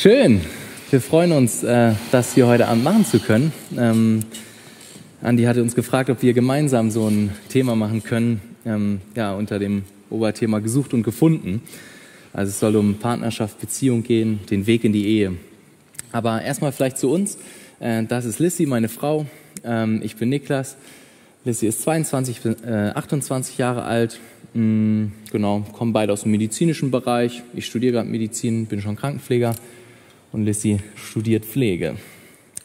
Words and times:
Schön. 0.00 0.42
Wir 0.90 1.00
freuen 1.00 1.32
uns, 1.32 1.64
äh, 1.64 1.92
das 2.12 2.32
hier 2.32 2.46
heute 2.46 2.68
Abend 2.68 2.84
machen 2.84 3.04
zu 3.04 3.18
können. 3.18 3.52
Ähm, 3.76 4.22
Andi 5.22 5.42
hatte 5.42 5.60
uns 5.60 5.74
gefragt, 5.74 6.08
ob 6.08 6.22
wir 6.22 6.34
gemeinsam 6.34 6.92
so 6.92 7.08
ein 7.08 7.32
Thema 7.48 7.74
machen 7.74 8.04
können, 8.04 8.40
ähm, 8.64 9.00
ja, 9.16 9.34
unter 9.34 9.58
dem 9.58 9.82
Oberthema 10.08 10.60
gesucht 10.60 10.94
und 10.94 11.02
gefunden. 11.02 11.62
Also 12.32 12.50
es 12.50 12.60
soll 12.60 12.76
um 12.76 12.94
Partnerschaft, 12.94 13.58
Beziehung 13.58 14.04
gehen, 14.04 14.38
den 14.48 14.68
Weg 14.68 14.84
in 14.84 14.92
die 14.92 15.04
Ehe. 15.04 15.32
Aber 16.12 16.42
erstmal 16.42 16.70
vielleicht 16.70 16.98
zu 16.98 17.10
uns. 17.10 17.36
Äh, 17.80 18.04
das 18.04 18.24
ist 18.24 18.38
Lissy, 18.38 18.66
meine 18.66 18.88
Frau. 18.88 19.26
Ähm, 19.64 20.00
ich 20.04 20.14
bin 20.14 20.28
Niklas. 20.28 20.76
Lissy 21.44 21.66
ist 21.66 21.82
22, 21.82 22.42
äh, 22.44 22.92
28 22.94 23.58
Jahre 23.58 23.82
alt. 23.82 24.20
Mm, 24.54 25.06
genau, 25.32 25.66
kommen 25.72 25.92
beide 25.92 26.12
aus 26.12 26.22
dem 26.22 26.30
medizinischen 26.30 26.92
Bereich. 26.92 27.42
Ich 27.52 27.66
studiere 27.66 27.94
gerade 27.94 28.08
Medizin, 28.08 28.66
bin 28.66 28.80
schon 28.80 28.94
Krankenpfleger 28.94 29.56
und 30.32 30.44
Lissy 30.44 30.80
studiert 30.96 31.44
Pflege. 31.44 31.96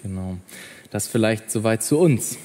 Genau. 0.01 0.37
Das 0.91 1.07
vielleicht 1.07 1.49
soweit 1.49 1.83
zu 1.83 1.97
uns. 1.97 2.37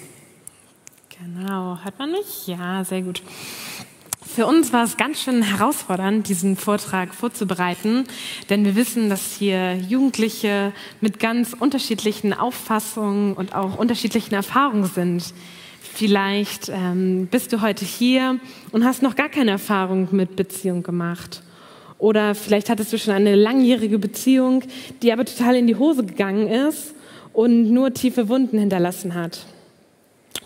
Genau, 1.20 1.78
hört 1.82 1.98
man 1.98 2.12
mich? 2.12 2.46
Ja, 2.46 2.84
sehr 2.84 3.02
gut. 3.02 3.22
Für 4.38 4.46
uns 4.46 4.72
war 4.72 4.84
es 4.84 4.96
ganz 4.96 5.20
schön 5.20 5.42
herausfordernd, 5.42 6.28
diesen 6.28 6.56
Vortrag 6.56 7.12
vorzubereiten, 7.12 8.04
denn 8.48 8.64
wir 8.64 8.76
wissen, 8.76 9.10
dass 9.10 9.34
hier 9.36 9.74
Jugendliche 9.74 10.72
mit 11.00 11.18
ganz 11.18 11.56
unterschiedlichen 11.58 12.32
Auffassungen 12.32 13.32
und 13.32 13.54
auch 13.54 13.76
unterschiedlichen 13.76 14.34
Erfahrungen 14.34 14.84
sind. 14.84 15.34
Vielleicht 15.80 16.68
ähm, 16.68 17.26
bist 17.28 17.52
du 17.52 17.62
heute 17.62 17.84
hier 17.84 18.38
und 18.70 18.84
hast 18.84 19.02
noch 19.02 19.16
gar 19.16 19.28
keine 19.28 19.50
Erfahrung 19.50 20.08
mit 20.12 20.36
Beziehung 20.36 20.84
gemacht. 20.84 21.42
Oder 21.98 22.34
vielleicht 22.34 22.70
hattest 22.70 22.92
du 22.92 22.98
schon 22.98 23.14
eine 23.14 23.34
langjährige 23.34 23.98
Beziehung, 23.98 24.62
die 25.02 25.12
aber 25.12 25.24
total 25.24 25.56
in 25.56 25.66
die 25.66 25.76
Hose 25.76 26.04
gegangen 26.04 26.48
ist 26.48 26.94
und 27.32 27.70
nur 27.70 27.92
tiefe 27.92 28.28
Wunden 28.28 28.58
hinterlassen 28.58 29.14
hat. 29.14 29.40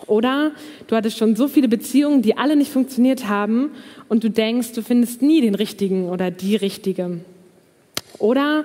Oder 0.07 0.53
du 0.89 0.97
hattest 0.97 1.19
schon 1.19 1.37
so 1.37 1.49
viele 1.49 1.69
Beziehungen, 1.69 2.23
die 2.23 2.37
alle 2.37 2.57
nicht 2.57 2.73
funktioniert 2.73 3.29
haben 3.29 3.71
und 4.09 4.25
du 4.25 4.31
denkst, 4.31 4.73
du 4.73 4.83
findest 4.83 5.23
nie 5.23 5.41
den 5.41 5.55
richtigen 5.55 6.09
oder 6.09 6.31
die 6.31 6.57
richtige. 6.57 7.21
Oder 8.19 8.65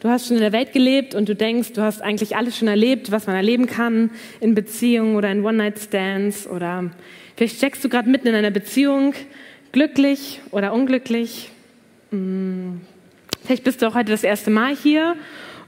du 0.00 0.08
hast 0.08 0.26
schon 0.26 0.36
in 0.36 0.42
der 0.42 0.52
Welt 0.52 0.72
gelebt 0.72 1.14
und 1.14 1.28
du 1.28 1.34
denkst, 1.34 1.72
du 1.72 1.82
hast 1.82 2.02
eigentlich 2.02 2.36
alles 2.36 2.58
schon 2.58 2.68
erlebt, 2.68 3.10
was 3.10 3.26
man 3.26 3.36
erleben 3.36 3.66
kann 3.66 4.10
in 4.40 4.54
Beziehungen 4.54 5.16
oder 5.16 5.30
in 5.30 5.44
One-Night-Stands 5.44 6.46
oder 6.46 6.90
vielleicht 7.36 7.56
steckst 7.56 7.82
du 7.84 7.88
gerade 7.88 8.10
mitten 8.10 8.28
in 8.28 8.34
einer 8.34 8.50
Beziehung, 8.50 9.14
glücklich 9.72 10.40
oder 10.50 10.72
unglücklich. 10.72 11.50
Vielleicht 13.44 13.64
bist 13.64 13.82
du 13.82 13.86
auch 13.86 13.94
heute 13.94 14.10
das 14.10 14.24
erste 14.24 14.50
Mal 14.50 14.74
hier 14.74 15.16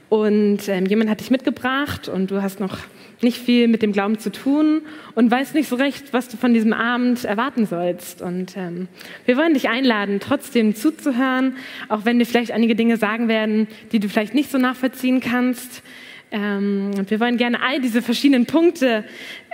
und 0.09 0.67
ähm, 0.67 0.85
jemand 0.85 1.09
hat 1.09 1.19
dich 1.19 1.31
mitgebracht 1.31 2.07
und 2.07 2.31
du 2.31 2.41
hast 2.41 2.59
noch 2.59 2.77
nicht 3.21 3.37
viel 3.37 3.67
mit 3.67 3.81
dem 3.81 3.91
Glauben 3.91 4.19
zu 4.19 4.31
tun 4.31 4.81
und 5.15 5.29
weißt 5.29 5.55
nicht 5.55 5.67
so 5.67 5.75
recht, 5.75 6.13
was 6.13 6.27
du 6.27 6.37
von 6.37 6.53
diesem 6.53 6.73
Abend 6.73 7.25
erwarten 7.25 7.65
sollst. 7.65 8.21
Und 8.21 8.55
ähm, 8.55 8.87
wir 9.25 9.37
wollen 9.37 9.53
dich 9.53 9.69
einladen, 9.69 10.19
trotzdem 10.19 10.75
zuzuhören, 10.75 11.55
auch 11.89 12.05
wenn 12.05 12.19
wir 12.19 12.25
vielleicht 12.25 12.51
einige 12.51 12.75
Dinge 12.75 12.97
sagen 12.97 13.27
werden, 13.27 13.67
die 13.91 13.99
du 13.99 14.07
vielleicht 14.07 14.33
nicht 14.33 14.51
so 14.51 14.57
nachvollziehen 14.57 15.19
kannst. 15.19 15.81
Ähm, 16.29 16.91
wir 17.09 17.19
wollen 17.19 17.37
gerne 17.37 17.61
all 17.61 17.79
diese 17.79 18.01
verschiedenen 18.01 18.45
Punkte 18.45 19.05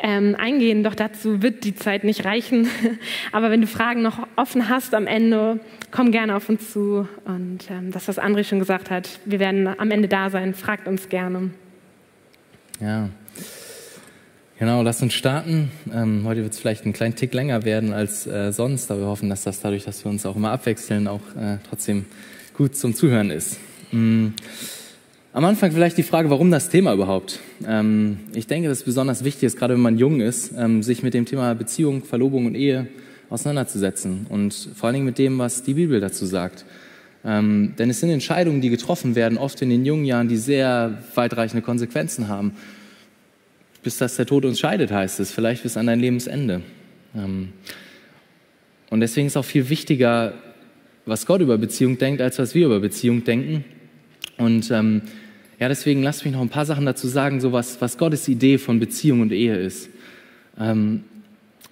ähm, 0.01 0.35
eingehen, 0.37 0.83
doch 0.83 0.95
dazu 0.95 1.41
wird 1.43 1.63
die 1.63 1.75
Zeit 1.75 2.03
nicht 2.03 2.25
reichen. 2.25 2.67
Aber 3.31 3.51
wenn 3.51 3.61
du 3.61 3.67
Fragen 3.67 4.01
noch 4.01 4.27
offen 4.35 4.69
hast 4.69 4.95
am 4.95 5.05
Ende, 5.05 5.59
komm 5.91 6.11
gerne 6.11 6.35
auf 6.35 6.49
uns 6.49 6.71
zu. 6.71 7.07
Und 7.25 7.69
ähm, 7.69 7.91
das, 7.91 8.07
was 8.07 8.19
André 8.19 8.43
schon 8.43 8.59
gesagt 8.59 8.89
hat, 8.89 9.19
wir 9.25 9.39
werden 9.39 9.67
am 9.67 9.91
Ende 9.91 10.07
da 10.07 10.29
sein. 10.29 10.55
Fragt 10.55 10.87
uns 10.87 11.09
gerne. 11.09 11.51
Ja. 12.79 13.09
Genau, 14.57 14.81
lass 14.81 15.01
uns 15.01 15.13
starten. 15.13 15.71
Ähm, 15.93 16.23
heute 16.25 16.41
wird 16.41 16.53
es 16.53 16.59
vielleicht 16.59 16.85
einen 16.85 16.93
kleinen 16.93 17.15
Tick 17.15 17.33
länger 17.33 17.65
werden 17.65 17.93
als 17.93 18.25
äh, 18.25 18.51
sonst, 18.51 18.89
aber 18.89 19.01
wir 19.01 19.07
hoffen, 19.07 19.29
dass 19.29 19.43
das 19.43 19.59
dadurch, 19.59 19.83
dass 19.83 20.03
wir 20.05 20.09
uns 20.09 20.25
auch 20.25 20.35
immer 20.35 20.51
abwechseln, 20.51 21.07
auch 21.07 21.21
äh, 21.35 21.57
trotzdem 21.67 22.05
gut 22.53 22.75
zum 22.75 22.95
Zuhören 22.95 23.29
ist. 23.29 23.59
Mhm. 23.91 24.33
Am 25.35 25.45
Anfang 25.45 25.71
vielleicht 25.71 25.97
die 25.97 26.03
Frage, 26.03 26.29
warum 26.29 26.51
das 26.51 26.69
Thema 26.69 26.93
überhaupt? 26.93 27.39
Ähm, 27.67 28.19
ich 28.35 28.45
denke, 28.45 28.69
dass 28.69 28.79
es 28.79 28.83
besonders 28.83 29.23
wichtig 29.23 29.45
ist, 29.45 29.57
gerade 29.57 29.73
wenn 29.73 29.81
man 29.81 29.97
jung 29.97 30.21
ist, 30.21 30.53
ähm, 30.55 30.83
sich 30.83 31.01
mit 31.01 31.15
dem 31.15 31.25
Thema 31.25 31.55
Beziehung, 31.55 32.03
Verlobung 32.03 32.45
und 32.45 32.53
Ehe 32.53 32.87
auseinanderzusetzen 33.31 34.27
und 34.29 34.53
vor 34.75 34.85
allen 34.85 34.93
Dingen 34.93 35.07
mit 35.07 35.17
dem, 35.17 35.39
was 35.39 35.63
die 35.63 35.73
Bibel 35.73 35.99
dazu 35.99 36.27
sagt. 36.27 36.65
Ähm, 37.25 37.73
denn 37.79 37.89
es 37.89 37.99
sind 37.99 38.11
Entscheidungen, 38.11 38.61
die 38.61 38.69
getroffen 38.69 39.15
werden, 39.15 39.39
oft 39.39 39.59
in 39.63 39.71
den 39.71 39.83
jungen 39.85 40.05
Jahren, 40.05 40.27
die 40.27 40.37
sehr 40.37 40.99
weitreichende 41.15 41.63
Konsequenzen 41.63 42.27
haben. 42.27 42.51
Bis 43.81 43.97
dass 43.97 44.15
der 44.17 44.27
Tod 44.27 44.45
uns 44.45 44.59
scheidet, 44.59 44.91
heißt 44.91 45.19
es, 45.19 45.31
vielleicht 45.31 45.63
bis 45.63 45.77
an 45.77 45.87
dein 45.87 45.99
Lebensende. 45.99 46.61
Ähm, 47.15 47.49
und 48.91 48.99
deswegen 48.99 49.25
ist 49.25 49.35
auch 49.35 49.45
viel 49.45 49.67
wichtiger, 49.67 50.35
was 51.07 51.25
Gott 51.25 51.41
über 51.41 51.57
Beziehung 51.57 51.97
denkt, 51.97 52.21
als 52.21 52.37
was 52.37 52.53
wir 52.53 52.67
über 52.67 52.79
Beziehung 52.79 53.23
denken. 53.23 53.65
Und 54.37 54.69
ähm, 54.71 55.01
ja, 55.59 55.67
deswegen 55.67 56.03
lasst 56.03 56.25
mich 56.25 56.33
noch 56.33 56.41
ein 56.41 56.49
paar 56.49 56.65
Sachen 56.65 56.85
dazu 56.85 57.07
sagen, 57.07 57.39
so 57.39 57.51
was, 57.51 57.79
was 57.81 57.97
Gottes 57.97 58.27
Idee 58.27 58.57
von 58.57 58.79
Beziehung 58.79 59.21
und 59.21 59.31
Ehe 59.31 59.55
ist. 59.55 59.89
Ähm, 60.59 61.03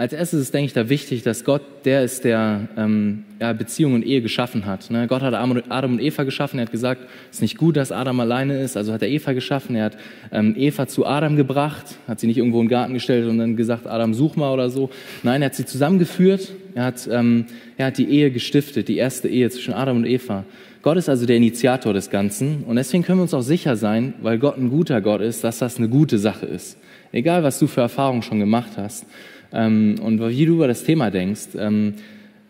als 0.01 0.13
erstes 0.13 0.41
ist, 0.41 0.53
denke 0.55 0.65
ich, 0.65 0.73
da 0.73 0.89
wichtig, 0.89 1.21
dass 1.21 1.43
Gott 1.43 1.61
der 1.85 2.03
ist, 2.03 2.23
der 2.23 2.67
ähm, 2.75 3.23
ja, 3.39 3.53
Beziehung 3.53 3.93
und 3.93 4.03
Ehe 4.03 4.23
geschaffen 4.23 4.65
hat. 4.65 4.89
Ne? 4.89 5.05
Gott 5.05 5.21
hat 5.21 5.35
Adam 5.35 5.91
und 5.93 6.01
Eva 6.01 6.23
geschaffen. 6.23 6.57
Er 6.57 6.65
hat 6.65 6.71
gesagt, 6.71 7.01
es 7.29 7.37
ist 7.37 7.41
nicht 7.41 7.57
gut, 7.57 7.77
dass 7.77 7.91
Adam 7.91 8.19
alleine 8.19 8.59
ist. 8.61 8.77
Also 8.77 8.93
hat 8.93 9.03
er 9.03 9.09
Eva 9.09 9.33
geschaffen. 9.33 9.75
Er 9.75 9.85
hat 9.85 9.97
ähm, 10.31 10.55
Eva 10.57 10.87
zu 10.87 11.05
Adam 11.05 11.35
gebracht, 11.35 11.99
hat 12.07 12.19
sie 12.19 12.25
nicht 12.25 12.37
irgendwo 12.37 12.59
in 12.61 12.65
den 12.65 12.71
Garten 12.71 12.95
gestellt 12.95 13.27
und 13.27 13.37
dann 13.37 13.55
gesagt, 13.55 13.85
Adam, 13.85 14.15
such 14.15 14.35
mal 14.35 14.51
oder 14.51 14.71
so. 14.71 14.89
Nein, 15.21 15.43
er 15.43 15.47
hat 15.47 15.55
sie 15.55 15.65
zusammengeführt. 15.65 16.51
Er 16.73 16.85
hat, 16.85 17.07
ähm, 17.11 17.45
er 17.77 17.87
hat 17.87 17.99
die 17.99 18.09
Ehe 18.09 18.31
gestiftet, 18.31 18.87
die 18.87 18.97
erste 18.97 19.27
Ehe 19.27 19.51
zwischen 19.51 19.75
Adam 19.75 19.97
und 19.97 20.05
Eva. 20.05 20.45
Gott 20.81 20.97
ist 20.97 21.09
also 21.09 21.25
der 21.25 21.37
Initiator 21.37 21.93
des 21.93 22.09
Ganzen 22.09 22.63
und 22.63 22.75
deswegen 22.75 23.03
können 23.03 23.19
wir 23.19 23.23
uns 23.23 23.33
auch 23.33 23.41
sicher 23.41 23.75
sein, 23.75 24.15
weil 24.21 24.39
Gott 24.39 24.57
ein 24.57 24.69
guter 24.69 24.99
Gott 25.01 25.21
ist, 25.21 25.43
dass 25.43 25.59
das 25.59 25.77
eine 25.77 25.89
gute 25.89 26.17
Sache 26.17 26.47
ist. 26.47 26.77
Egal, 27.11 27.43
was 27.43 27.59
du 27.59 27.67
für 27.67 27.81
Erfahrungen 27.81 28.23
schon 28.23 28.39
gemacht 28.39 28.71
hast 28.77 29.05
ähm, 29.53 29.95
und 30.01 30.19
wie 30.19 30.45
du 30.45 30.53
über 30.53 30.67
das 30.67 30.83
Thema 30.83 31.11
denkst, 31.11 31.49
ähm, 31.57 31.93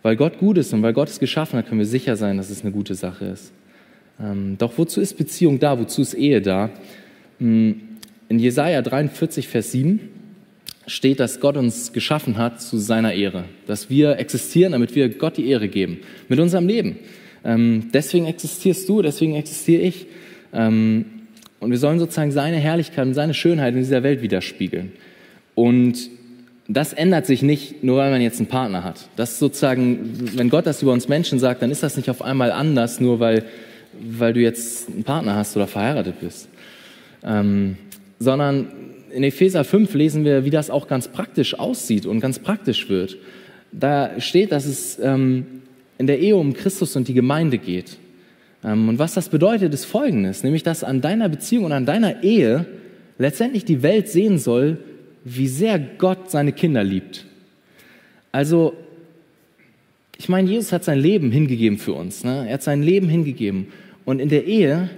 weil 0.02 0.16
Gott 0.16 0.38
gut 0.40 0.58
ist 0.58 0.74
und 0.74 0.82
weil 0.82 0.94
Gott 0.94 1.10
es 1.10 1.20
geschaffen 1.20 1.60
hat, 1.60 1.68
können 1.68 1.80
wir 1.80 1.86
sicher 1.86 2.16
sein, 2.16 2.38
dass 2.38 2.50
es 2.50 2.62
eine 2.62 2.72
gute 2.72 2.96
Sache 2.96 3.26
ist. 3.26 3.52
Ähm, 4.20 4.56
doch 4.58 4.78
wozu 4.78 5.02
ist 5.02 5.18
Beziehung 5.18 5.60
da? 5.60 5.78
Wozu 5.78 6.02
ist 6.02 6.14
Ehe 6.14 6.42
da? 6.42 6.70
Hm, 7.40 7.82
in 8.30 8.40
Jesaja 8.40 8.82
43, 8.82 9.50
Vers 9.50 9.74
7 9.74 10.00
steht, 10.88 11.20
dass 11.20 11.42
Gott 11.42 11.58
uns 11.58 11.92
geschaffen 11.92 12.38
hat 12.38 12.62
zu 12.62 12.78
seiner 12.78 13.14
Ehre, 13.14 13.44
dass 13.68 13.90
wir 13.90 14.18
existieren, 14.20 14.72
damit 14.72 14.96
wir 14.96 15.10
Gott 15.10 15.38
die 15.38 15.48
Ehre 15.48 15.68
geben 15.68 16.00
mit 16.30 16.40
unserem 16.40 16.68
Leben. 16.68 16.98
Ähm, 17.44 17.90
deswegen 17.94 18.28
existierst 18.28 18.88
du, 18.88 19.02
deswegen 19.02 19.36
existiere 19.36 19.82
ich. 19.82 20.08
Ähm, 20.54 21.06
und 21.60 21.72
wir 21.72 21.78
sollen 21.78 22.00
sozusagen 22.00 22.32
seine 22.32 22.58
Herrlichkeit 22.58 23.06
und 23.06 23.14
seine 23.14 23.34
Schönheit 23.34 23.74
in 23.74 23.80
dieser 23.80 24.04
Welt 24.04 24.22
widerspiegeln. 24.22 24.92
Und 25.56 26.10
das 26.68 26.94
ändert 26.94 27.26
sich 27.26 27.42
nicht, 27.42 27.84
nur 27.84 27.98
weil 27.98 28.12
man 28.12 28.22
jetzt 28.22 28.40
einen 28.40 28.48
Partner 28.48 28.84
hat. 28.84 29.10
Das 29.16 29.34
ist 29.34 29.40
sozusagen, 29.40 30.32
wenn 30.36 30.50
Gott 30.50 30.66
das 30.66 30.82
über 30.82 30.94
uns 30.94 31.08
Menschen 31.08 31.40
sagt, 31.40 31.62
dann 31.62 31.72
ist 31.72 31.84
das 31.84 31.98
nicht 31.98 32.10
auf 32.10 32.22
einmal 32.22 32.52
anders, 32.52 33.00
nur 33.00 33.20
weil, 33.20 33.44
weil 34.00 34.34
du 34.34 34.40
jetzt 34.40 34.90
einen 34.90 35.04
Partner 35.04 35.36
hast 35.36 35.56
oder 35.56 35.68
verheiratet 35.68 36.16
bist. 36.22 36.48
Ähm, 37.24 37.78
sondern 38.20 38.68
in 39.12 39.24
Epheser 39.24 39.64
5 39.64 39.94
lesen 39.94 40.24
wir, 40.26 40.46
wie 40.46 40.50
das 40.50 40.70
auch 40.70 40.88
ganz 40.88 41.10
praktisch 41.10 41.60
aussieht 41.60 42.06
und 42.06 42.22
ganz 42.22 42.40
praktisch 42.40 42.90
wird. 42.90 43.18
Da 43.72 44.20
steht, 44.20 44.52
dass 44.52 44.66
es 44.66 44.98
ähm, 45.00 45.46
in 46.02 46.08
der 46.08 46.20
Ehe 46.20 46.36
um 46.36 46.54
Christus 46.54 46.96
und 46.96 47.08
die 47.08 47.14
Gemeinde 47.14 47.60
geht. 47.60 48.00
Ähm, 48.64 48.90
und 48.90 48.98
was 48.98 49.14
das 49.14 49.30
bedeutet, 49.30 49.72
ist 49.72 49.86
Folgendes, 49.86 50.44
nämlich 50.44 50.64
dass 50.64 50.84
an 50.84 51.00
deiner 51.00 51.30
Beziehung 51.30 51.66
und 51.66 51.74
an 51.74 51.86
deiner 51.86 52.24
Ehe 52.24 52.66
letztendlich 53.20 53.66
die 53.66 53.84
Welt 53.84 54.10
sehen 54.10 54.40
soll, 54.40 54.80
wie 55.24 55.48
sehr 55.48 55.78
Gott 55.78 56.32
seine 56.32 56.54
Kinder 56.54 56.84
liebt. 56.84 57.28
Also, 58.32 58.74
ich 60.18 60.28
meine, 60.28 60.50
Jesus 60.50 60.72
hat 60.72 60.84
sein 60.84 60.98
Leben 60.98 61.32
hingegeben 61.32 61.78
für 61.78 61.94
uns. 61.94 62.24
Ne? 62.24 62.48
Er 62.48 62.56
hat 62.56 62.64
sein 62.64 62.82
Leben 62.82 63.08
hingegeben. 63.08 63.68
Und 64.04 64.20
in 64.20 64.30
der 64.30 64.46
Ehe 64.46 64.90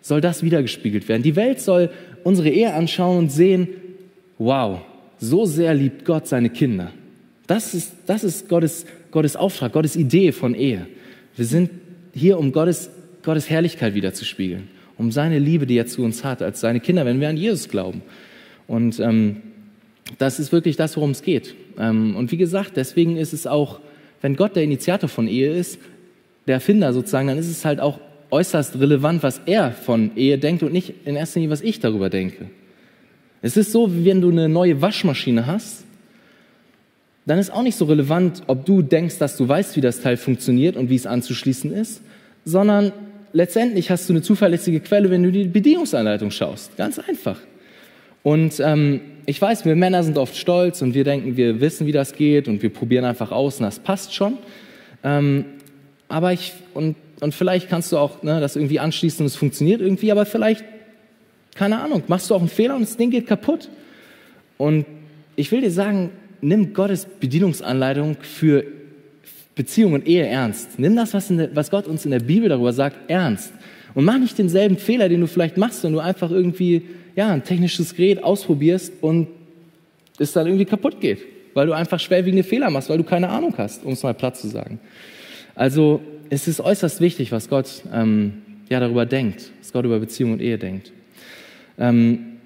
soll 0.00 0.20
das 0.20 0.42
wiedergespiegelt 0.42 1.08
werden. 1.08 1.22
Die 1.22 1.36
Welt 1.36 1.60
soll 1.60 1.90
unsere 2.24 2.48
Ehe 2.48 2.74
anschauen 2.74 3.18
und 3.18 3.30
sehen, 3.30 3.68
wow, 4.38 4.80
so 5.20 5.44
sehr 5.44 5.72
liebt 5.72 6.04
Gott 6.04 6.26
seine 6.26 6.50
Kinder. 6.50 6.90
Das 7.46 7.74
ist, 7.74 7.92
das 8.06 8.24
ist 8.24 8.48
Gottes 8.48 8.84
Gottes 9.10 9.36
Auftrag, 9.36 9.72
Gottes 9.72 9.96
Idee 9.96 10.32
von 10.32 10.54
Ehe. 10.54 10.86
Wir 11.36 11.44
sind 11.44 11.70
hier, 12.14 12.38
um 12.38 12.52
Gottes, 12.52 12.90
Gottes 13.22 13.48
Herrlichkeit 13.48 13.94
wiederzuspiegeln, 13.94 14.68
um 14.96 15.12
seine 15.12 15.38
Liebe, 15.38 15.66
die 15.66 15.76
er 15.76 15.86
zu 15.86 16.02
uns 16.02 16.24
hat, 16.24 16.42
als 16.42 16.60
seine 16.60 16.80
Kinder, 16.80 17.04
wenn 17.06 17.20
wir 17.20 17.28
an 17.28 17.36
Jesus 17.36 17.68
glauben. 17.68 18.02
Und 18.66 19.00
ähm, 19.00 19.36
das 20.18 20.38
ist 20.38 20.52
wirklich 20.52 20.76
das, 20.76 20.96
worum 20.96 21.10
es 21.10 21.22
geht. 21.22 21.54
Ähm, 21.78 22.16
und 22.16 22.32
wie 22.32 22.36
gesagt, 22.36 22.76
deswegen 22.76 23.16
ist 23.16 23.32
es 23.32 23.46
auch, 23.46 23.80
wenn 24.20 24.36
Gott 24.36 24.56
der 24.56 24.62
Initiator 24.62 25.08
von 25.08 25.28
Ehe 25.28 25.52
ist, 25.52 25.78
der 26.46 26.54
Erfinder 26.54 26.92
sozusagen, 26.92 27.28
dann 27.28 27.38
ist 27.38 27.48
es 27.48 27.64
halt 27.64 27.80
auch 27.80 28.00
äußerst 28.30 28.78
relevant, 28.78 29.22
was 29.22 29.40
er 29.46 29.72
von 29.72 30.16
Ehe 30.16 30.38
denkt 30.38 30.62
und 30.62 30.72
nicht 30.72 30.94
in 31.04 31.16
erster 31.16 31.40
Linie, 31.40 31.52
was 31.52 31.62
ich 31.62 31.80
darüber 31.80 32.10
denke. 32.10 32.50
Es 33.40 33.56
ist 33.56 33.72
so, 33.72 33.94
wie 33.94 34.04
wenn 34.04 34.20
du 34.20 34.30
eine 34.30 34.48
neue 34.48 34.82
Waschmaschine 34.82 35.46
hast, 35.46 35.84
dann 37.28 37.38
ist 37.38 37.52
auch 37.52 37.62
nicht 37.62 37.76
so 37.76 37.84
relevant, 37.84 38.42
ob 38.46 38.64
du 38.64 38.80
denkst, 38.80 39.18
dass 39.18 39.36
du 39.36 39.46
weißt, 39.46 39.76
wie 39.76 39.80
das 39.80 40.00
Teil 40.00 40.16
funktioniert 40.16 40.76
und 40.76 40.88
wie 40.88 40.96
es 40.96 41.06
anzuschließen 41.06 41.72
ist, 41.72 42.00
sondern 42.44 42.92
letztendlich 43.34 43.90
hast 43.90 44.08
du 44.08 44.14
eine 44.14 44.22
zuverlässige 44.22 44.80
Quelle, 44.80 45.10
wenn 45.10 45.22
du 45.22 45.30
die 45.30 45.44
Bedienungsanleitung 45.44 46.30
schaust. 46.30 46.76
Ganz 46.78 46.98
einfach. 46.98 47.38
Und 48.22 48.60
ähm, 48.60 49.00
ich 49.26 49.40
weiß, 49.40 49.66
wir 49.66 49.76
Männer 49.76 50.02
sind 50.04 50.16
oft 50.16 50.36
stolz 50.36 50.80
und 50.80 50.94
wir 50.94 51.04
denken, 51.04 51.36
wir 51.36 51.60
wissen, 51.60 51.86
wie 51.86 51.92
das 51.92 52.14
geht 52.14 52.48
und 52.48 52.62
wir 52.62 52.70
probieren 52.70 53.04
einfach 53.04 53.30
aus 53.30 53.58
und 53.58 53.64
das 53.64 53.78
passt 53.78 54.14
schon. 54.14 54.38
Ähm, 55.04 55.44
aber 56.08 56.32
ich, 56.32 56.54
und, 56.72 56.96
und 57.20 57.34
vielleicht 57.34 57.68
kannst 57.68 57.92
du 57.92 57.98
auch 57.98 58.22
ne, 58.22 58.40
das 58.40 58.56
irgendwie 58.56 58.80
anschließen 58.80 59.20
und 59.20 59.26
es 59.26 59.36
funktioniert 59.36 59.82
irgendwie, 59.82 60.10
aber 60.10 60.24
vielleicht, 60.24 60.64
keine 61.54 61.80
Ahnung, 61.80 62.04
machst 62.06 62.30
du 62.30 62.34
auch 62.34 62.40
einen 62.40 62.48
Fehler 62.48 62.74
und 62.74 62.82
das 62.82 62.96
Ding 62.96 63.10
geht 63.10 63.26
kaputt. 63.26 63.68
Und 64.56 64.86
ich 65.36 65.52
will 65.52 65.60
dir 65.60 65.70
sagen, 65.70 66.10
nimm 66.40 66.72
Gottes 66.72 67.06
Bedienungsanleitung 67.06 68.16
für 68.20 68.64
Beziehung 69.54 69.94
und 69.94 70.06
Ehe 70.06 70.26
ernst. 70.26 70.78
Nimm 70.78 70.94
das, 70.94 71.14
was, 71.14 71.28
der, 71.28 71.54
was 71.54 71.70
Gott 71.70 71.86
uns 71.86 72.04
in 72.04 72.12
der 72.12 72.20
Bibel 72.20 72.48
darüber 72.48 72.72
sagt, 72.72 73.10
ernst. 73.10 73.52
Und 73.94 74.04
mach 74.04 74.18
nicht 74.18 74.38
denselben 74.38 74.76
Fehler, 74.76 75.08
den 75.08 75.20
du 75.20 75.26
vielleicht 75.26 75.56
machst, 75.56 75.82
wenn 75.82 75.92
du 75.92 75.98
einfach 75.98 76.30
irgendwie 76.30 76.82
ja, 77.16 77.32
ein 77.32 77.42
technisches 77.42 77.94
Gerät 77.94 78.22
ausprobierst 78.22 78.92
und 79.00 79.26
es 80.18 80.32
dann 80.32 80.46
irgendwie 80.46 80.64
kaputt 80.64 81.00
geht, 81.00 81.18
weil 81.54 81.66
du 81.66 81.72
einfach 81.72 81.98
schwerwiegende 81.98 82.44
Fehler 82.44 82.70
machst, 82.70 82.88
weil 82.88 82.98
du 82.98 83.04
keine 83.04 83.28
Ahnung 83.28 83.52
hast, 83.56 83.84
um 83.84 83.92
es 83.92 84.02
mal 84.02 84.14
platt 84.14 84.36
zu 84.36 84.46
sagen. 84.48 84.78
Also 85.56 86.00
es 86.30 86.46
ist 86.46 86.60
äußerst 86.60 87.00
wichtig, 87.00 87.32
was 87.32 87.48
Gott 87.48 87.82
ähm, 87.92 88.34
ja, 88.68 88.78
darüber 88.78 89.06
denkt, 89.06 89.50
was 89.60 89.72
Gott 89.72 89.84
über 89.84 89.98
Beziehung 89.98 90.34
und 90.34 90.40
Ehe 90.40 90.58
denkt. 90.58 90.92
Ähm, 91.78 92.37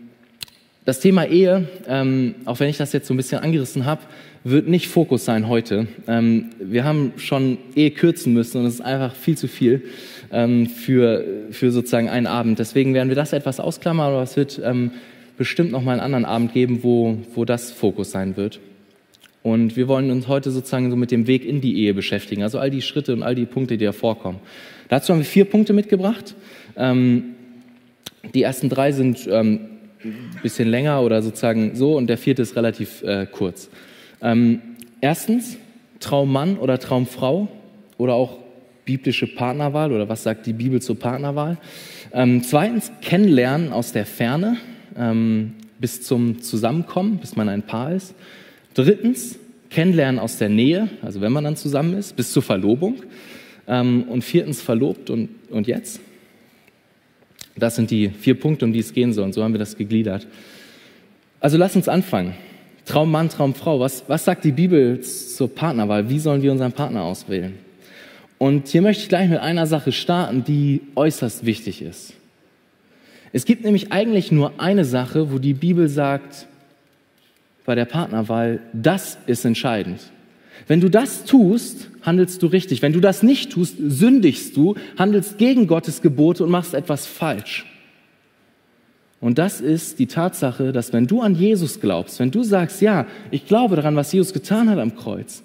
das 0.84 1.00
Thema 1.00 1.26
Ehe, 1.26 1.68
ähm, 1.86 2.34
auch 2.44 2.58
wenn 2.60 2.68
ich 2.68 2.76
das 2.76 2.92
jetzt 2.92 3.06
so 3.06 3.14
ein 3.14 3.16
bisschen 3.16 3.40
angerissen 3.40 3.86
habe, 3.86 4.02
wird 4.44 4.66
nicht 4.66 4.88
Fokus 4.88 5.24
sein 5.24 5.48
heute. 5.48 5.86
Ähm, 6.08 6.50
wir 6.58 6.84
haben 6.84 7.12
schon 7.16 7.58
Ehe 7.76 7.92
kürzen 7.92 8.32
müssen 8.32 8.60
und 8.60 8.66
es 8.66 8.74
ist 8.74 8.80
einfach 8.80 9.14
viel 9.14 9.38
zu 9.38 9.46
viel 9.46 9.84
ähm, 10.32 10.66
für, 10.66 11.24
für 11.50 11.70
sozusagen 11.70 12.08
einen 12.08 12.26
Abend. 12.26 12.58
Deswegen 12.58 12.94
werden 12.94 13.08
wir 13.08 13.16
das 13.16 13.32
etwas 13.32 13.60
ausklammern, 13.60 14.08
aber 14.08 14.22
es 14.22 14.36
wird 14.36 14.60
ähm, 14.64 14.90
bestimmt 15.38 15.70
noch 15.70 15.82
mal 15.82 15.92
einen 15.92 16.00
anderen 16.00 16.24
Abend 16.24 16.52
geben, 16.52 16.82
wo, 16.82 17.18
wo 17.34 17.44
das 17.44 17.70
Fokus 17.70 18.10
sein 18.10 18.36
wird. 18.36 18.58
Und 19.44 19.76
wir 19.76 19.86
wollen 19.88 20.10
uns 20.10 20.26
heute 20.28 20.50
sozusagen 20.50 20.90
so 20.90 20.96
mit 20.96 21.10
dem 21.10 21.26
Weg 21.26 21.44
in 21.44 21.60
die 21.60 21.78
Ehe 21.78 21.94
beschäftigen, 21.94 22.42
also 22.42 22.58
all 22.58 22.70
die 22.70 22.82
Schritte 22.82 23.12
und 23.12 23.22
all 23.22 23.34
die 23.34 23.46
Punkte, 23.46 23.76
die 23.76 23.84
da 23.84 23.92
vorkommen. 23.92 24.38
Dazu 24.88 25.12
haben 25.12 25.20
wir 25.20 25.24
vier 25.24 25.44
Punkte 25.44 25.72
mitgebracht. 25.72 26.34
Ähm, 26.76 27.34
die 28.34 28.42
ersten 28.42 28.68
drei 28.68 28.92
sind 28.92 29.28
ähm, 29.30 29.71
bisschen 30.42 30.68
länger 30.68 31.02
oder 31.02 31.22
sozusagen 31.22 31.74
so 31.74 31.96
und 31.96 32.06
der 32.06 32.18
vierte 32.18 32.42
ist 32.42 32.56
relativ 32.56 33.02
äh, 33.02 33.26
kurz. 33.30 33.70
Ähm, 34.20 34.60
erstens, 35.00 35.58
Traummann 36.00 36.56
oder 36.58 36.78
Traumfrau 36.78 37.48
oder 37.98 38.14
auch 38.14 38.38
biblische 38.84 39.26
Partnerwahl 39.26 39.92
oder 39.92 40.08
was 40.08 40.22
sagt 40.22 40.46
die 40.46 40.52
Bibel 40.52 40.82
zur 40.82 40.98
Partnerwahl. 40.98 41.58
Ähm, 42.12 42.42
zweitens, 42.42 42.90
Kennenlernen 43.00 43.72
aus 43.72 43.92
der 43.92 44.06
Ferne 44.06 44.56
ähm, 44.96 45.54
bis 45.78 46.02
zum 46.02 46.40
Zusammenkommen, 46.42 47.18
bis 47.18 47.36
man 47.36 47.48
ein 47.48 47.62
Paar 47.62 47.92
ist. 47.92 48.14
Drittens, 48.74 49.38
Kennenlernen 49.70 50.18
aus 50.18 50.38
der 50.38 50.48
Nähe, 50.48 50.88
also 51.02 51.20
wenn 51.20 51.32
man 51.32 51.44
dann 51.44 51.56
zusammen 51.56 51.94
ist, 51.94 52.16
bis 52.16 52.32
zur 52.32 52.42
Verlobung. 52.42 53.02
Ähm, 53.66 54.04
und 54.08 54.22
viertens, 54.22 54.60
verlobt 54.60 55.08
und, 55.10 55.28
und 55.50 55.66
jetzt. 55.66 56.00
Das 57.56 57.76
sind 57.76 57.90
die 57.90 58.08
vier 58.08 58.38
Punkte, 58.38 58.64
um 58.64 58.72
die 58.72 58.80
es 58.80 58.92
gehen 58.92 59.12
soll. 59.12 59.24
Und 59.24 59.34
so 59.34 59.42
haben 59.42 59.52
wir 59.52 59.58
das 59.58 59.76
gegliedert. 59.76 60.26
Also 61.40 61.58
lass 61.58 61.76
uns 61.76 61.88
anfangen. 61.88 62.34
Traummann, 62.84 63.28
Traumfrau. 63.28 63.80
Was, 63.80 64.04
was 64.08 64.24
sagt 64.24 64.44
die 64.44 64.52
Bibel 64.52 65.00
zur 65.00 65.54
Partnerwahl? 65.54 66.08
Wie 66.08 66.18
sollen 66.18 66.42
wir 66.42 66.52
unseren 66.52 66.72
Partner 66.72 67.02
auswählen? 67.02 67.54
Und 68.38 68.68
hier 68.68 68.82
möchte 68.82 69.02
ich 69.02 69.08
gleich 69.08 69.28
mit 69.28 69.38
einer 69.38 69.66
Sache 69.66 69.92
starten, 69.92 70.44
die 70.44 70.82
äußerst 70.96 71.46
wichtig 71.46 71.82
ist. 71.82 72.14
Es 73.32 73.44
gibt 73.44 73.64
nämlich 73.64 73.92
eigentlich 73.92 74.32
nur 74.32 74.60
eine 74.60 74.84
Sache, 74.84 75.32
wo 75.32 75.38
die 75.38 75.54
Bibel 75.54 75.88
sagt, 75.88 76.46
bei 77.64 77.74
der 77.74 77.84
Partnerwahl, 77.84 78.60
das 78.72 79.16
ist 79.26 79.44
entscheidend. 79.44 80.11
Wenn 80.66 80.80
du 80.80 80.88
das 80.88 81.24
tust, 81.24 81.88
handelst 82.02 82.42
du 82.42 82.46
richtig. 82.46 82.82
Wenn 82.82 82.92
du 82.92 83.00
das 83.00 83.22
nicht 83.22 83.52
tust, 83.52 83.76
sündigst 83.78 84.56
du, 84.56 84.76
handelst 84.98 85.38
gegen 85.38 85.66
Gottes 85.66 86.02
Gebote 86.02 86.44
und 86.44 86.50
machst 86.50 86.74
etwas 86.74 87.06
falsch. 87.06 87.66
Und 89.20 89.38
das 89.38 89.60
ist 89.60 90.00
die 90.00 90.08
Tatsache, 90.08 90.72
dass 90.72 90.92
wenn 90.92 91.06
du 91.06 91.22
an 91.22 91.36
Jesus 91.36 91.80
glaubst, 91.80 92.18
wenn 92.18 92.32
du 92.32 92.42
sagst, 92.42 92.80
ja, 92.82 93.06
ich 93.30 93.46
glaube 93.46 93.76
daran, 93.76 93.94
was 93.94 94.12
Jesus 94.12 94.32
getan 94.32 94.68
hat 94.68 94.78
am 94.78 94.96
Kreuz, 94.96 95.42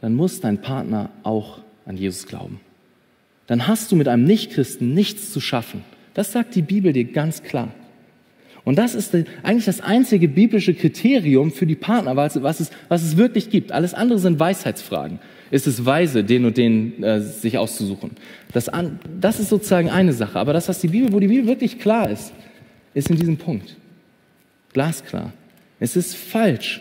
dann 0.00 0.14
muss 0.14 0.40
dein 0.40 0.60
Partner 0.60 1.10
auch 1.24 1.58
an 1.84 1.96
Jesus 1.96 2.26
glauben. 2.26 2.60
Dann 3.46 3.66
hast 3.66 3.90
du 3.90 3.96
mit 3.96 4.06
einem 4.06 4.24
Nichtchristen 4.24 4.94
nichts 4.94 5.32
zu 5.32 5.40
schaffen. 5.40 5.82
Das 6.14 6.32
sagt 6.32 6.54
die 6.54 6.62
Bibel 6.62 6.92
dir 6.92 7.04
ganz 7.04 7.42
klar. 7.42 7.74
Und 8.64 8.76
das 8.76 8.94
ist 8.94 9.14
eigentlich 9.42 9.66
das 9.66 9.80
einzige 9.80 10.26
biblische 10.26 10.72
Kriterium 10.72 11.52
für 11.52 11.66
die 11.66 11.74
Partnerwahl, 11.74 12.30
was 12.36 12.60
es, 12.60 12.70
was 12.88 13.02
es 13.02 13.16
wirklich 13.16 13.50
gibt. 13.50 13.72
Alles 13.72 13.92
andere 13.92 14.18
sind 14.18 14.40
Weisheitsfragen. 14.40 15.18
Ist 15.50 15.66
es 15.66 15.84
weise, 15.84 16.24
den 16.24 16.46
und 16.46 16.56
den 16.56 17.02
äh, 17.02 17.20
sich 17.20 17.58
auszusuchen? 17.58 18.12
Das, 18.52 18.70
an, 18.70 18.98
das 19.20 19.38
ist 19.38 19.50
sozusagen 19.50 19.90
eine 19.90 20.14
Sache. 20.14 20.38
Aber 20.38 20.54
das, 20.54 20.68
was 20.68 20.80
die 20.80 20.88
Bibel, 20.88 21.12
wo 21.12 21.20
die 21.20 21.28
Bibel 21.28 21.46
wirklich 21.46 21.78
klar 21.78 22.08
ist, 22.08 22.32
ist 22.94 23.10
in 23.10 23.16
diesem 23.16 23.36
Punkt. 23.36 23.76
Glasklar. 24.72 25.32
Es 25.78 25.94
ist 25.94 26.16
falsch, 26.16 26.80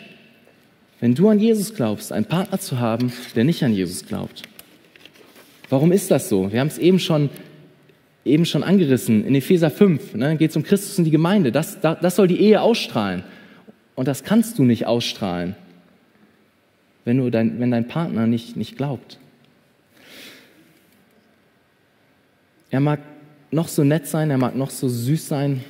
wenn 1.01 1.15
du 1.15 1.27
an 1.27 1.39
Jesus 1.39 1.73
glaubst, 1.73 2.13
einen 2.13 2.25
Partner 2.25 2.59
zu 2.59 2.79
haben, 2.79 3.11
der 3.35 3.43
nicht 3.43 3.61
an 3.61 3.73
Jesus 3.73 4.05
glaubt. 4.05 4.43
Warum 5.69 5.91
ist 5.91 6.09
das 6.09 6.29
so? 6.29 6.51
Wir 6.51 6.61
haben 6.61 6.67
es 6.67 6.77
eben 6.77 6.99
schon 6.99 7.29
eben 8.25 8.45
schon 8.45 8.63
angerissen, 8.63 9.25
in 9.25 9.35
Epheser 9.35 9.69
5, 9.69 10.15
ne, 10.15 10.37
geht 10.37 10.51
es 10.51 10.55
um 10.55 10.63
Christus 10.63 10.97
und 10.97 11.05
die 11.05 11.11
Gemeinde. 11.11 11.51
Das, 11.51 11.79
das, 11.81 12.15
soll 12.15 12.27
die 12.27 12.39
Ehe 12.39 12.61
ausstrahlen. 12.61 13.23
Und 13.95 14.07
das 14.07 14.23
kannst 14.23 14.57
du 14.57 14.63
nicht 14.63 14.87
ausstrahlen, 14.87 15.55
wenn, 17.05 17.17
du 17.17 17.29
dein, 17.29 17.59
wenn 17.59 17.71
dein 17.71 17.87
Partner 17.87 18.27
nicht, 18.27 18.55
nicht 18.55 18.77
glaubt. 18.77 19.19
Er 22.71 22.79
mag 22.79 23.01
noch 23.51 23.67
so 23.67 23.83
nett 23.83 24.07
sein, 24.07 24.31
er 24.31 24.37
mag 24.37 24.55
noch 24.55 24.71
so 24.71 24.87
süß 24.87 25.27
sein, 25.27 25.63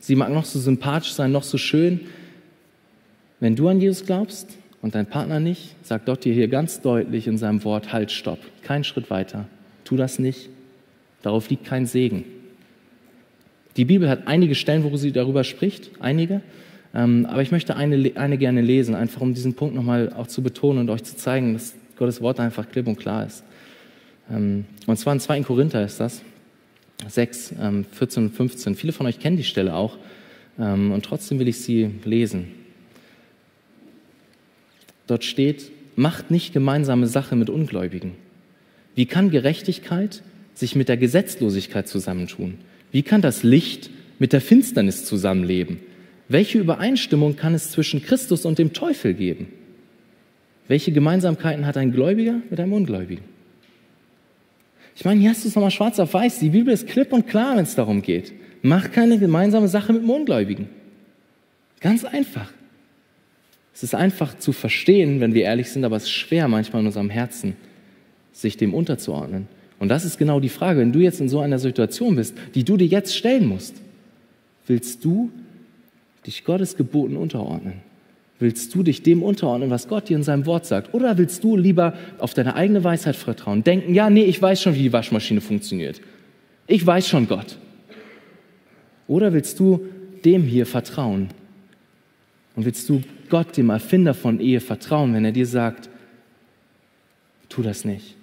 sie 0.00 0.16
mag 0.16 0.30
noch 0.32 0.44
so 0.44 0.58
sympathisch 0.58 1.12
sein, 1.12 1.30
noch 1.30 1.44
so 1.44 1.58
schön. 1.58 2.00
Wenn 3.38 3.54
du 3.54 3.68
an 3.68 3.80
Jesus 3.80 4.04
glaubst 4.04 4.58
und 4.82 4.96
dein 4.96 5.06
Partner 5.06 5.38
nicht, 5.38 5.76
sagt 5.84 6.06
Gott 6.06 6.24
dir 6.24 6.34
hier 6.34 6.48
ganz 6.48 6.80
deutlich 6.80 7.28
in 7.28 7.38
seinem 7.38 7.62
Wort, 7.62 7.92
halt, 7.92 8.10
stopp, 8.10 8.40
keinen 8.62 8.82
Schritt 8.82 9.10
weiter. 9.10 9.46
Tu 9.84 9.96
das 9.96 10.18
nicht, 10.18 10.50
Darauf 11.22 11.50
liegt 11.50 11.64
kein 11.64 11.86
Segen. 11.86 12.24
Die 13.76 13.84
Bibel 13.84 14.08
hat 14.08 14.26
einige 14.26 14.54
Stellen, 14.54 14.84
wo 14.84 14.96
sie 14.96 15.12
darüber 15.12 15.44
spricht, 15.44 15.90
einige. 16.00 16.42
Ähm, 16.94 17.26
aber 17.26 17.42
ich 17.42 17.52
möchte 17.52 17.76
eine, 17.76 18.12
eine 18.16 18.38
gerne 18.38 18.62
lesen, 18.62 18.94
einfach 18.94 19.20
um 19.20 19.34
diesen 19.34 19.54
Punkt 19.54 19.74
nochmal 19.74 20.12
auch 20.12 20.26
zu 20.26 20.42
betonen 20.42 20.80
und 20.80 20.90
euch 20.90 21.04
zu 21.04 21.16
zeigen, 21.16 21.52
dass 21.52 21.74
Gottes 21.96 22.20
Wort 22.20 22.40
einfach 22.40 22.68
klipp 22.68 22.86
und 22.88 22.98
klar 22.98 23.26
ist. 23.26 23.44
Ähm, 24.30 24.64
und 24.86 24.96
zwar 24.98 25.12
in 25.12 25.20
2. 25.20 25.42
Korinther 25.42 25.84
ist 25.84 26.00
das, 26.00 26.22
6, 27.06 27.54
14 27.92 28.24
und 28.24 28.34
15. 28.34 28.74
Viele 28.74 28.92
von 28.92 29.06
euch 29.06 29.18
kennen 29.18 29.36
die 29.36 29.44
Stelle 29.44 29.74
auch 29.74 29.96
ähm, 30.58 30.92
und 30.92 31.04
trotzdem 31.04 31.38
will 31.38 31.48
ich 31.48 31.60
sie 31.60 31.90
lesen. 32.04 32.48
Dort 35.06 35.24
steht, 35.24 35.70
macht 35.96 36.30
nicht 36.30 36.52
gemeinsame 36.52 37.06
Sache 37.06 37.36
mit 37.36 37.50
Ungläubigen. 37.50 38.12
Wie 38.94 39.06
kann 39.06 39.30
Gerechtigkeit 39.30 40.22
sich 40.60 40.76
mit 40.76 40.88
der 40.88 40.96
Gesetzlosigkeit 40.96 41.88
zusammentun? 41.88 42.58
Wie 42.92 43.02
kann 43.02 43.22
das 43.22 43.42
Licht 43.42 43.90
mit 44.18 44.32
der 44.32 44.40
Finsternis 44.40 45.04
zusammenleben? 45.04 45.80
Welche 46.28 46.58
Übereinstimmung 46.58 47.34
kann 47.34 47.54
es 47.54 47.70
zwischen 47.70 48.02
Christus 48.02 48.44
und 48.44 48.58
dem 48.58 48.72
Teufel 48.72 49.14
geben? 49.14 49.48
Welche 50.68 50.92
Gemeinsamkeiten 50.92 51.66
hat 51.66 51.76
ein 51.76 51.90
Gläubiger 51.90 52.40
mit 52.48 52.60
einem 52.60 52.72
Ungläubigen? 52.74 53.24
Ich 54.94 55.04
meine, 55.04 55.20
hier 55.20 55.30
hast 55.30 55.44
du 55.44 55.48
es 55.48 55.54
nochmal 55.54 55.70
schwarz 55.70 55.98
auf 55.98 56.14
weiß. 56.14 56.38
Die 56.40 56.50
Bibel 56.50 56.72
ist 56.72 56.86
klipp 56.86 57.12
und 57.12 57.26
klar, 57.26 57.56
wenn 57.56 57.64
es 57.64 57.74
darum 57.74 58.02
geht. 58.02 58.32
Mach 58.62 58.92
keine 58.92 59.18
gemeinsame 59.18 59.66
Sache 59.66 59.92
mit 59.92 60.02
dem 60.02 60.10
Ungläubigen. 60.10 60.68
Ganz 61.80 62.04
einfach. 62.04 62.52
Es 63.72 63.82
ist 63.82 63.94
einfach 63.94 64.38
zu 64.38 64.52
verstehen, 64.52 65.20
wenn 65.20 65.32
wir 65.32 65.44
ehrlich 65.44 65.70
sind, 65.70 65.84
aber 65.84 65.96
es 65.96 66.02
ist 66.02 66.10
schwer 66.10 66.48
manchmal 66.48 66.82
in 66.82 66.86
unserem 66.86 67.08
Herzen, 67.08 67.56
sich 68.32 68.58
dem 68.58 68.74
unterzuordnen. 68.74 69.48
Und 69.80 69.88
das 69.88 70.04
ist 70.04 70.18
genau 70.18 70.38
die 70.40 70.50
Frage, 70.50 70.78
wenn 70.78 70.92
du 70.92 71.00
jetzt 71.00 71.20
in 71.20 71.28
so 71.28 71.40
einer 71.40 71.58
Situation 71.58 72.14
bist, 72.14 72.36
die 72.54 72.64
du 72.64 72.76
dir 72.76 72.86
jetzt 72.86 73.16
stellen 73.16 73.46
musst. 73.46 73.74
Willst 74.66 75.04
du 75.04 75.30
dich 76.26 76.44
Gottes 76.44 76.76
Geboten 76.76 77.16
unterordnen? 77.16 77.80
Willst 78.38 78.74
du 78.74 78.82
dich 78.82 79.02
dem 79.02 79.22
unterordnen, 79.22 79.70
was 79.70 79.88
Gott 79.88 80.08
dir 80.08 80.16
in 80.18 80.22
seinem 80.22 80.44
Wort 80.46 80.66
sagt? 80.66 80.94
Oder 80.94 81.16
willst 81.18 81.42
du 81.42 81.56
lieber 81.56 81.94
auf 82.18 82.34
deine 82.34 82.54
eigene 82.54 82.84
Weisheit 82.84 83.16
vertrauen? 83.16 83.64
Denken, 83.64 83.94
ja, 83.94 84.10
nee, 84.10 84.24
ich 84.24 84.40
weiß 84.40 84.62
schon, 84.62 84.74
wie 84.74 84.82
die 84.82 84.92
Waschmaschine 84.92 85.40
funktioniert. 85.40 86.00
Ich 86.66 86.86
weiß 86.86 87.08
schon 87.08 87.26
Gott. 87.26 87.58
Oder 89.08 89.32
willst 89.32 89.58
du 89.58 89.86
dem 90.24 90.42
hier 90.42 90.66
vertrauen? 90.66 91.28
Und 92.54 92.66
willst 92.66 92.86
du 92.88 93.02
Gott, 93.30 93.56
dem 93.56 93.70
Erfinder 93.70 94.12
von 94.12 94.40
Ehe, 94.40 94.60
vertrauen, 94.60 95.14
wenn 95.14 95.24
er 95.24 95.32
dir 95.32 95.46
sagt, 95.46 95.88
tu 97.48 97.62
das 97.62 97.86
nicht? 97.86 98.19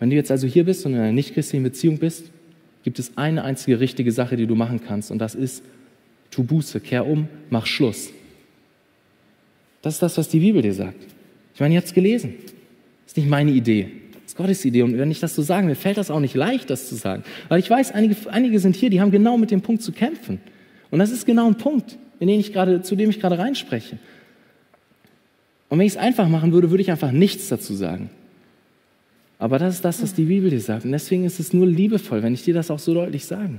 Wenn 0.00 0.10
du 0.10 0.16
jetzt 0.16 0.30
also 0.30 0.46
hier 0.46 0.64
bist 0.64 0.84
und 0.86 0.94
in 0.94 0.98
einer 0.98 1.12
nicht-christlichen 1.12 1.62
Beziehung 1.62 1.98
bist, 1.98 2.30
gibt 2.82 2.98
es 2.98 3.16
eine 3.16 3.44
einzige 3.44 3.78
richtige 3.78 4.10
Sache, 4.10 4.36
die 4.36 4.46
du 4.46 4.54
machen 4.54 4.80
kannst. 4.84 5.10
Und 5.10 5.18
das 5.18 5.34
ist, 5.34 5.62
tu 6.30 6.42
Buße, 6.42 6.80
kehr 6.80 7.06
um, 7.06 7.28
mach 7.50 7.66
Schluss. 7.66 8.10
Das 9.82 9.94
ist 9.94 10.02
das, 10.02 10.16
was 10.18 10.28
die 10.28 10.40
Bibel 10.40 10.62
dir 10.62 10.74
sagt. 10.74 11.06
Ich 11.54 11.60
meine, 11.60 11.74
ihr 11.74 11.78
habt 11.78 11.88
es 11.88 11.94
gelesen. 11.94 12.34
Das 13.04 13.12
ist 13.12 13.16
nicht 13.18 13.28
meine 13.28 13.50
Idee. 13.50 13.90
Das 14.12 14.32
ist 14.32 14.36
Gottes 14.36 14.64
Idee. 14.64 14.82
Und 14.82 14.96
wenn 14.96 15.10
ich 15.10 15.20
das 15.20 15.34
so 15.34 15.42
sage, 15.42 15.66
mir 15.66 15.74
fällt 15.74 15.98
das 15.98 16.10
auch 16.10 16.20
nicht 16.20 16.34
leicht, 16.34 16.70
das 16.70 16.88
zu 16.88 16.94
sagen. 16.94 17.22
Weil 17.48 17.60
ich 17.60 17.68
weiß, 17.68 17.92
einige, 17.92 18.16
einige 18.30 18.58
sind 18.58 18.76
hier, 18.76 18.88
die 18.88 19.00
haben 19.00 19.10
genau 19.10 19.36
mit 19.36 19.50
dem 19.50 19.60
Punkt 19.60 19.82
zu 19.82 19.92
kämpfen. 19.92 20.40
Und 20.90 20.98
das 20.98 21.10
ist 21.10 21.26
genau 21.26 21.46
ein 21.46 21.56
Punkt, 21.56 21.98
in 22.18 22.28
den 22.28 22.40
ich 22.40 22.52
gerade, 22.52 22.80
zu 22.82 22.96
dem 22.96 23.10
ich 23.10 23.20
gerade 23.20 23.38
reinspreche. 23.38 23.98
Und 25.68 25.78
wenn 25.78 25.86
ich 25.86 25.92
es 25.92 25.98
einfach 25.98 26.28
machen 26.28 26.52
würde, 26.52 26.70
würde 26.70 26.82
ich 26.82 26.90
einfach 26.90 27.12
nichts 27.12 27.48
dazu 27.48 27.74
sagen. 27.74 28.10
Aber 29.40 29.58
das 29.58 29.76
ist 29.76 29.84
das, 29.86 30.02
was 30.02 30.12
die 30.12 30.26
Bibel 30.26 30.50
dir 30.50 30.60
sagt. 30.60 30.84
Und 30.84 30.92
deswegen 30.92 31.24
ist 31.24 31.40
es 31.40 31.54
nur 31.54 31.66
liebevoll, 31.66 32.22
wenn 32.22 32.34
ich 32.34 32.44
dir 32.44 32.52
das 32.52 32.70
auch 32.70 32.78
so 32.78 32.92
deutlich 32.92 33.24
sage. 33.24 33.54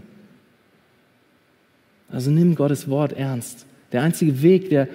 Also 2.07 2.29
nimm 2.29 2.53
Gottes 2.53 2.87
Wort 2.87 3.13
ernst. 3.13 3.65
Der 3.91 4.03
einzige 4.03 4.43
Weg, 4.43 4.69
der 4.69 4.87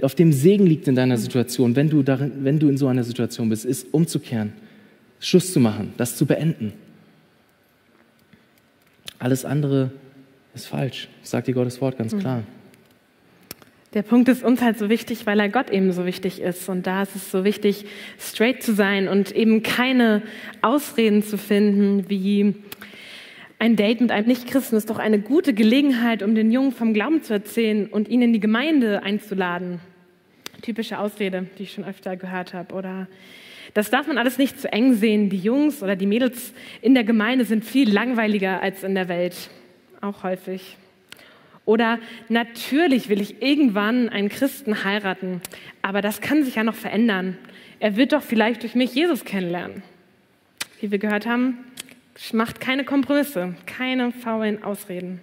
auf 0.00 0.14
dem 0.14 0.32
Segen 0.32 0.66
liegt 0.66 0.88
in 0.88 0.94
deiner 0.94 1.18
Situation, 1.18 1.76
wenn 1.76 1.90
du, 1.90 2.02
darin, 2.02 2.32
wenn 2.42 2.58
du 2.58 2.70
in 2.70 2.78
so 2.78 2.86
einer 2.86 3.04
Situation 3.04 3.50
bist, 3.50 3.66
ist 3.66 3.92
umzukehren, 3.92 4.54
Schluss 5.20 5.52
zu 5.52 5.60
machen, 5.60 5.92
das 5.98 6.16
zu 6.16 6.24
beenden. 6.24 6.72
Alles 9.18 9.44
andere 9.44 9.90
ist 10.54 10.68
falsch, 10.68 11.08
sagt 11.22 11.48
dir 11.48 11.54
Gottes 11.54 11.82
Wort 11.82 11.98
ganz 11.98 12.16
klar. 12.16 12.44
Der 13.92 14.02
Punkt 14.02 14.28
ist 14.28 14.44
uns 14.44 14.62
halt 14.62 14.78
so 14.78 14.88
wichtig, 14.88 15.26
weil 15.26 15.40
er 15.40 15.48
Gott 15.48 15.70
eben 15.70 15.92
so 15.92 16.06
wichtig 16.06 16.40
ist. 16.40 16.68
Und 16.68 16.86
da 16.86 17.02
ist 17.02 17.16
es 17.16 17.30
so 17.30 17.42
wichtig, 17.42 17.86
straight 18.20 18.62
zu 18.62 18.72
sein 18.72 19.08
und 19.08 19.32
eben 19.32 19.64
keine 19.64 20.22
Ausreden 20.62 21.24
zu 21.24 21.36
finden, 21.36 22.08
wie 22.08 22.54
ein 23.58 23.74
Date 23.74 24.00
mit 24.00 24.12
einem 24.12 24.28
Nichtchristen 24.28 24.78
ist 24.78 24.88
doch 24.88 24.98
eine 24.98 25.18
gute 25.18 25.54
Gelegenheit, 25.54 26.22
um 26.22 26.36
den 26.36 26.52
Jungen 26.52 26.72
vom 26.72 26.94
Glauben 26.94 27.22
zu 27.22 27.32
erzählen 27.32 27.88
und 27.88 28.08
ihn 28.08 28.22
in 28.22 28.32
die 28.32 28.40
Gemeinde 28.40 29.02
einzuladen. 29.02 29.80
Typische 30.62 30.98
Ausrede, 30.98 31.46
die 31.58 31.64
ich 31.64 31.72
schon 31.72 31.84
öfter 31.84 32.16
gehört 32.16 32.54
habe. 32.54 32.74
Oder 32.74 33.08
das 33.74 33.90
darf 33.90 34.06
man 34.06 34.18
alles 34.18 34.38
nicht 34.38 34.60
zu 34.60 34.72
eng 34.72 34.94
sehen. 34.94 35.30
Die 35.30 35.36
Jungs 35.36 35.82
oder 35.82 35.96
die 35.96 36.06
Mädels 36.06 36.54
in 36.80 36.94
der 36.94 37.04
Gemeinde 37.04 37.44
sind 37.44 37.64
viel 37.64 37.92
langweiliger 37.92 38.62
als 38.62 38.84
in 38.84 38.94
der 38.94 39.08
Welt. 39.08 39.50
Auch 40.00 40.22
häufig. 40.22 40.76
Oder 41.70 42.00
natürlich 42.28 43.08
will 43.08 43.20
ich 43.20 43.40
irgendwann 43.42 44.08
einen 44.08 44.28
Christen 44.28 44.82
heiraten, 44.82 45.40
aber 45.82 46.02
das 46.02 46.20
kann 46.20 46.42
sich 46.42 46.56
ja 46.56 46.64
noch 46.64 46.74
verändern. 46.74 47.38
Er 47.78 47.94
wird 47.94 48.12
doch 48.12 48.22
vielleicht 48.22 48.64
durch 48.64 48.74
mich 48.74 48.92
Jesus 48.92 49.24
kennenlernen. 49.24 49.84
Wie 50.80 50.90
wir 50.90 50.98
gehört 50.98 51.26
haben, 51.26 51.58
macht 52.32 52.58
keine 52.58 52.82
Kompromisse, 52.82 53.54
keine 53.66 54.10
faulen 54.10 54.64
Ausreden. 54.64 55.20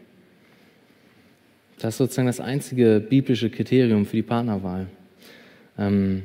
Das 1.79 1.95
ist 1.95 1.97
sozusagen 1.97 2.27
das 2.27 2.39
einzige 2.39 3.01
biblische 3.01 3.49
Kriterium 3.49 4.05
für 4.05 4.15
die 4.15 4.23
Partnerwahl. 4.23 4.87
Ähm, 5.77 6.23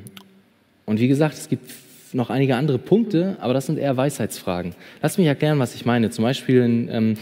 und 0.85 1.01
wie 1.01 1.09
gesagt, 1.09 1.33
es 1.33 1.49
gibt 1.49 1.69
noch 2.13 2.29
einige 2.29 2.55
andere 2.55 2.79
Punkte, 2.79 3.35
aber 3.41 3.53
das 3.53 3.65
sind 3.65 3.77
eher 3.77 3.97
Weisheitsfragen. 3.97 4.73
Lass 5.01 5.17
mich 5.17 5.27
erklären, 5.27 5.59
was 5.59 5.75
ich 5.75 5.85
meine. 5.85 6.11
Zum 6.11 6.23
Beispiel 6.23 6.61
in, 6.61 6.87
ähm, 6.89 7.13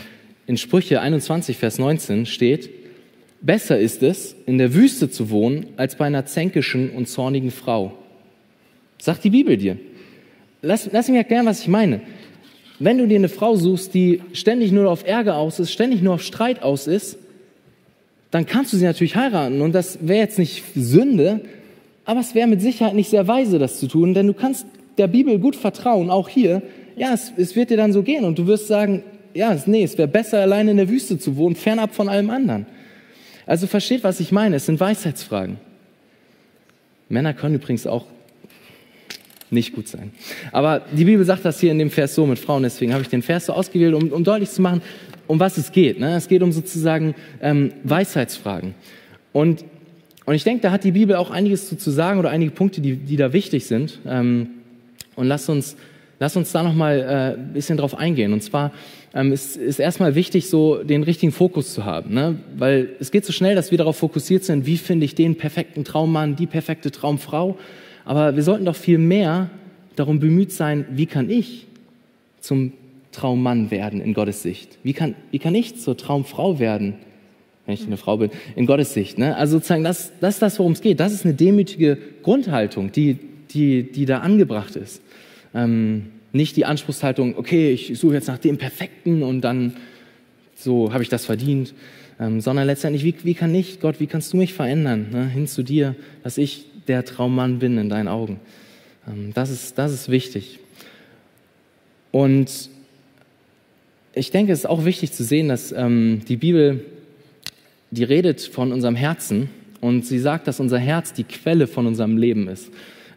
in 0.46 0.58
Sprüche 0.58 1.02
21, 1.02 1.58
Vers 1.58 1.80
19 1.80 2.28
steht, 2.28 2.81
Besser 3.42 3.80
ist 3.80 4.04
es, 4.04 4.36
in 4.46 4.60
der 4.60 4.76
Wüste 4.76 5.10
zu 5.10 5.32
wohnen, 5.32 5.68
als 5.76 5.96
bei 5.96 6.06
einer 6.06 6.26
zänkischen 6.26 6.92
und 6.92 7.08
zornigen 7.08 7.50
Frau. 7.50 7.94
Sagt 9.00 9.24
die 9.24 9.32
Bibel 9.32 9.58
dir. 9.58 9.78
Lass, 10.62 10.88
lass 10.92 11.08
mich 11.08 11.18
erklären, 11.18 11.48
was 11.48 11.62
ich 11.62 11.68
meine. 11.68 12.02
Wenn 12.78 13.00
du 13.00 13.08
dir 13.08 13.18
eine 13.18 13.30
Frau 13.30 13.56
suchst, 13.56 13.96
die 13.96 14.22
ständig 14.34 14.72
nur 14.72 14.90
auf 14.90 15.08
Ärger 15.08 15.38
aus 15.38 15.60
ist, 15.60 15.72
ständig 15.72 16.04
nur 16.04 16.16
auf 16.16 16.22
Streit 16.22 16.62
aus 16.62 16.86
ist, 16.86 17.18
dann 18.30 18.46
kannst 18.46 18.74
du 18.74 18.78
sie 18.78 18.86
natürlich 18.86 19.16
heiraten. 19.16 19.62
Und 19.62 19.74
das 19.74 20.00
wäre 20.08 20.20
jetzt 20.20 20.38
nicht 20.38 20.64
Sünde, 20.76 21.42
aber 22.06 22.20
es 22.20 22.36
wäre 22.36 22.48
mit 22.48 22.62
Sicherheit 22.62 22.94
nicht 22.94 23.10
sehr 23.10 23.28
weise, 23.28 23.58
das 23.58 23.80
zu 23.80 23.88
tun, 23.88 24.14
denn 24.14 24.28
du 24.28 24.34
kannst 24.34 24.68
der 24.98 25.08
Bibel 25.08 25.40
gut 25.40 25.56
vertrauen, 25.56 26.12
auch 26.12 26.30
hier. 26.30 26.62
Ja, 26.96 27.14
es, 27.14 27.34
es 27.38 27.56
wird 27.56 27.72
dir 27.72 27.78
dann 27.78 27.92
so 27.92 28.04
gehen 28.04 28.24
und 28.24 28.38
du 28.38 28.46
wirst 28.46 28.68
sagen, 28.68 29.04
ja, 29.34 29.56
nee, 29.66 29.84
es 29.84 29.98
wäre 29.98 30.08
besser, 30.08 30.40
alleine 30.40 30.72
in 30.72 30.78
der 30.78 30.90
Wüste 30.90 31.18
zu 31.18 31.38
wohnen, 31.38 31.56
fernab 31.56 31.96
von 31.96 32.08
allem 32.10 32.30
anderen. 32.30 32.66
Also 33.46 33.68
versteht, 33.68 34.04
was 34.04 34.20
ich 34.20 34.32
meine. 34.32 34.56
Es 34.58 34.66
sind 34.66 34.80
Weisheitsfragen. 34.80 35.58
Männer 37.10 37.34
können 37.34 37.56
übrigens 37.56 37.86
auch 37.88 38.06
nicht 39.50 39.74
gut 39.74 39.88
sein. 39.88 40.12
Aber 40.52 40.82
die 40.92 41.04
Bibel 41.04 41.26
sagt 41.26 41.44
das 41.44 41.60
hier 41.60 41.72
in 41.72 41.78
dem 41.78 41.92
Vers 41.92 42.16
so 42.16 42.26
mit 42.26 42.40
Frauen, 42.40 42.64
deswegen 42.64 42.94
habe 42.94 43.04
ich 43.04 43.10
den 43.10 43.22
Vers 43.22 43.48
so 43.48 43.54
ausgewählt, 43.54 43.94
um, 43.94 44.10
um 44.10 44.24
deutlich 44.24 44.50
zu 44.50 44.62
machen, 44.62 44.82
um 45.28 45.40
was 45.40 45.58
es 45.58 45.72
geht. 45.72 46.00
Ne? 46.00 46.16
Es 46.16 46.28
geht 46.28 46.42
um 46.42 46.52
sozusagen 46.52 47.16
ähm, 47.42 47.74
Weisheitsfragen. 47.84 48.74
Und, 49.34 49.66
und 50.26 50.36
ich 50.36 50.44
denke, 50.44 50.62
da 50.62 50.72
hat 50.72 50.84
die 50.84 50.92
Bibel 50.92 51.16
auch 51.18 51.32
einiges 51.32 51.68
zu, 51.68 51.92
sagen 51.92 52.20
oder 52.20 52.30
einige 52.30 52.52
Punkte, 52.52 52.82
die, 52.82 52.96
die 52.96 53.18
da 53.18 53.34
wichtig 53.34 53.66
sind. 53.66 54.00
Ähm, 54.06 54.48
und 55.16 55.28
lasst 55.28 55.50
uns, 55.50 55.76
lasst 56.20 56.38
uns 56.38 56.52
da 56.52 56.64
nochmal 56.64 57.00
äh, 57.00 57.40
ein 57.40 57.54
bisschen 57.54 57.78
drauf 57.78 57.98
eingehen. 57.98 58.32
Und 58.32 58.42
zwar 58.42 58.72
ähm, 59.14 59.32
ist, 59.34 59.58
ist 59.58 59.80
erstmal 59.80 60.16
wichtig, 60.16 60.50
so 60.50 60.84
den 60.84 61.04
richtigen 61.04 61.32
Fokus 61.32 61.74
zu 61.74 61.86
haben. 61.86 62.14
Ne? 62.14 62.38
Weil 62.56 62.90
es 63.00 63.12
geht 63.12 63.26
so 63.26 63.34
schnell, 63.34 63.56
dass 63.56 63.72
wir 63.72 63.78
darauf 63.78 63.98
fokussiert 63.98 64.44
sind, 64.44 64.66
wie 64.66 64.78
finde 64.78 65.06
ich 65.06 65.16
den 65.16 65.38
perfekten 65.38 65.84
Traummann, 65.84 66.36
die 66.36 66.48
perfekte 66.48 66.92
Traumfrau. 66.92 67.58
Aber 68.06 68.36
wir 68.36 68.44
sollten 68.44 68.66
doch 68.66 68.76
viel 68.76 68.98
mehr 68.98 69.50
darum 69.96 70.20
bemüht 70.20 70.52
sein, 70.52 70.86
wie 70.92 71.06
kann 71.06 71.30
ich 71.30 71.68
zum 72.40 72.74
Traummann 73.12 73.72
werden 73.72 74.00
in 74.00 74.14
Gottes 74.14 74.42
Sicht? 74.42 74.78
Wie 74.84 74.94
kann, 74.94 75.16
wie 75.32 75.40
kann 75.40 75.54
ich 75.54 75.80
zur 75.80 75.98
Traumfrau 75.98 76.60
werden, 76.60 76.96
wenn 77.66 77.74
ich 77.74 77.86
eine 77.86 77.98
Frau 77.98 78.18
bin, 78.18 78.32
in 78.56 78.66
Gottes 78.66 78.94
Sicht? 78.94 79.18
Ne? 79.18 79.36
Also 79.36 79.58
sozusagen, 79.58 79.84
das, 79.84 80.14
das 80.22 80.36
ist 80.36 80.42
das, 80.42 80.60
worum 80.60 80.72
es 80.72 80.82
geht. 80.82 81.02
Das 81.02 81.12
ist 81.12 81.26
eine 81.26 81.34
demütige 81.34 81.98
Grundhaltung, 82.24 82.94
die, 82.94 83.18
die, 83.54 83.92
die 83.92 84.06
da 84.06 84.20
angebracht 84.20 84.78
ist. 84.78 85.02
Ähm, 85.54 86.08
nicht 86.34 86.56
die 86.56 86.66
Anspruchshaltung, 86.66 87.38
okay, 87.38 87.72
ich 87.72 87.98
suche 88.00 88.14
jetzt 88.14 88.28
nach 88.28 88.38
dem 88.38 88.58
Perfekten 88.58 89.24
und 89.24 89.42
dann 89.42 89.76
so 90.56 90.94
habe 90.94 91.04
ich 91.04 91.10
das 91.10 91.26
verdient, 91.26 91.74
ähm, 92.20 92.40
sondern 92.42 92.68
letztendlich, 92.68 93.04
wie, 93.04 93.16
wie 93.24 93.34
kann 93.34 93.54
ich, 93.54 93.80
Gott, 93.80 94.00
wie 94.00 94.08
kannst 94.08 94.32
du 94.34 94.38
mich 94.38 94.54
verändern, 94.54 95.08
ne, 95.12 95.28
hin 95.28 95.48
zu 95.48 95.64
dir, 95.64 95.96
dass 96.24 96.38
ich 96.38 96.66
der 96.88 97.04
Traummann 97.04 97.60
bin 97.60 97.78
in 97.78 97.90
deinen 97.90 98.08
Augen. 98.08 98.40
Ähm, 99.08 99.32
das, 99.34 99.50
ist, 99.50 99.78
das 99.78 99.92
ist 99.92 100.10
wichtig. 100.10 100.60
Und 102.12 102.70
ich 104.14 104.32
denke, 104.32 104.52
es 104.52 104.60
ist 104.60 104.66
auch 104.66 104.86
wichtig 104.86 105.14
zu 105.14 105.24
sehen, 105.24 105.48
dass 105.48 105.72
ähm, 105.72 106.22
die 106.28 106.38
Bibel, 106.38 106.86
die 107.92 108.04
redet 108.04 108.42
von 108.42 108.72
unserem 108.72 108.96
Herzen 108.96 109.50
und 109.80 110.06
sie 110.06 110.20
sagt, 110.20 110.48
dass 110.48 110.60
unser 110.60 110.80
Herz 110.80 111.14
die 111.14 111.24
Quelle 111.24 111.68
von 111.68 111.88
unserem 111.88 112.18
Leben 112.18 112.48
ist. 112.48 112.70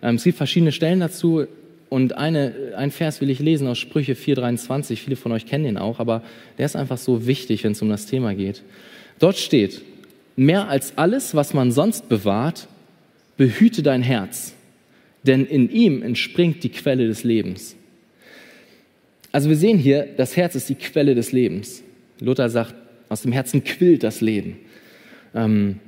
Ähm, 0.03 0.17
es 0.17 0.25
gibt 0.25 0.39
verschiedene 0.39 0.73
Stellen 0.73 1.01
dazu. 1.01 1.47
Und 1.89 2.17
eine, 2.17 2.73
ein 2.77 2.91
Vers 2.91 3.21
will 3.21 3.31
ich 3.31 3.39
lesen 3.39 3.69
aus 3.69 3.79
Sprüche 3.79 4.15
4,23. 4.15 4.97
Viele 4.97 5.17
von 5.17 5.33
euch 5.33 5.47
kennen 5.47 5.65
den 5.65 5.79
auch, 5.79 6.01
aber 6.01 6.23
der 6.59 6.67
ist 6.67 6.77
einfach 6.77 6.99
so 6.99 7.27
wichtig, 7.27 7.65
wenn 7.65 7.73
es 7.73 7.83
um 7.83 7.89
das 7.89 8.07
Thema 8.07 8.35
geht. 8.35 8.63
Dort 9.19 9.37
steht, 9.37 9.83
mehr 10.37 10.69
als 10.69 10.97
alles, 10.97 11.35
was 11.35 11.55
man 11.55 11.73
sonst 11.73 12.09
bewahrt, 12.09 12.69
behüte 13.37 13.83
dein 13.83 14.03
Herz, 14.03 14.55
denn 15.23 15.47
in 15.47 15.71
ihm 15.71 16.03
entspringt 16.03 16.63
die 16.65 16.69
Quelle 16.71 17.07
des 17.07 17.25
Lebens. 17.25 17.77
Also 19.33 19.49
wir 19.49 19.57
sehen 19.57 19.79
hier, 19.79 20.09
das 20.17 20.37
Herz 20.37 20.55
ist 20.55 20.69
die 20.69 20.77
Quelle 20.77 21.15
des 21.15 21.33
Lebens. 21.33 21.83
Luther 22.21 22.49
sagt, 22.49 22.75
aus 23.09 23.23
dem 23.23 23.33
Herzen 23.33 23.65
quillt 23.65 24.03
das 24.03 24.21
Leben. 24.21 24.57
Ähm, 25.35 25.81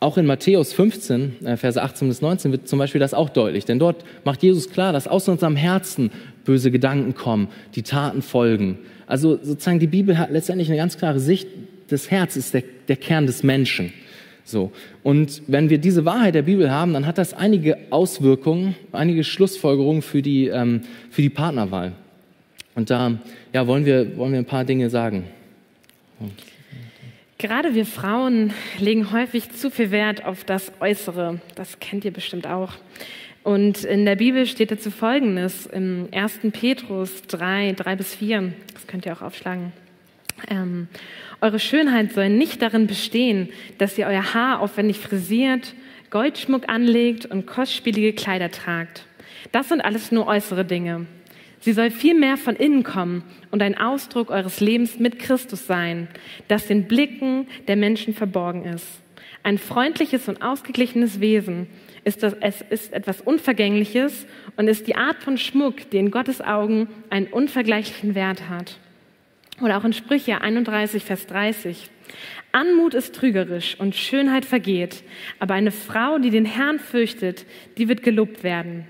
auch 0.00 0.16
in 0.16 0.24
Matthäus 0.24 0.72
15, 0.72 1.46
äh, 1.46 1.56
Verse 1.56 1.80
18 1.80 2.08
bis 2.08 2.22
19 2.22 2.52
wird 2.52 2.66
zum 2.66 2.78
Beispiel 2.78 2.98
das 2.98 3.12
auch 3.12 3.28
deutlich, 3.28 3.66
denn 3.66 3.78
dort 3.78 4.04
macht 4.24 4.42
Jesus 4.42 4.70
klar, 4.70 4.92
dass 4.92 5.06
aus 5.06 5.28
unserem 5.28 5.56
Herzen 5.56 6.10
böse 6.44 6.70
Gedanken 6.70 7.14
kommen, 7.14 7.48
die 7.74 7.82
Taten 7.82 8.22
folgen. 8.22 8.78
Also 9.06 9.38
sozusagen 9.42 9.78
die 9.78 9.86
Bibel 9.86 10.18
hat 10.18 10.30
letztendlich 10.30 10.68
eine 10.68 10.78
ganz 10.78 10.96
klare 10.96 11.20
Sicht, 11.20 11.48
das 11.88 12.10
Herz 12.10 12.36
ist 12.36 12.54
der, 12.54 12.62
der 12.88 12.96
Kern 12.96 13.26
des 13.26 13.42
Menschen. 13.42 13.92
So. 14.44 14.72
Und 15.02 15.42
wenn 15.46 15.68
wir 15.68 15.78
diese 15.78 16.04
Wahrheit 16.04 16.34
der 16.34 16.42
Bibel 16.42 16.70
haben, 16.70 16.94
dann 16.94 17.06
hat 17.06 17.18
das 17.18 17.34
einige 17.34 17.76
Auswirkungen, 17.90 18.74
einige 18.92 19.22
Schlussfolgerungen 19.22 20.02
für 20.02 20.22
die, 20.22 20.46
ähm, 20.46 20.82
für 21.10 21.22
die 21.22 21.30
Partnerwahl. 21.30 21.92
Und 22.74 22.88
da 22.90 23.18
ja, 23.52 23.66
wollen, 23.66 23.84
wir, 23.84 24.16
wollen 24.16 24.32
wir 24.32 24.38
ein 24.38 24.46
paar 24.46 24.64
Dinge 24.64 24.88
sagen. 24.88 25.24
Gerade 27.40 27.74
wir 27.74 27.86
Frauen 27.86 28.52
legen 28.78 29.12
häufig 29.12 29.50
zu 29.50 29.70
viel 29.70 29.90
Wert 29.90 30.26
auf 30.26 30.44
das 30.44 30.72
Äußere. 30.78 31.40
Das 31.54 31.80
kennt 31.80 32.04
ihr 32.04 32.10
bestimmt 32.10 32.46
auch. 32.46 32.74
Und 33.42 33.82
in 33.84 34.04
der 34.04 34.16
Bibel 34.16 34.44
steht 34.44 34.70
dazu 34.70 34.90
Folgendes 34.90 35.64
im 35.64 36.08
1. 36.12 36.40
Petrus 36.52 37.22
3, 37.22 37.72
3 37.72 37.96
bis 37.96 38.14
4. 38.14 38.52
Das 38.74 38.86
könnt 38.86 39.06
ihr 39.06 39.14
auch 39.14 39.22
aufschlagen. 39.22 39.72
Ähm, 40.50 40.88
eure 41.40 41.58
Schönheit 41.58 42.12
soll 42.12 42.28
nicht 42.28 42.60
darin 42.60 42.86
bestehen, 42.86 43.48
dass 43.78 43.96
ihr 43.96 44.06
euer 44.06 44.34
Haar 44.34 44.60
aufwendig 44.60 44.98
frisiert, 44.98 45.74
Goldschmuck 46.10 46.68
anlegt 46.68 47.24
und 47.24 47.46
kostspielige 47.46 48.12
Kleider 48.12 48.50
tragt. 48.50 49.06
Das 49.50 49.70
sind 49.70 49.80
alles 49.80 50.12
nur 50.12 50.26
äußere 50.26 50.66
Dinge. 50.66 51.06
Sie 51.60 51.72
soll 51.72 51.90
vielmehr 51.90 52.38
von 52.38 52.56
innen 52.56 52.82
kommen 52.82 53.22
und 53.50 53.62
ein 53.62 53.76
Ausdruck 53.76 54.30
eures 54.30 54.60
Lebens 54.60 54.98
mit 54.98 55.18
Christus 55.18 55.66
sein, 55.66 56.08
das 56.48 56.66
den 56.66 56.88
Blicken 56.88 57.46
der 57.68 57.76
Menschen 57.76 58.14
verborgen 58.14 58.64
ist. 58.64 58.86
Ein 59.42 59.58
freundliches 59.58 60.28
und 60.28 60.42
ausgeglichenes 60.42 61.20
Wesen 61.20 61.66
ist 62.04 62.22
das, 62.22 62.34
es 62.40 62.62
ist 62.62 62.92
etwas 62.92 63.20
Unvergängliches 63.20 64.26
und 64.56 64.68
ist 64.68 64.86
die 64.86 64.96
Art 64.96 65.22
von 65.22 65.36
Schmuck, 65.36 65.90
die 65.90 65.98
in 65.98 66.10
Gottes 66.10 66.40
Augen 66.40 66.88
einen 67.10 67.26
unvergleichlichen 67.26 68.14
Wert 68.14 68.48
hat. 68.48 68.78
Oder 69.60 69.76
auch 69.76 69.84
in 69.84 69.92
Sprüche 69.92 70.40
31, 70.40 71.04
Vers 71.04 71.26
30. 71.26 71.90
Anmut 72.52 72.94
ist 72.94 73.14
trügerisch 73.14 73.76
und 73.78 73.94
Schönheit 73.94 74.46
vergeht, 74.46 75.04
aber 75.38 75.54
eine 75.54 75.70
Frau, 75.70 76.18
die 76.18 76.30
den 76.30 76.46
Herrn 76.46 76.78
fürchtet, 76.78 77.44
die 77.76 77.88
wird 77.88 78.02
gelobt 78.02 78.42
werden. 78.42 78.86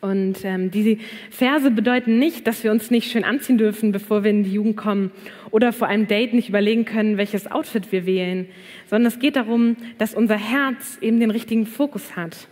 Und 0.00 0.44
ähm, 0.44 0.70
diese 0.70 0.96
Verse 1.30 1.70
bedeuten 1.70 2.18
nicht, 2.18 2.46
dass 2.46 2.64
wir 2.64 2.70
uns 2.70 2.90
nicht 2.90 3.10
schön 3.10 3.24
anziehen 3.24 3.58
dürfen, 3.58 3.92
bevor 3.92 4.24
wir 4.24 4.30
in 4.30 4.44
die 4.44 4.52
Jugend 4.52 4.76
kommen 4.76 5.10
oder 5.50 5.72
vor 5.72 5.88
einem 5.88 6.06
Date 6.06 6.32
nicht 6.32 6.48
überlegen 6.48 6.86
können, 6.86 7.18
welches 7.18 7.50
Outfit 7.50 7.92
wir 7.92 8.06
wählen, 8.06 8.46
sondern 8.88 9.12
es 9.12 9.18
geht 9.18 9.36
darum, 9.36 9.76
dass 9.98 10.14
unser 10.14 10.38
Herz 10.38 10.96
eben 11.02 11.20
den 11.20 11.30
richtigen 11.30 11.66
Fokus 11.66 12.16
hat. 12.16 12.48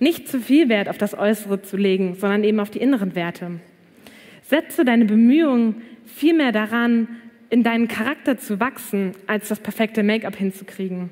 Nicht 0.00 0.26
zu 0.26 0.40
viel 0.40 0.68
Wert 0.68 0.88
auf 0.88 0.98
das 0.98 1.16
Äußere 1.16 1.62
zu 1.62 1.76
legen, 1.76 2.16
sondern 2.16 2.42
eben 2.42 2.58
auf 2.58 2.70
die 2.70 2.80
inneren 2.80 3.14
Werte. 3.14 3.60
Setze 4.42 4.84
deine 4.84 5.04
Bemühungen 5.04 5.82
vielmehr 6.04 6.50
daran, 6.50 7.06
in 7.48 7.62
deinen 7.62 7.86
Charakter 7.86 8.38
zu 8.38 8.58
wachsen, 8.58 9.12
als 9.28 9.48
das 9.48 9.60
perfekte 9.60 10.02
Make-up 10.02 10.34
hinzukriegen. 10.34 11.10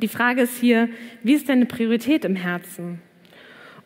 Die 0.00 0.08
Frage 0.08 0.42
ist 0.42 0.58
hier, 0.58 0.88
wie 1.22 1.34
ist 1.34 1.48
deine 1.48 1.66
Priorität 1.66 2.24
im 2.24 2.36
Herzen? 2.36 3.00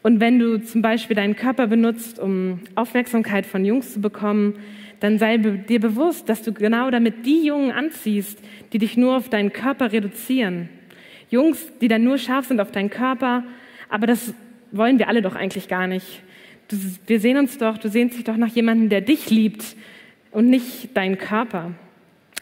Und 0.03 0.21
wenn 0.21 0.39
du 0.39 0.63
zum 0.63 0.83
Beispiel 0.83 1.15
deinen 1.15 1.37
Körper 1.37 1.67
benutzt, 1.67 2.19
um 2.19 2.61
Aufmerksamkeit 2.75 3.45
von 3.45 3.65
Jungs 3.65 3.93
zu 3.93 4.01
bekommen, 4.01 4.55
dann 5.01 5.19
sei 5.19 5.39
dir 5.39 5.81
bewusst, 5.81 6.29
dass 6.29 6.43
du 6.43 6.53
genau 6.53 6.91
damit 6.91 7.27
die 7.27 7.45
Jungen 7.45 7.71
anziehst, 7.71 8.39
die 8.73 8.79
dich 8.79 8.97
nur 8.97 9.17
auf 9.17 9.29
deinen 9.29 9.53
Körper 9.53 9.93
reduzieren. 9.93 10.69
Jungs, 11.31 11.71
die 11.81 11.89
dann 11.89 12.05
nur 12.05 12.19
scharf 12.19 12.47
sind 12.47 12.61
auf 12.61 12.71
deinen 12.71 12.91
Körper, 12.91 13.45
aber 13.89 14.07
das 14.07 14.35
wollen 14.73 14.99
wir 14.99 15.09
alle 15.09 15.23
doch 15.23 15.35
eigentlich 15.35 15.69
gar 15.69 15.87
nicht. 15.87 16.23
Wir 17.07 17.21
sehen 17.21 17.37
uns 17.37 17.59
doch, 17.59 17.79
du 17.79 17.89
sehnst 17.89 18.17
dich 18.17 18.25
doch 18.25 18.37
nach 18.37 18.49
jemandem, 18.49 18.89
der 18.89 19.01
dich 19.01 19.31
liebt 19.31 19.77
und 20.31 20.49
nicht 20.49 20.97
deinen 20.97 21.19
Körper. 21.19 21.73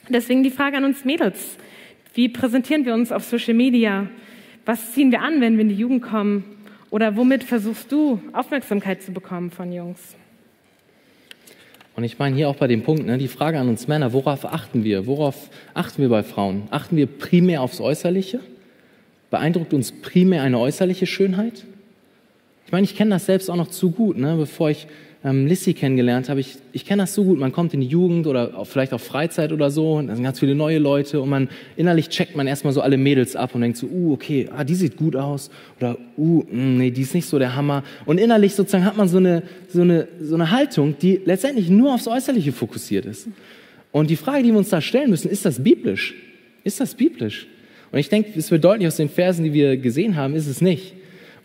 Deswegen 0.08 0.42
die 0.42 0.50
Frage 0.50 0.76
an 0.76 0.84
uns 0.84 1.04
Mädels. 1.04 1.56
Wie 2.14 2.28
präsentieren 2.28 2.84
wir 2.84 2.94
uns 2.94 3.12
auf 3.12 3.24
Social 3.24 3.54
Media? 3.54 4.08
Was 4.64 4.92
ziehen 4.92 5.12
wir 5.12 5.22
an, 5.22 5.40
wenn 5.40 5.54
wir 5.54 5.62
in 5.62 5.68
die 5.68 5.76
Jugend 5.76 6.02
kommen? 6.02 6.44
Oder 6.90 7.16
womit 7.16 7.44
versuchst 7.44 7.92
du 7.92 8.20
Aufmerksamkeit 8.32 9.02
zu 9.02 9.12
bekommen 9.12 9.50
von 9.50 9.72
Jungs? 9.72 10.16
Und 11.96 12.04
ich 12.04 12.18
meine 12.18 12.36
hier 12.36 12.48
auch 12.48 12.56
bei 12.56 12.68
dem 12.68 12.82
Punkt, 12.82 13.04
ne, 13.04 13.18
die 13.18 13.28
Frage 13.28 13.58
an 13.58 13.68
uns 13.68 13.88
Männer, 13.88 14.12
worauf 14.12 14.44
achten 14.44 14.84
wir? 14.84 15.06
Worauf 15.06 15.50
achten 15.74 16.00
wir 16.00 16.08
bei 16.08 16.22
Frauen? 16.22 16.68
Achten 16.70 16.96
wir 16.96 17.06
primär 17.06 17.60
aufs 17.60 17.80
Äußerliche? 17.80 18.40
Beeindruckt 19.30 19.74
uns 19.74 19.92
primär 19.92 20.42
eine 20.42 20.58
äußerliche 20.58 21.06
Schönheit? 21.06 21.64
Ich 22.66 22.72
meine, 22.72 22.84
ich 22.84 22.96
kenne 22.96 23.10
das 23.10 23.26
selbst 23.26 23.50
auch 23.50 23.56
noch 23.56 23.68
zu 23.68 23.90
gut, 23.90 24.16
ne, 24.16 24.36
bevor 24.36 24.70
ich 24.70 24.86
ähm, 25.24 25.46
Lissy 25.46 25.74
kennengelernt 25.74 26.28
habe, 26.28 26.40
ich, 26.40 26.56
ich 26.72 26.84
kenne 26.84 27.02
das 27.02 27.14
so 27.14 27.24
gut, 27.24 27.38
man 27.38 27.50
kommt 27.50 27.74
in 27.74 27.80
die 27.80 27.86
Jugend 27.86 28.26
oder 28.26 28.56
auch 28.56 28.66
vielleicht 28.66 28.92
auf 28.92 29.02
Freizeit 29.02 29.52
oder 29.52 29.70
so, 29.70 29.94
und 29.94 30.06
da 30.06 30.14
sind 30.14 30.24
ganz 30.24 30.38
viele 30.38 30.54
neue 30.54 30.78
Leute 30.78 31.20
und 31.20 31.28
man 31.28 31.48
innerlich 31.76 32.08
checkt 32.08 32.36
man 32.36 32.46
erstmal 32.46 32.72
so 32.72 32.80
alle 32.80 32.96
Mädels 32.96 33.34
ab 33.34 33.54
und 33.54 33.62
denkt 33.62 33.78
so, 33.78 33.86
uh, 33.88 34.12
okay, 34.12 34.48
ah, 34.54 34.62
die 34.62 34.74
sieht 34.74 34.96
gut 34.96 35.16
aus 35.16 35.50
oder 35.78 35.98
uh, 36.16 36.44
mm, 36.44 36.78
nee, 36.78 36.90
die 36.90 37.02
ist 37.02 37.14
nicht 37.14 37.26
so 37.26 37.38
der 37.38 37.56
Hammer. 37.56 37.82
Und 38.06 38.18
innerlich 38.18 38.54
sozusagen 38.54 38.84
hat 38.84 38.96
man 38.96 39.08
so 39.08 39.18
eine, 39.18 39.42
so 39.68 39.82
eine, 39.82 40.06
so 40.20 40.34
eine 40.34 40.50
Haltung, 40.50 40.96
die 41.00 41.20
letztendlich 41.24 41.68
nur 41.68 41.94
aufs 41.94 42.06
Äußerliche 42.06 42.52
fokussiert 42.52 43.06
ist. 43.06 43.28
Und 43.90 44.10
die 44.10 44.16
Frage, 44.16 44.44
die 44.44 44.50
wir 44.50 44.58
uns 44.58 44.68
da 44.68 44.80
stellen 44.80 45.10
müssen, 45.10 45.30
ist 45.30 45.44
das 45.44 45.62
biblisch? 45.62 46.14
Ist 46.62 46.80
das 46.80 46.94
biblisch? 46.94 47.46
Und 47.90 47.98
ich 47.98 48.08
denke, 48.08 48.38
es 48.38 48.50
wird 48.50 48.62
deutlich 48.64 48.86
aus 48.86 48.96
den 48.96 49.08
Versen, 49.08 49.44
die 49.44 49.52
wir 49.52 49.76
gesehen 49.78 50.16
haben, 50.16 50.34
ist 50.34 50.46
es 50.46 50.60
nicht. 50.60 50.94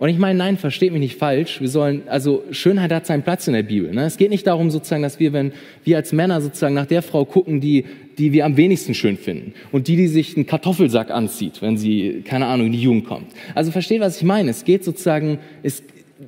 Und 0.04 0.10
ich 0.10 0.18
meine, 0.18 0.38
nein, 0.38 0.58
versteht 0.58 0.92
mich 0.92 1.00
nicht 1.00 1.18
falsch. 1.18 1.62
Wir 1.62 1.70
sollen, 1.70 2.02
also 2.08 2.44
Schönheit 2.52 2.92
hat 2.92 3.06
seinen 3.06 3.24
Platz 3.24 3.48
in 3.48 3.54
der 3.54 3.64
Bibel. 3.64 3.90
Ne? 3.94 4.04
Es 4.04 4.18
geht 4.18 4.32
nicht 4.32 4.46
darum, 4.46 4.70
sozusagen, 4.70 5.02
dass 5.02 5.18
wir, 5.18 5.32
wenn 5.32 5.54
wir 5.86 5.96
als 5.96 6.12
Männer 6.12 6.42
sozusagen 6.42 6.74
nach 6.74 6.88
der 6.88 7.02
Frau 7.02 7.24
gucken, 7.24 7.62
die, 7.62 7.86
die 8.18 8.34
wir 8.34 8.44
am 8.44 8.58
wenigsten 8.58 8.96
schön 8.96 9.16
finden 9.16 9.54
und 9.72 9.88
die, 9.88 9.96
die 9.96 10.10
sich 10.10 10.36
einen 10.36 10.46
Kartoffelsack 10.46 11.10
anzieht, 11.10 11.62
wenn 11.62 11.78
sie, 11.78 12.22
keine 12.26 12.48
Ahnung, 12.48 12.66
in 12.66 12.72
die 12.74 12.82
Jugend 12.82 13.06
kommt. 13.06 13.28
Also 13.56 13.72
versteht, 13.72 14.02
was 14.02 14.18
ich 14.18 14.24
meine. 14.24 14.50
Es 14.50 14.66
geht 14.66 14.84
sozusagen, 14.84 15.40
es, 15.64 15.82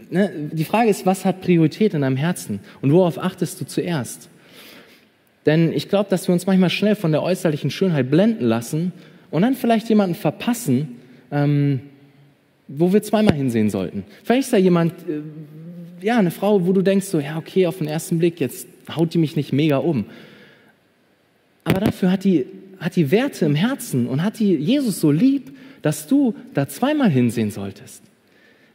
ne? 0.10 0.32
die 0.54 0.64
Frage 0.64 0.90
ist, 0.90 1.06
was 1.06 1.26
hat 1.26 1.42
Priorität 1.42 1.94
in 1.94 2.04
deinem 2.04 2.16
Herzen 2.16 2.62
und 2.82 2.94
worauf 2.94 3.22
achtest 3.22 3.60
du 3.60 3.66
zuerst? 3.66 4.30
Denn 5.46 5.74
ich 5.74 5.90
glaube, 5.90 6.10
dass 6.10 6.30
wir 6.30 6.34
uns 6.34 6.48
manchmal 6.48 6.70
schnell 6.70 6.96
von 6.96 7.12
der 7.12 7.22
äußerlichen 7.24 7.72
Schönheit 7.72 8.10
blenden 8.10 8.46
lassen 8.46 8.94
und 9.32 9.42
dann 9.42 9.54
vielleicht 9.54 9.90
jemanden 9.90 10.16
verpassen, 10.16 10.96
ähm, 11.30 11.82
wo 12.68 12.92
wir 12.92 13.02
zweimal 13.04 13.36
hinsehen 13.36 13.70
sollten. 13.70 14.04
Vielleicht 14.24 14.46
ist 14.46 14.54
da 14.54 14.58
jemand, 14.58 14.94
äh, 15.08 15.22
ja, 16.06 16.18
eine 16.18 16.32
Frau, 16.32 16.66
wo 16.66 16.74
du 16.74 16.82
denkst 16.82 17.06
so, 17.08 17.20
ja, 17.20 17.38
okay, 17.38 17.68
auf 17.68 17.78
den 17.78 17.88
ersten 17.88 18.20
Blick, 18.20 18.40
jetzt 18.40 18.68
haut 18.96 19.14
die 19.14 19.18
mich 19.18 19.36
nicht 19.36 19.54
mega 19.54 19.78
um. 19.78 20.06
Aber 21.64 21.80
dafür 21.80 22.12
hat 22.12 22.24
die, 22.24 22.46
hat 22.80 22.96
die 22.96 23.12
Werte 23.12 23.46
im 23.46 23.56
Herzen 23.56 24.08
und 24.08 24.24
hat 24.24 24.40
die 24.40 24.56
Jesus 24.56 25.00
so 25.00 25.12
lieb, 25.12 25.52
dass 25.82 26.08
du 26.08 26.36
da 26.54 26.68
zweimal 26.68 27.10
hinsehen 27.10 27.52
solltest. 27.52 28.04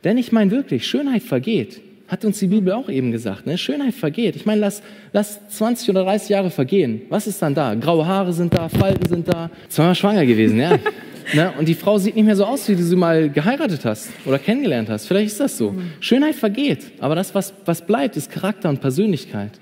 Denn 0.05 0.19
ich 0.19 0.33
meine 0.33 0.51
wirklich, 0.51 0.87
Schönheit 0.87 1.23
vergeht. 1.23 1.81
Hat 2.09 2.25
uns 2.25 2.41
die 2.41 2.49
Bibel 2.49 2.73
auch 2.73 2.89
eben 2.89 3.13
gesagt. 3.13 3.47
Ne? 3.47 3.57
Schönheit 3.57 3.95
vergeht. 3.95 4.35
Ich 4.35 4.45
meine, 4.45 4.61
lass, 4.61 4.83
lass 5.13 5.47
20 5.49 5.91
oder 5.91 6.03
30 6.03 6.31
Jahre 6.31 6.51
vergehen. 6.51 7.03
Was 7.09 7.29
ist 7.29 7.41
dann 7.41 7.55
da? 7.55 7.75
Graue 7.75 8.07
Haare 8.07 8.33
sind 8.33 8.53
da, 8.53 8.69
Falten 8.69 9.09
sind 9.09 9.29
da. 9.29 9.51
Zweimal 9.69 9.95
schwanger 9.95 10.27
gewesen, 10.27 10.59
ja. 10.59 10.79
Ne? 11.33 11.53
Und 11.59 11.69
die 11.69 11.75
Frau 11.75 11.99
sieht 11.99 12.17
nicht 12.17 12.25
mehr 12.25 12.37
so 12.37 12.45
aus, 12.45 12.69
wie 12.69 12.77
du 12.77 12.83
sie 12.83 12.97
mal 12.97 13.31
geheiratet 13.31 13.85
hast 13.85 14.11
oder 14.25 14.39
kennengelernt 14.39 14.89
hast. 14.89 15.07
Vielleicht 15.07 15.29
ist 15.29 15.41
das 15.41 15.57
so. 15.57 15.73
Mhm. 15.73 15.93
Schönheit 16.01 16.35
vergeht, 16.35 16.93
aber 17.01 17.15
das, 17.15 17.35
was, 17.35 17.55
was 17.65 17.87
bleibt, 17.87 18.17
ist 18.17 18.31
Charakter 18.31 18.69
und 18.69 18.81
Persönlichkeit. 18.81 19.53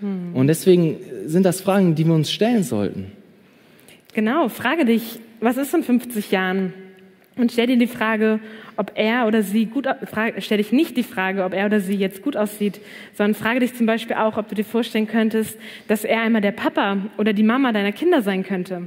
Mhm. 0.00 0.34
Und 0.34 0.46
deswegen 0.46 0.96
sind 1.26 1.44
das 1.44 1.60
Fragen, 1.60 1.94
die 1.94 2.06
wir 2.06 2.14
uns 2.14 2.30
stellen 2.30 2.62
sollten. 2.62 3.12
Genau, 4.12 4.48
frage 4.48 4.84
dich, 4.84 5.18
was 5.40 5.56
ist 5.56 5.74
in 5.74 5.82
50 5.82 6.30
Jahren? 6.30 6.72
Und 7.36 7.50
stell 7.50 7.66
dir 7.66 7.76
die 7.76 7.88
Frage, 7.88 8.38
ob 8.76 8.92
er 8.94 9.26
oder 9.26 9.42
sie 9.42 9.66
gut, 9.66 9.88
stell 10.38 10.58
dich 10.58 10.70
nicht 10.70 10.96
die 10.96 11.02
Frage, 11.02 11.44
ob 11.44 11.52
er 11.52 11.66
oder 11.66 11.80
sie 11.80 11.96
jetzt 11.96 12.22
gut 12.22 12.36
aussieht, 12.36 12.80
sondern 13.14 13.34
frage 13.34 13.60
dich 13.60 13.74
zum 13.74 13.86
Beispiel 13.86 14.16
auch, 14.16 14.36
ob 14.36 14.48
du 14.48 14.54
dir 14.54 14.64
vorstellen 14.64 15.08
könntest, 15.08 15.58
dass 15.88 16.04
er 16.04 16.22
einmal 16.22 16.42
der 16.42 16.52
Papa 16.52 16.98
oder 17.18 17.32
die 17.32 17.42
Mama 17.42 17.72
deiner 17.72 17.90
Kinder 17.90 18.22
sein 18.22 18.44
könnte. 18.44 18.82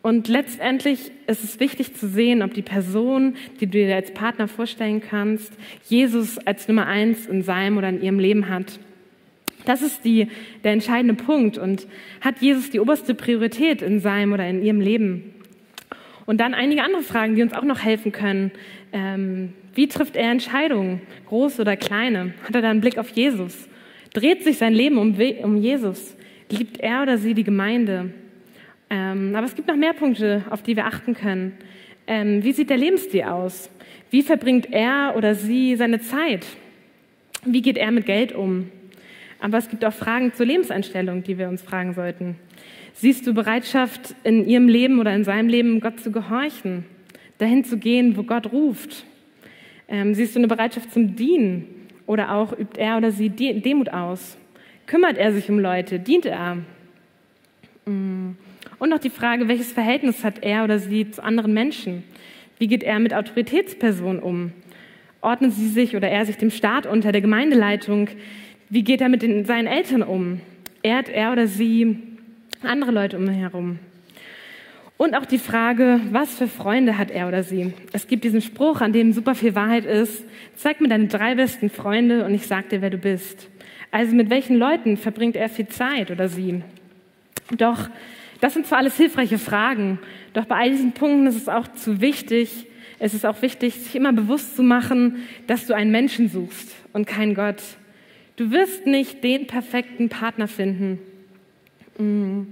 Und 0.00 0.28
letztendlich 0.28 1.10
ist 1.26 1.42
es 1.42 1.60
wichtig 1.60 1.94
zu 1.94 2.08
sehen, 2.08 2.42
ob 2.42 2.54
die 2.54 2.62
Person, 2.62 3.34
die 3.60 3.66
du 3.66 3.72
dir 3.72 3.96
als 3.96 4.14
Partner 4.14 4.46
vorstellen 4.46 5.00
kannst, 5.00 5.52
Jesus 5.88 6.38
als 6.38 6.68
Nummer 6.68 6.86
eins 6.86 7.26
in 7.26 7.42
seinem 7.42 7.78
oder 7.78 7.88
in 7.88 8.02
ihrem 8.02 8.18
Leben 8.18 8.48
hat. 8.48 8.78
Das 9.64 9.82
ist 9.82 10.04
die, 10.04 10.28
der 10.64 10.72
entscheidende 10.72 11.14
Punkt. 11.14 11.58
Und 11.58 11.86
hat 12.20 12.40
Jesus 12.40 12.70
die 12.70 12.80
oberste 12.80 13.14
Priorität 13.14 13.82
in 13.82 14.00
seinem 14.00 14.32
oder 14.32 14.48
in 14.48 14.62
ihrem 14.62 14.80
Leben? 14.80 15.34
Und 16.26 16.38
dann 16.38 16.54
einige 16.54 16.82
andere 16.82 17.02
Fragen, 17.02 17.34
die 17.34 17.42
uns 17.42 17.52
auch 17.52 17.64
noch 17.64 17.82
helfen 17.82 18.12
können. 18.12 18.52
Ähm, 18.92 19.52
wie 19.74 19.88
trifft 19.88 20.16
er 20.16 20.30
Entscheidungen, 20.30 21.00
große 21.26 21.60
oder 21.60 21.76
kleine? 21.76 22.34
Hat 22.44 22.54
er 22.54 22.62
da 22.62 22.70
einen 22.70 22.80
Blick 22.80 22.98
auf 22.98 23.10
Jesus? 23.10 23.68
Dreht 24.14 24.44
sich 24.44 24.58
sein 24.58 24.74
Leben 24.74 24.96
um, 24.98 25.16
um 25.42 25.56
Jesus? 25.56 26.16
Liebt 26.50 26.80
er 26.80 27.02
oder 27.02 27.18
sie 27.18 27.34
die 27.34 27.44
Gemeinde? 27.44 28.10
Ähm, 28.90 29.34
aber 29.34 29.46
es 29.46 29.54
gibt 29.54 29.68
noch 29.68 29.76
mehr 29.76 29.92
Punkte, 29.92 30.44
auf 30.50 30.62
die 30.62 30.76
wir 30.76 30.86
achten 30.86 31.14
können. 31.14 31.58
Ähm, 32.06 32.42
wie 32.42 32.52
sieht 32.52 32.70
der 32.70 32.78
Lebensstil 32.78 33.24
aus? 33.24 33.70
Wie 34.10 34.22
verbringt 34.22 34.72
er 34.72 35.14
oder 35.16 35.34
sie 35.34 35.76
seine 35.76 36.00
Zeit? 36.00 36.46
Wie 37.44 37.60
geht 37.62 37.76
er 37.76 37.90
mit 37.90 38.06
Geld 38.06 38.32
um? 38.32 38.70
Aber 39.40 39.58
es 39.58 39.68
gibt 39.68 39.84
auch 39.84 39.92
Fragen 39.92 40.32
zur 40.32 40.46
Lebenseinstellung, 40.46 41.22
die 41.22 41.38
wir 41.38 41.48
uns 41.48 41.62
fragen 41.62 41.94
sollten. 41.94 42.36
Siehst 42.94 43.26
du 43.26 43.34
Bereitschaft 43.34 44.14
in 44.24 44.48
ihrem 44.48 44.68
Leben 44.68 44.98
oder 44.98 45.14
in 45.14 45.22
seinem 45.22 45.48
Leben, 45.48 45.80
Gott 45.80 46.00
zu 46.00 46.10
gehorchen, 46.10 46.84
dahin 47.36 47.62
zu 47.64 47.78
gehen, 47.78 48.16
wo 48.16 48.24
Gott 48.24 48.50
ruft? 48.52 49.04
Ähm, 49.86 50.14
siehst 50.14 50.34
du 50.34 50.40
eine 50.40 50.48
Bereitschaft 50.48 50.92
zum 50.92 51.14
Dienen 51.14 51.66
oder 52.06 52.34
auch 52.34 52.52
übt 52.52 52.80
er 52.80 52.96
oder 52.96 53.12
sie 53.12 53.30
Demut 53.30 53.90
aus? 53.90 54.36
Kümmert 54.86 55.18
er 55.18 55.32
sich 55.32 55.48
um 55.50 55.58
Leute? 55.58 56.00
Dient 56.00 56.26
er? 56.26 56.56
Mm. 57.86 58.32
Und 58.78 58.92
auch 58.92 58.98
die 58.98 59.10
Frage, 59.10 59.48
welches 59.48 59.72
Verhältnis 59.72 60.24
hat 60.24 60.42
er 60.42 60.64
oder 60.64 60.78
sie 60.78 61.10
zu 61.10 61.22
anderen 61.22 61.52
Menschen? 61.52 62.04
Wie 62.58 62.68
geht 62.68 62.82
er 62.82 62.98
mit 62.98 63.12
Autoritätspersonen 63.12 64.22
um? 64.22 64.52
Ordnet 65.20 65.52
sie 65.52 65.68
sich 65.68 65.96
oder 65.96 66.08
er 66.08 66.24
sich 66.26 66.36
dem 66.36 66.50
Staat 66.50 66.86
unter, 66.86 67.10
der 67.10 67.20
Gemeindeleitung? 67.20 68.08
Wie 68.68 68.84
geht 68.84 69.00
er 69.00 69.08
mit 69.08 69.22
den, 69.22 69.44
seinen 69.44 69.66
Eltern 69.66 70.02
um? 70.02 70.40
Ehrt 70.82 71.08
er 71.08 71.32
oder 71.32 71.46
sie 71.46 71.98
andere 72.62 72.92
Leute 72.92 73.16
um 73.16 73.24
ihn 73.24 73.34
herum? 73.34 73.78
Und 74.96 75.16
auch 75.16 75.26
die 75.26 75.38
Frage, 75.38 76.00
was 76.10 76.36
für 76.36 76.48
Freunde 76.48 76.98
hat 76.98 77.10
er 77.10 77.28
oder 77.28 77.44
sie? 77.44 77.72
Es 77.92 78.08
gibt 78.08 78.24
diesen 78.24 78.42
Spruch, 78.42 78.80
an 78.80 78.92
dem 78.92 79.12
super 79.12 79.36
viel 79.36 79.54
Wahrheit 79.54 79.86
ist. 79.86 80.24
Zeig 80.56 80.80
mir 80.80 80.88
deine 80.88 81.06
drei 81.06 81.36
besten 81.36 81.70
Freunde 81.70 82.24
und 82.24 82.34
ich 82.34 82.46
sag 82.46 82.68
dir, 82.68 82.82
wer 82.82 82.90
du 82.90 82.98
bist. 82.98 83.48
Also 83.92 84.14
mit 84.14 84.28
welchen 84.28 84.56
Leuten 84.56 84.96
verbringt 84.96 85.36
er 85.36 85.48
viel 85.48 85.68
Zeit 85.68 86.10
oder 86.10 86.28
sie? 86.28 86.62
Doch 87.56 87.88
das 88.40 88.54
sind 88.54 88.66
zwar 88.66 88.78
alles 88.78 88.96
hilfreiche 88.96 89.38
Fragen, 89.38 89.98
doch 90.32 90.44
bei 90.44 90.56
all 90.56 90.70
diesen 90.70 90.92
Punkten 90.92 91.26
ist 91.26 91.36
es 91.36 91.48
auch 91.48 91.68
zu 91.68 92.00
wichtig, 92.00 92.66
es 93.00 93.14
ist 93.14 93.24
auch 93.24 93.42
wichtig, 93.42 93.74
sich 93.74 93.94
immer 93.94 94.12
bewusst 94.12 94.56
zu 94.56 94.62
machen, 94.62 95.22
dass 95.46 95.66
du 95.66 95.74
einen 95.74 95.90
Menschen 95.90 96.28
suchst 96.28 96.74
und 96.92 97.06
keinen 97.06 97.34
Gott. 97.34 97.62
Du 98.36 98.50
wirst 98.50 98.86
nicht 98.86 99.22
den 99.22 99.46
perfekten 99.46 100.08
Partner 100.08 100.48
finden, 100.48 100.98
mm, 101.98 102.42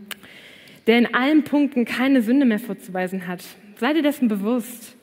der 0.86 0.98
in 0.98 1.14
allen 1.14 1.42
Punkten 1.42 1.84
keine 1.84 2.22
Sünde 2.22 2.46
mehr 2.46 2.60
vorzuweisen 2.60 3.26
hat. 3.26 3.42
Sei 3.78 3.92
dir 3.92 4.02
dessen 4.02 4.28
bewusst 4.28 4.96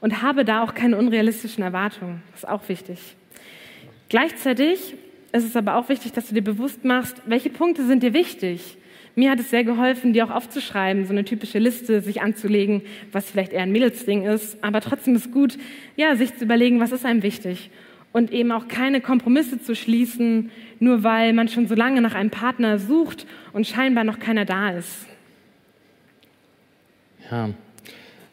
und 0.00 0.22
habe 0.22 0.44
da 0.44 0.62
auch 0.62 0.74
keine 0.74 0.96
unrealistischen 0.96 1.62
Erwartungen. 1.62 2.22
Das 2.32 2.44
ist 2.44 2.48
auch 2.48 2.68
wichtig. 2.68 2.98
Gleichzeitig 4.08 4.94
ist 5.32 5.44
es 5.44 5.56
aber 5.56 5.76
auch 5.76 5.88
wichtig, 5.88 6.12
dass 6.12 6.28
du 6.28 6.34
dir 6.34 6.42
bewusst 6.42 6.84
machst, 6.84 7.22
welche 7.26 7.50
Punkte 7.50 7.86
sind 7.86 8.02
dir 8.02 8.14
wichtig 8.14 8.77
mir 9.18 9.32
hat 9.32 9.40
es 9.40 9.50
sehr 9.50 9.64
geholfen, 9.64 10.12
die 10.12 10.22
auch 10.22 10.30
aufzuschreiben, 10.30 11.04
so 11.04 11.10
eine 11.10 11.24
typische 11.24 11.58
Liste 11.58 12.00
sich 12.00 12.22
anzulegen, 12.22 12.82
was 13.10 13.28
vielleicht 13.28 13.52
eher 13.52 13.62
ein 13.62 13.72
Mädelsding 13.72 14.24
ist. 14.24 14.62
Aber 14.62 14.80
trotzdem 14.80 15.16
ist 15.16 15.32
gut, 15.32 15.58
ja, 15.96 16.14
sich 16.14 16.36
zu 16.36 16.44
überlegen, 16.44 16.78
was 16.78 16.92
ist 16.92 17.04
einem 17.04 17.24
wichtig. 17.24 17.70
Und 18.12 18.32
eben 18.32 18.52
auch 18.52 18.68
keine 18.68 19.00
Kompromisse 19.00 19.60
zu 19.60 19.74
schließen, 19.74 20.50
nur 20.78 21.02
weil 21.02 21.32
man 21.32 21.48
schon 21.48 21.66
so 21.66 21.74
lange 21.74 22.00
nach 22.00 22.14
einem 22.14 22.30
Partner 22.30 22.78
sucht 22.78 23.26
und 23.52 23.66
scheinbar 23.66 24.04
noch 24.04 24.20
keiner 24.20 24.44
da 24.44 24.70
ist. 24.70 25.06
Ja, 27.30 27.50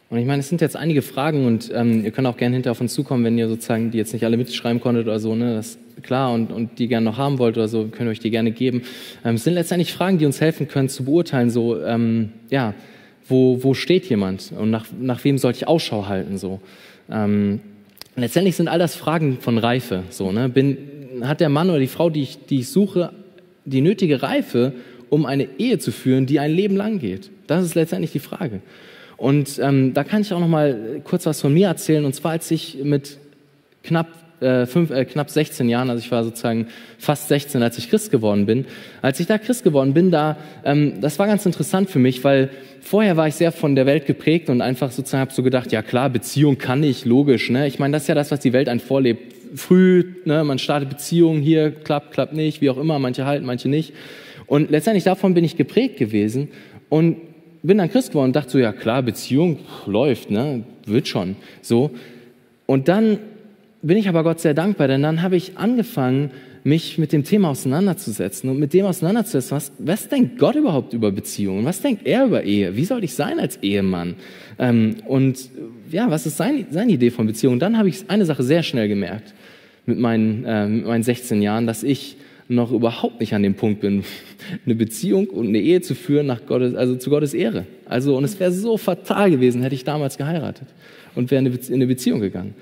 und 0.09 0.19
ich 0.19 0.25
meine, 0.25 0.39
es 0.39 0.49
sind 0.49 0.61
jetzt 0.61 0.75
einige 0.75 1.01
Fragen 1.01 1.45
und 1.45 1.71
ähm, 1.73 2.05
ihr 2.05 2.11
könnt 2.11 2.27
auch 2.27 2.37
gerne 2.37 2.55
hinter 2.55 2.71
auf 2.71 2.79
uns 2.79 2.93
zukommen, 2.93 3.23
wenn 3.23 3.37
ihr 3.37 3.47
sozusagen 3.47 3.89
die 3.89 3.97
jetzt 3.97 4.13
nicht 4.13 4.23
alle 4.23 4.37
mitschreiben 4.37 4.79
konntet 4.79 5.07
oder 5.07 5.19
so, 5.19 5.35
ne? 5.35 5.55
Das 5.55 5.69
ist 5.69 6.03
klar 6.03 6.31
und, 6.31 6.51
und 6.51 6.77
die 6.77 6.87
gerne 6.87 7.05
noch 7.05 7.17
haben 7.17 7.39
wollt 7.39 7.57
oder 7.57 7.67
so, 7.67 7.85
können 7.85 8.07
wir 8.07 8.11
euch 8.11 8.19
die 8.19 8.29
gerne 8.29 8.51
geben. 8.51 8.83
Ähm, 9.23 9.35
es 9.35 9.43
sind 9.43 9.55
letztendlich 9.55 9.93
Fragen, 9.93 10.19
die 10.19 10.25
uns 10.27 10.39
helfen 10.41 10.67
können 10.67 10.89
zu 10.89 11.05
beurteilen, 11.05 11.49
so, 11.49 11.81
ähm, 11.81 12.29
ja, 12.51 12.75
wo, 13.27 13.63
wo 13.63 13.73
steht 13.73 14.05
jemand 14.05 14.53
und 14.57 14.69
nach, 14.69 14.85
nach 14.99 15.23
wem 15.23 15.39
sollte 15.39 15.57
ich 15.57 15.67
Ausschau 15.67 16.07
halten, 16.07 16.37
so. 16.37 16.59
Ähm, 17.09 17.61
letztendlich 18.15 18.55
sind 18.55 18.67
all 18.67 18.79
das 18.79 18.95
Fragen 18.95 19.39
von 19.41 19.57
Reife, 19.57 20.03
so, 20.11 20.31
ne? 20.31 20.49
Bin, 20.49 20.77
hat 21.21 21.39
der 21.39 21.49
Mann 21.49 21.69
oder 21.69 21.79
die 21.79 21.87
Frau, 21.87 22.11
die 22.11 22.21
ich, 22.21 22.45
die 22.45 22.59
ich 22.59 22.69
suche, 22.69 23.11
die 23.65 23.81
nötige 23.81 24.21
Reife, 24.21 24.73
um 25.09 25.25
eine 25.25 25.47
Ehe 25.57 25.79
zu 25.79 25.91
führen, 25.91 26.27
die 26.27 26.39
ein 26.39 26.51
Leben 26.51 26.75
lang 26.75 26.99
geht? 26.99 27.31
Das 27.47 27.65
ist 27.65 27.73
letztendlich 27.73 28.11
die 28.11 28.19
Frage. 28.19 28.61
Und 29.17 29.59
ähm, 29.59 29.93
da 29.93 30.03
kann 30.03 30.21
ich 30.21 30.33
auch 30.33 30.39
noch 30.39 30.47
mal 30.47 31.01
kurz 31.03 31.25
was 31.25 31.41
von 31.41 31.53
mir 31.53 31.67
erzählen. 31.67 32.05
Und 32.05 32.13
zwar, 32.13 32.31
als 32.31 32.51
ich 32.51 32.79
mit 32.83 33.17
knapp 33.83 34.07
äh, 34.41 34.65
fünf, 34.65 34.91
äh, 34.91 35.05
knapp 35.05 35.29
16 35.29 35.69
Jahren, 35.69 35.89
also 35.89 36.03
ich 36.03 36.11
war 36.11 36.23
sozusagen 36.23 36.67
fast 36.97 37.29
16, 37.29 37.63
als 37.63 37.77
ich 37.77 37.89
Christ 37.89 38.11
geworden 38.11 38.45
bin. 38.45 38.65
Als 39.01 39.19
ich 39.19 39.27
da 39.27 39.37
Christ 39.37 39.63
geworden 39.63 39.93
bin, 39.93 40.11
da, 40.11 40.37
ähm, 40.65 40.99
das 40.99 41.17
war 41.19 41.27
ganz 41.27 41.45
interessant 41.45 41.89
für 41.89 41.99
mich, 41.99 42.23
weil 42.23 42.49
vorher 42.81 43.15
war 43.15 43.27
ich 43.27 43.35
sehr 43.35 43.51
von 43.51 43.75
der 43.75 43.85
Welt 43.85 44.05
geprägt 44.05 44.49
und 44.49 44.61
einfach 44.61 44.91
sozusagen 44.91 45.21
habe 45.21 45.33
so 45.33 45.41
gedacht, 45.41 45.71
ja 45.71 45.81
klar, 45.81 46.09
Beziehung 46.09 46.57
kann 46.57 46.83
ich, 46.83 47.05
logisch. 47.05 47.49
Ne? 47.49 47.67
Ich 47.67 47.79
meine, 47.79 47.93
das 47.93 48.03
ist 48.03 48.07
ja 48.07 48.15
das, 48.15 48.31
was 48.31 48.41
die 48.41 48.53
Welt 48.53 48.67
einen 48.67 48.81
vorlebt. 48.81 49.33
Früh, 49.55 50.15
ne, 50.25 50.43
man 50.43 50.59
startet 50.59 50.89
Beziehungen, 50.89 51.41
hier 51.41 51.71
klappt, 51.71 52.11
klappt 52.11 52.33
nicht, 52.33 52.59
wie 52.59 52.69
auch 52.69 52.77
immer, 52.77 52.99
manche 52.99 53.25
halten, 53.25 53.45
manche 53.45 53.69
nicht. 53.69 53.93
Und 54.47 54.69
letztendlich 54.69 55.05
davon 55.05 55.33
bin 55.33 55.45
ich 55.45 55.55
geprägt 55.55 55.97
gewesen. 55.97 56.49
Und 56.89 57.17
bin 57.67 57.77
dann 57.77 57.89
Christ 57.89 58.09
geworden 58.09 58.29
und 58.29 58.35
dachte 58.35 58.51
so, 58.51 58.59
ja 58.59 58.71
klar, 58.71 59.01
Beziehung 59.01 59.59
läuft, 59.85 60.31
ne, 60.31 60.63
wird 60.85 61.07
schon, 61.07 61.35
so. 61.61 61.91
Und 62.65 62.87
dann 62.87 63.19
bin 63.81 63.97
ich 63.97 64.09
aber 64.09 64.23
Gott 64.23 64.39
sehr 64.39 64.53
dankbar, 64.53 64.87
denn 64.87 65.03
dann 65.03 65.21
habe 65.21 65.35
ich 65.35 65.57
angefangen, 65.57 66.31
mich 66.65 66.97
mit 66.97 67.11
dem 67.11 67.23
Thema 67.23 67.49
auseinanderzusetzen 67.49 68.49
und 68.49 68.57
mit 68.57 68.73
dem 68.73 68.87
auseinanderzusetzen, 68.87 69.55
was, 69.55 69.71
was 69.77 70.09
denkt 70.09 70.39
Gott 70.39 70.55
überhaupt 70.55 70.93
über 70.93 71.11
Beziehungen? 71.11 71.63
Was 71.63 71.79
denkt 71.81 72.07
er 72.07 72.25
über 72.25 72.43
Ehe? 72.43 72.75
Wie 72.75 72.85
soll 72.85 73.03
ich 73.03 73.13
sein 73.13 73.39
als 73.39 73.57
Ehemann? 73.61 74.15
Ähm, 74.57 74.95
und 75.05 75.51
ja, 75.91 76.09
was 76.09 76.25
ist 76.25 76.37
sein, 76.37 76.65
seine 76.71 76.93
Idee 76.93 77.11
von 77.11 77.27
Beziehungen? 77.27 77.59
Dann 77.59 77.77
habe 77.77 77.89
ich 77.89 78.09
eine 78.09 78.25
Sache 78.25 78.41
sehr 78.41 78.63
schnell 78.63 78.87
gemerkt 78.87 79.35
mit 79.85 79.99
meinen, 79.99 80.43
äh, 80.43 80.67
mit 80.67 80.87
meinen 80.87 81.03
16 81.03 81.43
Jahren, 81.43 81.67
dass 81.67 81.83
ich 81.83 82.17
noch 82.47 82.71
überhaupt 82.71 83.19
nicht 83.19 83.33
an 83.33 83.43
dem 83.43 83.55
Punkt 83.55 83.81
bin, 83.81 84.03
eine 84.65 84.75
Beziehung 84.75 85.27
und 85.27 85.47
eine 85.47 85.59
Ehe 85.59 85.81
zu 85.81 85.95
führen 85.95 86.27
nach 86.27 86.45
Gottes, 86.45 86.75
also 86.75 86.95
zu 86.95 87.09
Gottes 87.09 87.33
Ehre. 87.33 87.65
Also, 87.85 88.17
und 88.17 88.23
es 88.23 88.39
wäre 88.39 88.51
so 88.51 88.77
fatal 88.77 89.31
gewesen, 89.31 89.61
hätte 89.63 89.75
ich 89.75 89.83
damals 89.83 90.17
geheiratet 90.17 90.67
und 91.15 91.31
wäre 91.31 91.43
in 91.43 91.73
eine 91.73 91.87
Beziehung 91.87 92.19
gegangen. 92.19 92.53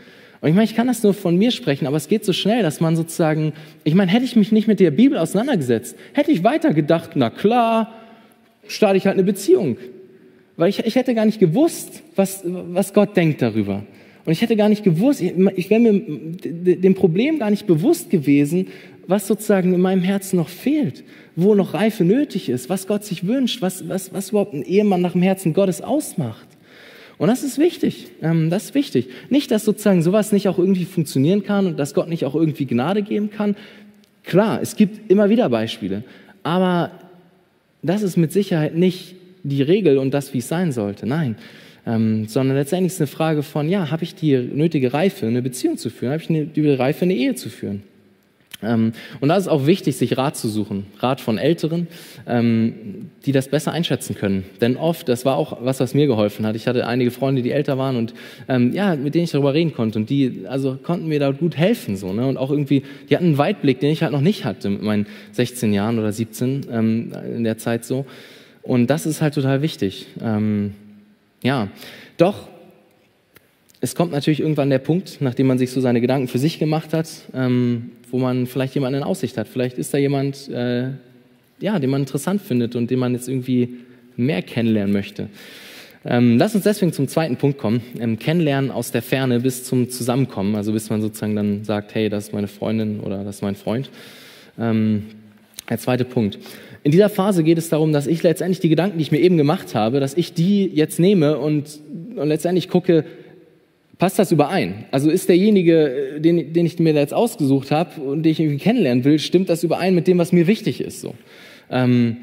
Und 0.42 0.50
ich 0.50 0.56
meine, 0.56 0.66
ich 0.66 0.76
kann 0.76 0.88
das 0.88 1.02
nur 1.04 1.14
von 1.14 1.38
mir 1.38 1.52
sprechen, 1.52 1.88
aber 1.88 1.96
es 1.96 2.10
geht 2.10 2.26
so 2.26 2.34
schnell, 2.34 2.64
dass 2.64 2.82
man 2.82 2.98
sozusagen, 2.98 3.54
ich 3.86 3.96
meine, 3.96 4.12
hätte 4.12 4.26
ich 4.26 4.36
mich 4.36 4.52
nicht 4.52 4.68
mit 4.68 4.82
der 4.82 4.92
Bibel 4.92 5.18
auseinandergesetzt, 5.18 5.96
hätte 6.12 6.32
ich 6.32 6.44
weiter 6.44 6.74
gedacht, 6.74 7.12
na 7.16 7.30
klar, 7.30 7.94
starte 8.68 8.98
ich 8.98 9.06
halt 9.06 9.16
eine 9.16 9.24
Beziehung. 9.24 9.78
Weil 10.58 10.70
ich, 10.70 10.80
ich 10.80 10.96
hätte 10.96 11.16
gar 11.16 11.26
nicht 11.26 11.40
gewusst, 11.40 12.04
was, 12.16 12.42
was 12.44 12.94
Gott 12.94 13.16
denkt 13.16 13.42
darüber. 13.42 13.86
Und 14.26 14.32
ich 14.32 14.42
hätte 14.42 14.56
gar 14.56 14.70
nicht 14.70 14.84
gewusst, 14.84 15.22
ich 15.22 15.70
wäre 15.70 15.80
mir 15.80 15.94
dem 15.94 16.94
Problem 16.94 17.40
gar 17.40 17.50
nicht 17.50 17.66
bewusst 17.66 18.10
gewesen, 18.10 18.68
was 19.08 19.28
sozusagen 19.28 19.74
in 19.74 19.82
meinem 19.82 20.02
Herzen 20.02 20.38
noch 20.38 20.50
fehlt, 20.50 21.04
wo 21.36 21.56
noch 21.56 21.74
Reife 21.74 22.04
nötig 22.04 22.50
ist, 22.50 22.70
was 22.70 22.88
Gott 22.88 23.04
sich 23.04 23.28
wünscht, 23.28 23.62
was, 23.62 23.88
was, 23.90 24.14
was 24.14 24.30
überhaupt 24.30 24.54
ein 24.54 24.64
Ehemann 24.64 25.02
nach 25.02 25.14
dem 25.14 25.22
Herzen 25.22 25.54
Gottes 25.54 25.82
ausmacht. 25.82 26.48
Und 27.18 27.28
das 27.28 27.44
ist 27.44 27.58
wichtig. 27.58 28.08
Ähm, 28.22 28.50
das 28.50 28.66
ist 28.66 28.76
wichtig. 28.76 29.10
Nicht, 29.30 29.52
dass 29.52 29.66
sozusagen 29.66 30.02
sowas 30.02 30.32
nicht 30.32 30.48
auch 30.48 30.58
irgendwie 30.58 30.86
funktionieren 30.86 31.44
kann 31.44 31.68
und 31.68 31.80
dass 31.80 31.94
Gott 31.94 32.10
nicht 32.10 32.26
auch 32.26 32.36
irgendwie 32.36 32.66
Gnade 32.66 33.02
geben 33.02 33.30
kann. 33.30 33.56
Klar, 34.24 34.62
es 34.62 34.76
gibt 34.76 35.12
immer 35.12 35.30
wieder 35.30 35.50
Beispiele. 35.50 36.04
Aber 36.44 36.92
das 37.82 38.02
ist 38.02 38.18
mit 38.18 38.32
Sicherheit 38.32 38.76
nicht 38.76 39.16
die 39.44 39.62
Regel 39.62 39.98
und 39.98 40.14
das, 40.14 40.34
wie 40.34 40.40
es 40.40 40.48
sein 40.48 40.72
sollte. 40.72 41.06
Nein. 41.06 41.36
Ähm, 41.86 42.28
sondern 42.28 42.56
letztendlich 42.56 42.94
ist 42.94 43.02
eine 43.02 43.08
Frage 43.08 43.44
von, 43.44 43.68
ja, 43.68 43.92
habe 43.92 44.04
ich 44.04 44.16
die 44.16 44.38
nötige 44.38 44.94
Reife, 44.94 45.28
eine 45.28 45.42
Beziehung 45.42 45.78
zu 45.78 45.90
führen? 45.90 46.14
Habe 46.14 46.24
ich 46.24 46.52
die 46.54 46.70
Reife, 46.70 47.04
eine 47.04 47.14
Ehe 47.14 47.36
zu 47.36 47.50
führen? 47.50 47.84
Ähm, 48.66 48.94
und 49.20 49.30
da 49.30 49.38
ist 49.38 49.44
es 49.44 49.48
auch 49.48 49.66
wichtig, 49.66 49.98
sich 49.98 50.18
Rat 50.18 50.36
zu 50.36 50.48
suchen, 50.48 50.86
Rat 51.00 51.22
von 51.22 51.38
Älteren, 51.38 51.88
ähm, 52.28 53.10
die 53.26 53.32
das 53.32 53.48
besser 53.48 53.72
einschätzen 53.72 54.16
können. 54.16 54.46
Denn 54.62 54.78
oft, 54.78 55.08
das 55.10 55.26
war 55.26 55.38
auch 55.38 55.58
was, 55.62 55.80
was 55.80 55.94
mir 55.94 56.08
geholfen 56.08 56.46
hat. 56.46 56.56
Ich 56.56 56.68
hatte 56.68 56.88
einige 56.88 57.12
Freunde, 57.12 57.42
die 57.42 57.52
älter 57.52 57.78
waren 57.78 57.96
und 57.96 58.14
ähm, 58.48 58.74
ja, 58.74 58.96
mit 58.96 59.16
denen 59.16 59.26
ich 59.26 59.32
darüber 59.32 59.54
reden 59.54 59.74
konnte 59.74 60.00
und 60.00 60.10
die 60.10 60.46
also 60.48 60.78
konnten 60.82 61.08
mir 61.08 61.20
da 61.20 61.32
gut 61.32 61.58
helfen 61.58 61.96
so 61.96 62.14
ne 62.14 62.26
und 62.26 62.38
auch 62.38 62.52
irgendwie, 62.52 62.84
die 63.10 63.16
hatten 63.16 63.26
einen 63.26 63.38
Weitblick, 63.38 63.80
den 63.80 63.92
ich 63.92 64.04
halt 64.04 64.12
noch 64.12 64.22
nicht 64.22 64.46
hatte 64.46 64.70
mit 64.70 64.82
meinen 64.82 65.08
16 65.32 65.74
Jahren 65.74 66.00
oder 66.00 66.12
17 66.12 66.64
in 66.64 67.44
der 67.44 67.58
Zeit 67.58 67.86
so. 67.86 68.06
Und 68.62 68.90
das 68.90 69.06
ist 69.06 69.22
halt 69.22 69.34
total 69.34 69.62
wichtig. 69.62 70.08
ja, 71.42 71.68
doch 72.18 72.48
es 73.84 73.96
kommt 73.96 74.14
natürlich 74.14 74.40
irgendwann 74.40 74.70
der 74.70 74.80
Punkt, 74.80 75.18
nachdem 75.20 75.48
man 75.48 75.58
sich 75.58 75.72
so 75.72 75.82
seine 75.82 76.00
Gedanken 76.00 76.30
für 76.30 76.38
sich 76.38 76.58
gemacht 76.58 76.94
hat, 76.94 77.10
ähm, 77.34 77.92
wo 78.10 78.18
man 78.18 78.48
vielleicht 78.48 78.76
jemanden 78.76 79.00
in 79.00 79.04
Aussicht 79.04 79.38
hat. 79.38 79.50
Vielleicht 79.50 79.78
ist 79.78 79.94
da 79.94 79.98
jemand, 79.98 80.48
äh, 80.48 80.92
ja, 81.60 81.78
den 81.80 81.90
man 81.90 82.04
interessant 82.04 82.42
findet 82.42 82.78
und 82.78 82.90
den 82.90 82.98
man 82.98 83.14
jetzt 83.14 83.28
irgendwie 83.28 83.80
mehr 84.16 84.42
kennenlernen 84.42 84.94
möchte. 84.94 85.28
Ähm, 86.06 86.38
lass 86.38 86.56
uns 86.56 86.64
deswegen 86.64 86.94
zum 86.94 87.10
zweiten 87.10 87.36
Punkt 87.36 87.58
kommen. 87.58 87.82
Ähm, 88.00 88.18
kennenlernen 88.18 88.72
aus 88.72 88.92
der 88.92 89.02
Ferne 89.02 89.42
bis 89.42 89.66
zum 89.66 89.90
Zusammenkommen, 89.90 90.56
also 90.56 90.72
bis 90.72 90.90
man 90.90 91.02
sozusagen 91.02 91.36
dann 91.36 91.66
sagt, 91.66 91.94
hey, 91.94 92.08
das 92.08 92.28
ist 92.28 92.34
meine 92.34 92.48
Freundin 92.48 93.02
oder 93.02 93.26
das 93.26 93.36
ist 93.36 93.42
mein 93.42 93.56
Freund. 93.56 93.90
Ähm, 94.58 95.08
der 95.70 95.78
zweite 95.78 96.06
Punkt. 96.06 96.40
In 96.84 96.92
dieser 96.92 97.10
Phase 97.10 97.44
geht 97.44 97.58
es 97.58 97.68
darum, 97.68 97.92
dass 97.92 98.08
ich 98.08 98.24
letztendlich 98.24 98.62
die 98.62 98.70
Gedanken, 98.70 98.98
die 98.98 99.02
ich 99.02 99.12
mir 99.12 99.20
eben 99.20 99.36
gemacht 99.36 99.76
habe, 99.76 100.00
dass 100.00 100.14
ich 100.14 100.34
die 100.34 100.68
jetzt 100.68 101.02
nehme 101.02 101.38
und, 101.38 101.82
und 102.16 102.30
letztendlich 102.30 102.70
gucke, 102.70 103.04
Passt 104.00 104.20
das 104.20 104.32
überein? 104.32 104.86
Also 104.92 105.10
ist 105.10 105.30
derjenige, 105.30 106.20
den, 106.20 106.54
den 106.54 106.66
ich 106.66 106.80
mir 106.80 106.94
da 106.94 107.00
jetzt 107.00 107.14
ausgesucht 107.14 107.72
habe 107.72 108.02
und 108.02 108.24
den 108.24 108.32
ich 108.32 108.40
irgendwie 108.40 108.58
kennenlernen 108.58 109.04
will, 109.04 109.20
stimmt 109.20 109.50
das 109.50 109.64
überein 109.64 109.96
mit 109.96 110.08
dem, 110.08 110.18
was 110.18 110.32
mir 110.32 110.48
wichtig 110.48 110.82
ist? 110.82 111.02
So. 111.02 111.14
Ähm, 111.70 112.18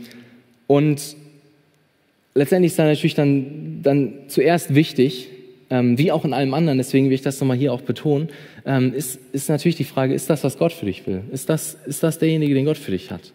und 0.66 1.16
letztendlich 2.34 2.72
ist 2.72 2.78
dann 2.78 2.86
natürlich 2.86 3.14
dann, 3.14 3.80
dann 3.82 4.12
zuerst 4.28 4.74
wichtig, 4.74 5.28
ähm, 5.70 5.96
wie 5.96 6.10
auch 6.12 6.24
in 6.24 6.32
allem 6.32 6.54
anderen, 6.54 6.78
deswegen 6.78 7.06
will 7.06 7.14
ich 7.14 7.22
das 7.22 7.40
nochmal 7.40 7.56
hier 7.56 7.72
auch 7.72 7.82
betonen, 7.82 8.28
ähm, 8.66 8.92
ist, 8.92 9.20
ist 9.32 9.48
natürlich 9.48 9.76
die 9.76 9.84
Frage, 9.84 10.12
ist 10.14 10.28
das, 10.28 10.42
was 10.42 10.58
Gott 10.58 10.72
für 10.72 10.86
dich 10.86 11.06
will? 11.06 11.22
Ist 11.32 11.48
das, 11.48 11.78
ist 11.86 12.02
das 12.02 12.18
derjenige, 12.18 12.54
den 12.54 12.64
Gott 12.64 12.78
für 12.78 12.90
dich 12.90 13.10
hat? 13.10 13.32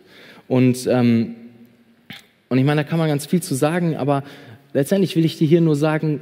Und 0.47 0.87
ähm, 0.91 1.35
Und 2.49 2.59
ich 2.59 2.65
meine, 2.65 2.83
da 2.83 2.87
kann 2.87 2.99
man 2.99 3.07
ganz 3.07 3.25
viel 3.25 3.41
zu 3.41 3.55
sagen, 3.55 3.95
aber 3.95 4.23
letztendlich 4.73 5.15
will 5.15 5.25
ich 5.25 5.37
dir 5.37 5.47
hier 5.47 5.61
nur 5.61 5.75
sagen, 5.75 6.19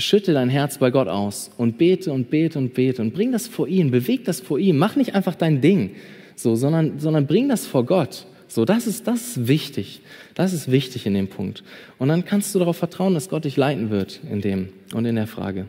schütte 0.00 0.32
dein 0.32 0.48
Herz 0.48 0.78
bei 0.78 0.90
Gott 0.90 1.08
aus 1.08 1.50
und 1.56 1.78
bete 1.78 2.12
und 2.12 2.30
bete 2.30 2.58
und 2.58 2.74
bete 2.74 3.02
und 3.02 3.12
bring 3.12 3.32
das 3.32 3.46
vor 3.46 3.68
ihn, 3.68 3.90
beweg 3.90 4.24
das 4.24 4.40
vor 4.40 4.58
ihm, 4.58 4.78
mach 4.78 4.96
nicht 4.96 5.14
einfach 5.14 5.34
dein 5.34 5.60
Ding, 5.60 5.90
so, 6.34 6.56
sondern, 6.56 6.98
sondern 6.98 7.26
bring 7.26 7.48
das 7.48 7.66
vor 7.66 7.84
Gott. 7.84 8.26
So, 8.48 8.64
das 8.64 8.88
ist, 8.88 9.06
das 9.06 9.20
ist 9.20 9.46
wichtig. 9.46 10.00
Das 10.34 10.52
ist 10.52 10.70
wichtig 10.70 11.06
in 11.06 11.14
dem 11.14 11.28
Punkt. 11.28 11.62
Und 11.98 12.08
dann 12.08 12.24
kannst 12.24 12.52
du 12.52 12.58
darauf 12.58 12.76
vertrauen, 12.76 13.14
dass 13.14 13.28
Gott 13.28 13.44
dich 13.44 13.56
leiten 13.56 13.90
wird 13.90 14.20
in 14.28 14.40
dem 14.40 14.70
und 14.92 15.04
in 15.04 15.14
der 15.14 15.28
Frage. 15.28 15.66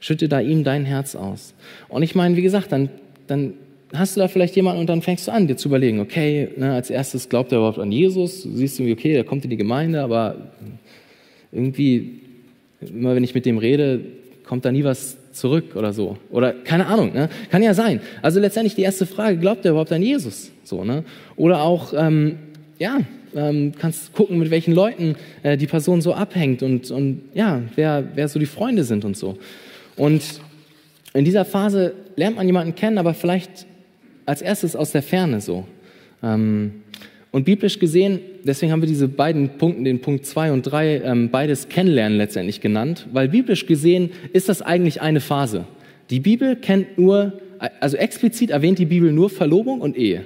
Schütte 0.00 0.28
da 0.28 0.40
ihm 0.40 0.64
dein 0.64 0.86
Herz 0.86 1.16
aus. 1.16 1.54
Und 1.88 2.02
ich 2.02 2.14
meine, 2.14 2.36
wie 2.36 2.42
gesagt, 2.42 2.72
dann, 2.72 2.88
dann 3.26 3.54
hast 3.92 4.16
du 4.16 4.20
da 4.20 4.28
vielleicht 4.28 4.56
jemanden 4.56 4.80
und 4.80 4.88
dann 4.88 5.02
fängst 5.02 5.28
du 5.28 5.32
an, 5.32 5.46
dir 5.46 5.56
zu 5.56 5.68
überlegen, 5.68 6.00
okay, 6.00 6.48
ne, 6.56 6.72
als 6.72 6.88
erstes 6.88 7.28
glaubt 7.28 7.52
er 7.52 7.58
überhaupt 7.58 7.78
an 7.78 7.92
Jesus, 7.92 8.42
siehst 8.42 8.78
du, 8.78 8.90
okay, 8.90 9.14
er 9.14 9.24
kommt 9.24 9.44
in 9.44 9.50
die 9.50 9.56
Gemeinde, 9.56 10.02
aber 10.02 10.52
irgendwie, 11.52 12.20
immer 12.90 13.14
wenn 13.14 13.24
ich 13.24 13.34
mit 13.34 13.46
dem 13.46 13.58
rede, 13.58 14.00
kommt 14.44 14.64
da 14.64 14.72
nie 14.72 14.84
was 14.84 15.16
zurück 15.32 15.76
oder 15.76 15.92
so. 15.92 16.16
Oder 16.30 16.52
keine 16.52 16.86
Ahnung, 16.86 17.12
ne? 17.12 17.28
kann 17.50 17.62
ja 17.62 17.74
sein. 17.74 18.00
Also 18.22 18.40
letztendlich 18.40 18.74
die 18.74 18.82
erste 18.82 19.06
Frage, 19.06 19.38
glaubt 19.38 19.64
er 19.64 19.72
überhaupt 19.72 19.92
an 19.92 20.02
Jesus? 20.02 20.52
So, 20.62 20.84
ne? 20.84 21.04
Oder 21.36 21.62
auch, 21.62 21.92
ähm, 21.96 22.38
ja, 22.78 23.00
ähm, 23.34 23.72
kannst 23.78 24.12
gucken, 24.12 24.38
mit 24.38 24.50
welchen 24.50 24.74
Leuten 24.74 25.16
äh, 25.42 25.56
die 25.56 25.66
Person 25.66 26.00
so 26.00 26.14
abhängt 26.14 26.62
und, 26.62 26.90
und 26.90 27.22
ja, 27.34 27.62
wer, 27.74 28.04
wer 28.14 28.28
so 28.28 28.38
die 28.38 28.46
Freunde 28.46 28.84
sind 28.84 29.04
und 29.04 29.16
so. 29.16 29.36
Und 29.96 30.22
in 31.14 31.24
dieser 31.24 31.44
Phase 31.44 31.94
lernt 32.16 32.36
man 32.36 32.46
jemanden 32.46 32.74
kennen, 32.74 32.98
aber 32.98 33.14
vielleicht 33.14 33.66
als 34.26 34.42
erstes 34.42 34.76
aus 34.76 34.92
der 34.92 35.02
Ferne 35.02 35.40
so. 35.40 35.66
Ähm, 36.22 36.83
und 37.34 37.42
biblisch 37.42 37.80
gesehen, 37.80 38.20
deswegen 38.44 38.70
haben 38.70 38.80
wir 38.80 38.86
diese 38.86 39.08
beiden 39.08 39.58
Punkte, 39.58 39.82
den 39.82 40.00
Punkt 40.00 40.24
2 40.24 40.52
und 40.52 40.62
3, 40.62 41.02
ähm, 41.02 41.30
beides 41.30 41.68
kennenlernen 41.68 42.16
letztendlich 42.16 42.60
genannt, 42.60 43.08
weil 43.12 43.28
biblisch 43.28 43.66
gesehen 43.66 44.10
ist 44.32 44.48
das 44.48 44.62
eigentlich 44.62 45.02
eine 45.02 45.18
Phase. 45.18 45.64
Die 46.10 46.20
Bibel 46.20 46.54
kennt 46.54 46.96
nur, 46.96 47.32
also 47.80 47.96
explizit 47.96 48.50
erwähnt 48.50 48.78
die 48.78 48.84
Bibel 48.84 49.10
nur 49.10 49.30
Verlobung 49.30 49.80
und 49.80 49.96
Ehe. 49.96 50.24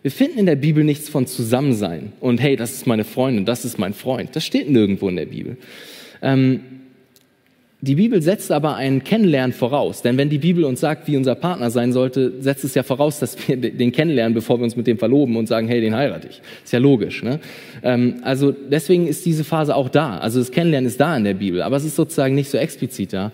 Wir 0.00 0.10
finden 0.10 0.38
in 0.38 0.46
der 0.46 0.56
Bibel 0.56 0.82
nichts 0.82 1.10
von 1.10 1.26
Zusammensein 1.26 2.12
und 2.20 2.40
hey, 2.40 2.56
das 2.56 2.72
ist 2.72 2.86
meine 2.86 3.04
Freundin, 3.04 3.44
das 3.44 3.66
ist 3.66 3.78
mein 3.78 3.92
Freund. 3.92 4.34
Das 4.34 4.46
steht 4.46 4.70
nirgendwo 4.70 5.10
in 5.10 5.16
der 5.16 5.26
Bibel. 5.26 5.58
Ähm, 6.22 6.60
die 7.82 7.94
Bibel 7.94 8.22
setzt 8.22 8.50
aber 8.50 8.76
ein 8.76 9.04
Kennenlernen 9.04 9.52
voraus. 9.52 10.00
Denn 10.00 10.16
wenn 10.16 10.30
die 10.30 10.38
Bibel 10.38 10.64
uns 10.64 10.80
sagt, 10.80 11.06
wie 11.08 11.16
unser 11.16 11.34
Partner 11.34 11.70
sein 11.70 11.92
sollte, 11.92 12.32
setzt 12.40 12.64
es 12.64 12.74
ja 12.74 12.82
voraus, 12.82 13.18
dass 13.18 13.36
wir 13.46 13.56
den 13.56 13.92
kennenlernen, 13.92 14.34
bevor 14.34 14.58
wir 14.58 14.64
uns 14.64 14.76
mit 14.76 14.86
dem 14.86 14.98
verloben 14.98 15.36
und 15.36 15.46
sagen, 15.46 15.68
hey, 15.68 15.80
den 15.80 15.94
heirate 15.94 16.28
ich. 16.28 16.40
Ist 16.64 16.72
ja 16.72 16.78
logisch. 16.78 17.22
Ne? 17.22 17.38
Ähm, 17.82 18.16
also 18.22 18.50
deswegen 18.52 19.06
ist 19.06 19.26
diese 19.26 19.44
Phase 19.44 19.76
auch 19.76 19.90
da. 19.90 20.18
Also 20.18 20.38
das 20.38 20.50
Kennenlernen 20.50 20.88
ist 20.88 21.00
da 21.00 21.16
in 21.16 21.24
der 21.24 21.34
Bibel, 21.34 21.62
aber 21.62 21.76
es 21.76 21.84
ist 21.84 21.96
sozusagen 21.96 22.34
nicht 22.34 22.50
so 22.50 22.56
explizit 22.56 23.12
da. 23.12 23.30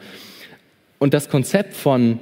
Und 0.98 1.14
das 1.14 1.28
Konzept 1.28 1.74
von 1.74 2.18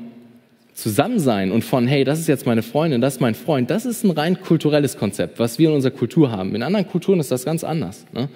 Zusammensein 0.74 1.52
und 1.52 1.64
von, 1.64 1.86
hey, 1.86 2.04
das 2.04 2.18
ist 2.18 2.28
jetzt 2.28 2.46
meine 2.46 2.62
Freundin, 2.62 3.00
das 3.00 3.14
ist 3.14 3.20
mein 3.20 3.34
Freund, 3.34 3.70
das 3.70 3.84
ist 3.84 4.04
ein 4.04 4.10
rein 4.10 4.40
kulturelles 4.40 4.96
Konzept, 4.96 5.38
was 5.38 5.58
wir 5.58 5.68
in 5.68 5.74
unserer 5.74 5.92
Kultur 5.92 6.30
haben. 6.30 6.54
In 6.54 6.62
anderen 6.62 6.86
Kulturen 6.86 7.20
ist 7.20 7.30
das 7.30 7.44
ganz 7.44 7.64
anders. 7.64 8.06
Ne? 8.12 8.28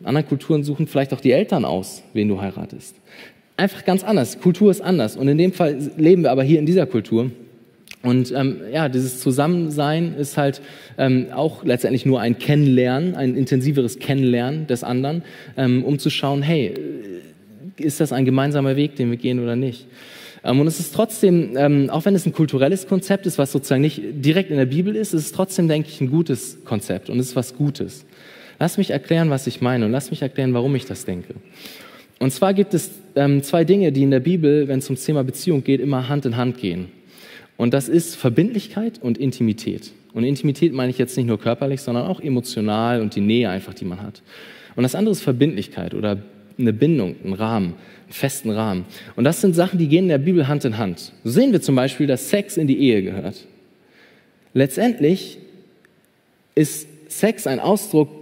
In 0.00 0.06
anderen 0.06 0.26
Kulturen 0.26 0.64
suchen 0.64 0.86
vielleicht 0.86 1.12
auch 1.12 1.20
die 1.20 1.32
Eltern 1.32 1.64
aus, 1.64 2.02
wen 2.14 2.28
du 2.28 2.40
heiratest. 2.40 2.96
Einfach 3.56 3.84
ganz 3.84 4.02
anders. 4.02 4.40
Kultur 4.40 4.70
ist 4.70 4.80
anders. 4.80 5.16
Und 5.16 5.28
in 5.28 5.36
dem 5.36 5.52
Fall 5.52 5.76
leben 5.98 6.22
wir 6.22 6.30
aber 6.30 6.42
hier 6.42 6.58
in 6.58 6.66
dieser 6.66 6.86
Kultur. 6.86 7.30
Und 8.02 8.32
ähm, 8.34 8.62
ja, 8.72 8.88
dieses 8.88 9.20
Zusammensein 9.20 10.14
ist 10.14 10.38
halt 10.38 10.62
ähm, 10.96 11.26
auch 11.34 11.64
letztendlich 11.64 12.06
nur 12.06 12.20
ein 12.20 12.38
Kennenlernen, 12.38 13.14
ein 13.14 13.34
intensiveres 13.34 13.98
Kennenlernen 13.98 14.66
des 14.66 14.82
anderen, 14.82 15.22
ähm, 15.58 15.84
um 15.84 15.98
zu 15.98 16.08
schauen, 16.08 16.40
hey, 16.40 16.68
äh, 16.68 17.82
ist 17.82 18.00
das 18.00 18.12
ein 18.12 18.24
gemeinsamer 18.24 18.76
Weg, 18.76 18.96
den 18.96 19.10
wir 19.10 19.18
gehen 19.18 19.38
oder 19.38 19.56
nicht? 19.56 19.86
Ähm, 20.42 20.60
und 20.60 20.66
es 20.66 20.80
ist 20.80 20.94
trotzdem, 20.94 21.56
ähm, 21.58 21.90
auch 21.90 22.06
wenn 22.06 22.14
es 22.14 22.24
ein 22.24 22.32
kulturelles 22.32 22.86
Konzept 22.86 23.26
ist, 23.26 23.36
was 23.36 23.52
sozusagen 23.52 23.82
nicht 23.82 24.00
direkt 24.14 24.50
in 24.50 24.56
der 24.56 24.66
Bibel 24.66 24.96
ist, 24.96 25.12
ist 25.12 25.24
es 25.26 25.32
trotzdem, 25.32 25.68
denke 25.68 25.90
ich, 25.90 26.00
ein 26.00 26.10
gutes 26.10 26.64
Konzept 26.64 27.10
und 27.10 27.18
es 27.18 27.28
ist 27.28 27.36
was 27.36 27.54
Gutes. 27.54 28.06
Lass 28.60 28.76
mich 28.76 28.90
erklären, 28.90 29.30
was 29.30 29.46
ich 29.46 29.62
meine 29.62 29.86
und 29.86 29.92
lass 29.92 30.10
mich 30.10 30.20
erklären, 30.20 30.52
warum 30.52 30.76
ich 30.76 30.84
das 30.84 31.06
denke. 31.06 31.34
Und 32.18 32.30
zwar 32.30 32.52
gibt 32.52 32.74
es 32.74 32.90
ähm, 33.16 33.42
zwei 33.42 33.64
Dinge, 33.64 33.90
die 33.90 34.02
in 34.02 34.10
der 34.10 34.20
Bibel, 34.20 34.68
wenn 34.68 34.80
es 34.80 34.86
ums 34.90 35.02
Thema 35.02 35.24
Beziehung 35.24 35.64
geht, 35.64 35.80
immer 35.80 36.10
Hand 36.10 36.26
in 36.26 36.36
Hand 36.36 36.58
gehen. 36.58 36.88
Und 37.56 37.72
das 37.72 37.88
ist 37.88 38.16
Verbindlichkeit 38.16 39.02
und 39.02 39.16
Intimität. 39.16 39.92
Und 40.12 40.24
Intimität 40.24 40.74
meine 40.74 40.90
ich 40.90 40.98
jetzt 40.98 41.16
nicht 41.16 41.26
nur 41.26 41.40
körperlich, 41.40 41.80
sondern 41.80 42.06
auch 42.06 42.20
emotional 42.20 43.00
und 43.00 43.14
die 43.14 43.22
Nähe 43.22 43.48
einfach, 43.48 43.72
die 43.72 43.86
man 43.86 44.02
hat. 44.02 44.20
Und 44.76 44.82
das 44.82 44.94
andere 44.94 45.12
ist 45.12 45.22
Verbindlichkeit 45.22 45.94
oder 45.94 46.18
eine 46.58 46.74
Bindung, 46.74 47.16
einen 47.24 47.32
Rahmen, 47.32 47.74
einen 48.04 48.12
festen 48.12 48.50
Rahmen. 48.50 48.84
Und 49.16 49.24
das 49.24 49.40
sind 49.40 49.54
Sachen, 49.54 49.78
die 49.78 49.88
gehen 49.88 50.04
in 50.04 50.10
der 50.10 50.18
Bibel 50.18 50.48
Hand 50.48 50.66
in 50.66 50.76
Hand. 50.76 51.12
So 51.24 51.30
sehen 51.30 51.52
wir 51.52 51.62
zum 51.62 51.76
Beispiel, 51.76 52.06
dass 52.06 52.28
Sex 52.28 52.58
in 52.58 52.66
die 52.66 52.78
Ehe 52.78 53.02
gehört. 53.02 53.46
Letztendlich 54.52 55.38
ist 56.54 56.86
Sex 57.08 57.46
ein 57.46 57.58
Ausdruck 57.58 58.19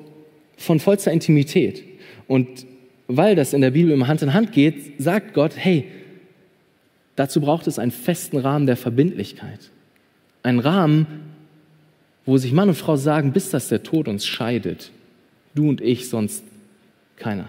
von 0.58 0.80
vollster 0.80 1.12
Intimität. 1.12 1.82
Und 2.26 2.66
weil 3.06 3.34
das 3.34 3.54
in 3.54 3.62
der 3.62 3.70
Bibel 3.70 3.92
immer 3.92 4.06
Hand 4.06 4.20
in 4.22 4.34
Hand 4.34 4.52
geht, 4.52 5.00
sagt 5.00 5.32
Gott, 5.32 5.52
hey, 5.56 5.84
dazu 7.16 7.40
braucht 7.40 7.66
es 7.66 7.78
einen 7.78 7.90
festen 7.90 8.36
Rahmen 8.36 8.66
der 8.66 8.76
Verbindlichkeit. 8.76 9.70
Einen 10.42 10.58
Rahmen, 10.58 11.06
wo 12.26 12.36
sich 12.36 12.52
Mann 12.52 12.68
und 12.68 12.74
Frau 12.74 12.96
sagen, 12.96 13.32
bis 13.32 13.48
dass 13.48 13.68
der 13.68 13.82
Tod 13.82 14.08
uns 14.08 14.26
scheidet. 14.26 14.90
Du 15.54 15.68
und 15.68 15.80
ich, 15.80 16.10
sonst 16.10 16.44
keiner. 17.16 17.48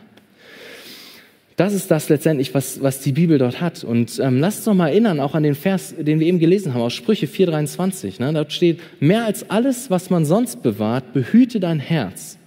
Das 1.60 1.74
ist 1.74 1.92
das 1.92 2.08
letztendlich, 2.08 2.54
was, 2.54 2.82
was 2.82 3.02
die 3.02 3.12
Bibel 3.12 3.38
dort 3.38 3.60
hat. 3.60 3.84
Und 3.84 4.18
ähm, 4.20 4.40
lasst 4.40 4.60
uns 4.60 4.68
noch 4.68 4.76
mal 4.76 4.88
erinnern, 4.88 5.20
auch 5.20 5.36
an 5.36 5.44
den 5.44 5.56
Vers, 5.56 5.94
den 6.00 6.22
wir 6.22 6.28
eben 6.28 6.40
gelesen 6.40 6.74
haben, 6.74 6.82
aus 6.82 6.94
Sprüche 6.94 7.26
4,23. 7.26 8.22
Ne? 8.22 8.32
Dort 8.32 8.54
steht, 8.54 8.80
mehr 9.02 9.26
als 9.26 9.50
alles, 9.50 9.92
was 9.92 10.10
man 10.10 10.24
sonst 10.24 10.64
bewahrt, 10.64 11.12
behüte 11.12 11.60
dein 11.60 11.82
Herz, 11.82 12.39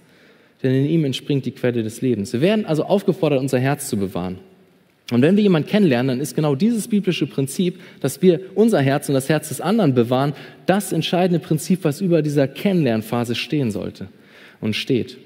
denn 0.63 0.73
in 0.73 0.85
ihm 0.85 1.05
entspringt 1.05 1.45
die 1.45 1.51
Quelle 1.51 1.83
des 1.83 2.01
Lebens. 2.01 2.33
Wir 2.33 2.41
werden 2.41 2.65
also 2.65 2.83
aufgefordert, 2.85 3.39
unser 3.39 3.59
Herz 3.59 3.89
zu 3.89 3.97
bewahren. 3.97 4.39
Und 5.11 5.21
wenn 5.21 5.35
wir 5.35 5.43
jemanden 5.43 5.67
kennenlernen, 5.67 6.07
dann 6.07 6.19
ist 6.21 6.35
genau 6.35 6.55
dieses 6.55 6.87
biblische 6.87 7.27
Prinzip, 7.27 7.79
dass 7.99 8.21
wir 8.21 8.39
unser 8.55 8.81
Herz 8.81 9.09
und 9.09 9.15
das 9.15 9.27
Herz 9.27 9.49
des 9.49 9.59
anderen 9.59 9.93
bewahren, 9.93 10.33
das 10.65 10.93
entscheidende 10.93 11.39
Prinzip, 11.39 11.83
was 11.83 11.99
über 11.99 12.21
dieser 12.21 12.47
Kennenlernphase 12.47 13.35
stehen 13.35 13.69
sollte 13.69 14.07
und 14.61 14.75
steht. 14.75 15.17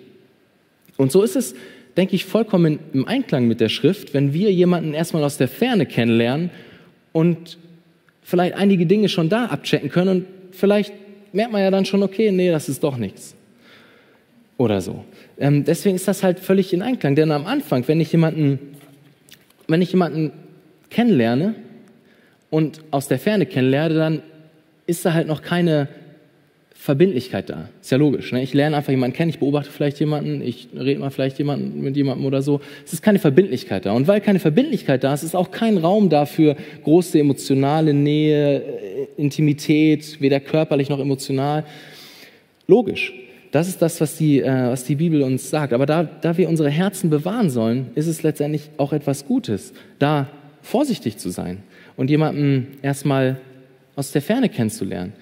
Und 0.98 1.12
so 1.12 1.22
ist 1.22 1.36
es, 1.36 1.54
denke 1.96 2.16
ich, 2.16 2.26
vollkommen 2.26 2.80
im 2.94 3.08
Einklang 3.08 3.48
mit 3.48 3.60
der 3.60 3.70
Schrift, 3.70 4.16
wenn 4.16 4.34
wir 4.34 4.52
jemanden 4.52 4.96
erstmal 4.96 5.24
aus 5.24 5.38
der 5.38 5.48
Ferne 5.48 5.86
kennenlernen 5.86 6.50
und 7.14 7.58
vielleicht 8.24 8.56
einige 8.56 8.88
Dinge 8.88 9.10
schon 9.10 9.30
da 9.30 9.46
abchecken 9.46 9.90
können 9.90 10.10
und 10.10 10.26
vielleicht 10.52 10.92
merkt 11.34 11.52
man 11.52 11.62
ja 11.62 11.72
dann 11.72 11.86
schon, 11.86 12.02
okay, 12.02 12.32
nee, 12.32 12.50
das 12.50 12.68
ist 12.68 12.84
doch 12.84 12.98
nichts. 12.98 13.36
Oder 14.58 14.82
so. 14.82 15.06
Ähm, 15.40 15.64
deswegen 15.66 15.96
ist 15.96 16.08
das 16.08 16.24
halt 16.24 16.40
völlig 16.40 16.74
in 16.74 16.82
Einklang. 16.82 17.16
Denn 17.16 17.32
am 17.32 17.46
Anfang, 17.46 17.88
wenn 17.88 18.00
ich 18.00 18.12
jemanden, 18.12 18.60
wenn 19.68 19.82
ich 19.82 19.92
jemanden 19.92 20.32
kennenlerne 20.90 21.56
und 22.50 22.82
aus 22.92 23.08
der 23.08 23.20
Ferne 23.20 23.46
kennenlerne, 23.46 23.96
dann 23.96 24.22
ist 24.86 25.06
da 25.06 25.14
halt 25.14 25.28
noch 25.28 25.42
keine 25.42 25.90
Verbindlichkeit 26.74 27.50
da. 27.50 27.70
Ist 27.82 27.92
ja 27.92 27.98
logisch. 27.98 28.32
Ne? 28.32 28.42
Ich 28.42 28.54
lerne 28.54 28.78
einfach 28.78 28.92
jemanden 28.92 29.16
kennen, 29.16 29.30
ich 29.30 29.40
beobachte 29.40 29.70
vielleicht 29.70 30.00
jemanden, 30.00 30.42
ich 30.42 30.70
rede 30.74 31.00
mal 31.00 31.10
vielleicht 31.10 31.38
jemanden, 31.38 31.82
mit 31.82 31.98
jemandem 31.98 32.26
oder 32.26 32.42
so. 32.42 32.62
Es 32.86 32.94
ist 32.94 33.02
keine 33.02 33.20
Verbindlichkeit 33.20 33.86
da. 33.86 33.92
Und 33.92 34.08
weil 34.08 34.22
keine 34.22 34.40
Verbindlichkeit 34.40 35.04
da 35.04 35.14
ist, 35.14 35.24
ist 35.24 35.36
auch 35.36 35.52
kein 35.52 35.78
Raum 35.78 36.10
dafür 36.10 36.56
große 36.84 37.20
emotionale 37.20 37.94
Nähe, 37.94 38.62
äh, 38.62 39.08
Intimität, 39.18 40.22
weder 40.22 40.40
körperlich 40.40 40.88
noch 40.88 41.00
emotional. 41.00 41.66
Logisch. 42.68 43.12
Das 43.52 43.68
ist 43.68 43.82
das, 43.82 44.02
was 44.02 44.18
die, 44.18 44.42
äh, 44.42 44.70
was 44.70 44.84
die 44.84 44.96
Bibel 44.96 45.22
uns 45.24 45.50
sagt. 45.50 45.74
Aber 45.74 45.86
da, 45.86 46.04
da 46.04 46.38
wir 46.38 46.50
unsere 46.50 46.70
Herzen 46.70 47.10
bewahren 47.10 47.50
sollen, 47.50 47.88
ist 47.96 48.08
es 48.08 48.24
letztendlich 48.24 48.70
auch 48.78 48.94
etwas 48.94 49.26
Gutes, 49.26 49.74
da 50.00 50.28
vorsichtig 50.62 51.18
zu 51.18 51.30
sein 51.30 51.64
und 51.96 52.10
jemanden 52.10 52.78
erstmal 52.82 53.40
aus 53.96 54.12
der 54.12 54.22
Ferne 54.22 54.50
kennenzulernen. 54.50 55.14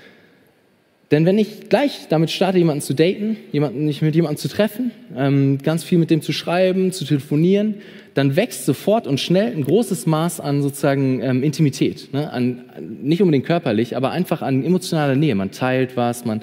Denn 1.12 1.26
wenn 1.26 1.38
ich 1.38 1.70
gleich 1.70 2.08
damit 2.10 2.32
starte, 2.32 2.58
jemanden 2.58 2.82
zu 2.82 2.96
daten, 2.96 3.38
jemanden, 3.52 3.86
nicht 3.86 4.02
mit 4.02 4.16
jemandem 4.16 4.38
zu 4.38 4.48
treffen, 4.48 4.92
ähm, 5.16 5.60
ganz 5.62 5.84
viel 5.84 6.00
mit 6.00 6.10
dem 6.10 6.22
zu 6.22 6.34
schreiben, 6.34 6.92
zu 6.92 7.06
telefonieren, 7.06 7.76
dann 8.16 8.36
wächst 8.36 8.66
sofort 8.66 9.06
und 9.06 9.20
schnell 9.20 9.56
ein 9.56 9.64
großes 9.64 10.08
Maß 10.08 10.40
an 10.40 10.64
sozusagen 10.64 11.22
ähm, 11.22 11.44
Intimität. 11.44 12.12
Ne? 12.12 12.32
An, 12.32 12.64
nicht 13.04 13.22
unbedingt 13.22 13.46
körperlich, 13.46 13.96
aber 13.96 14.12
einfach 14.12 14.42
an 14.42 14.64
emotionaler 14.64 15.16
Nähe. 15.16 15.36
Man 15.36 15.52
teilt 15.52 15.96
was, 15.96 16.26
man, 16.26 16.42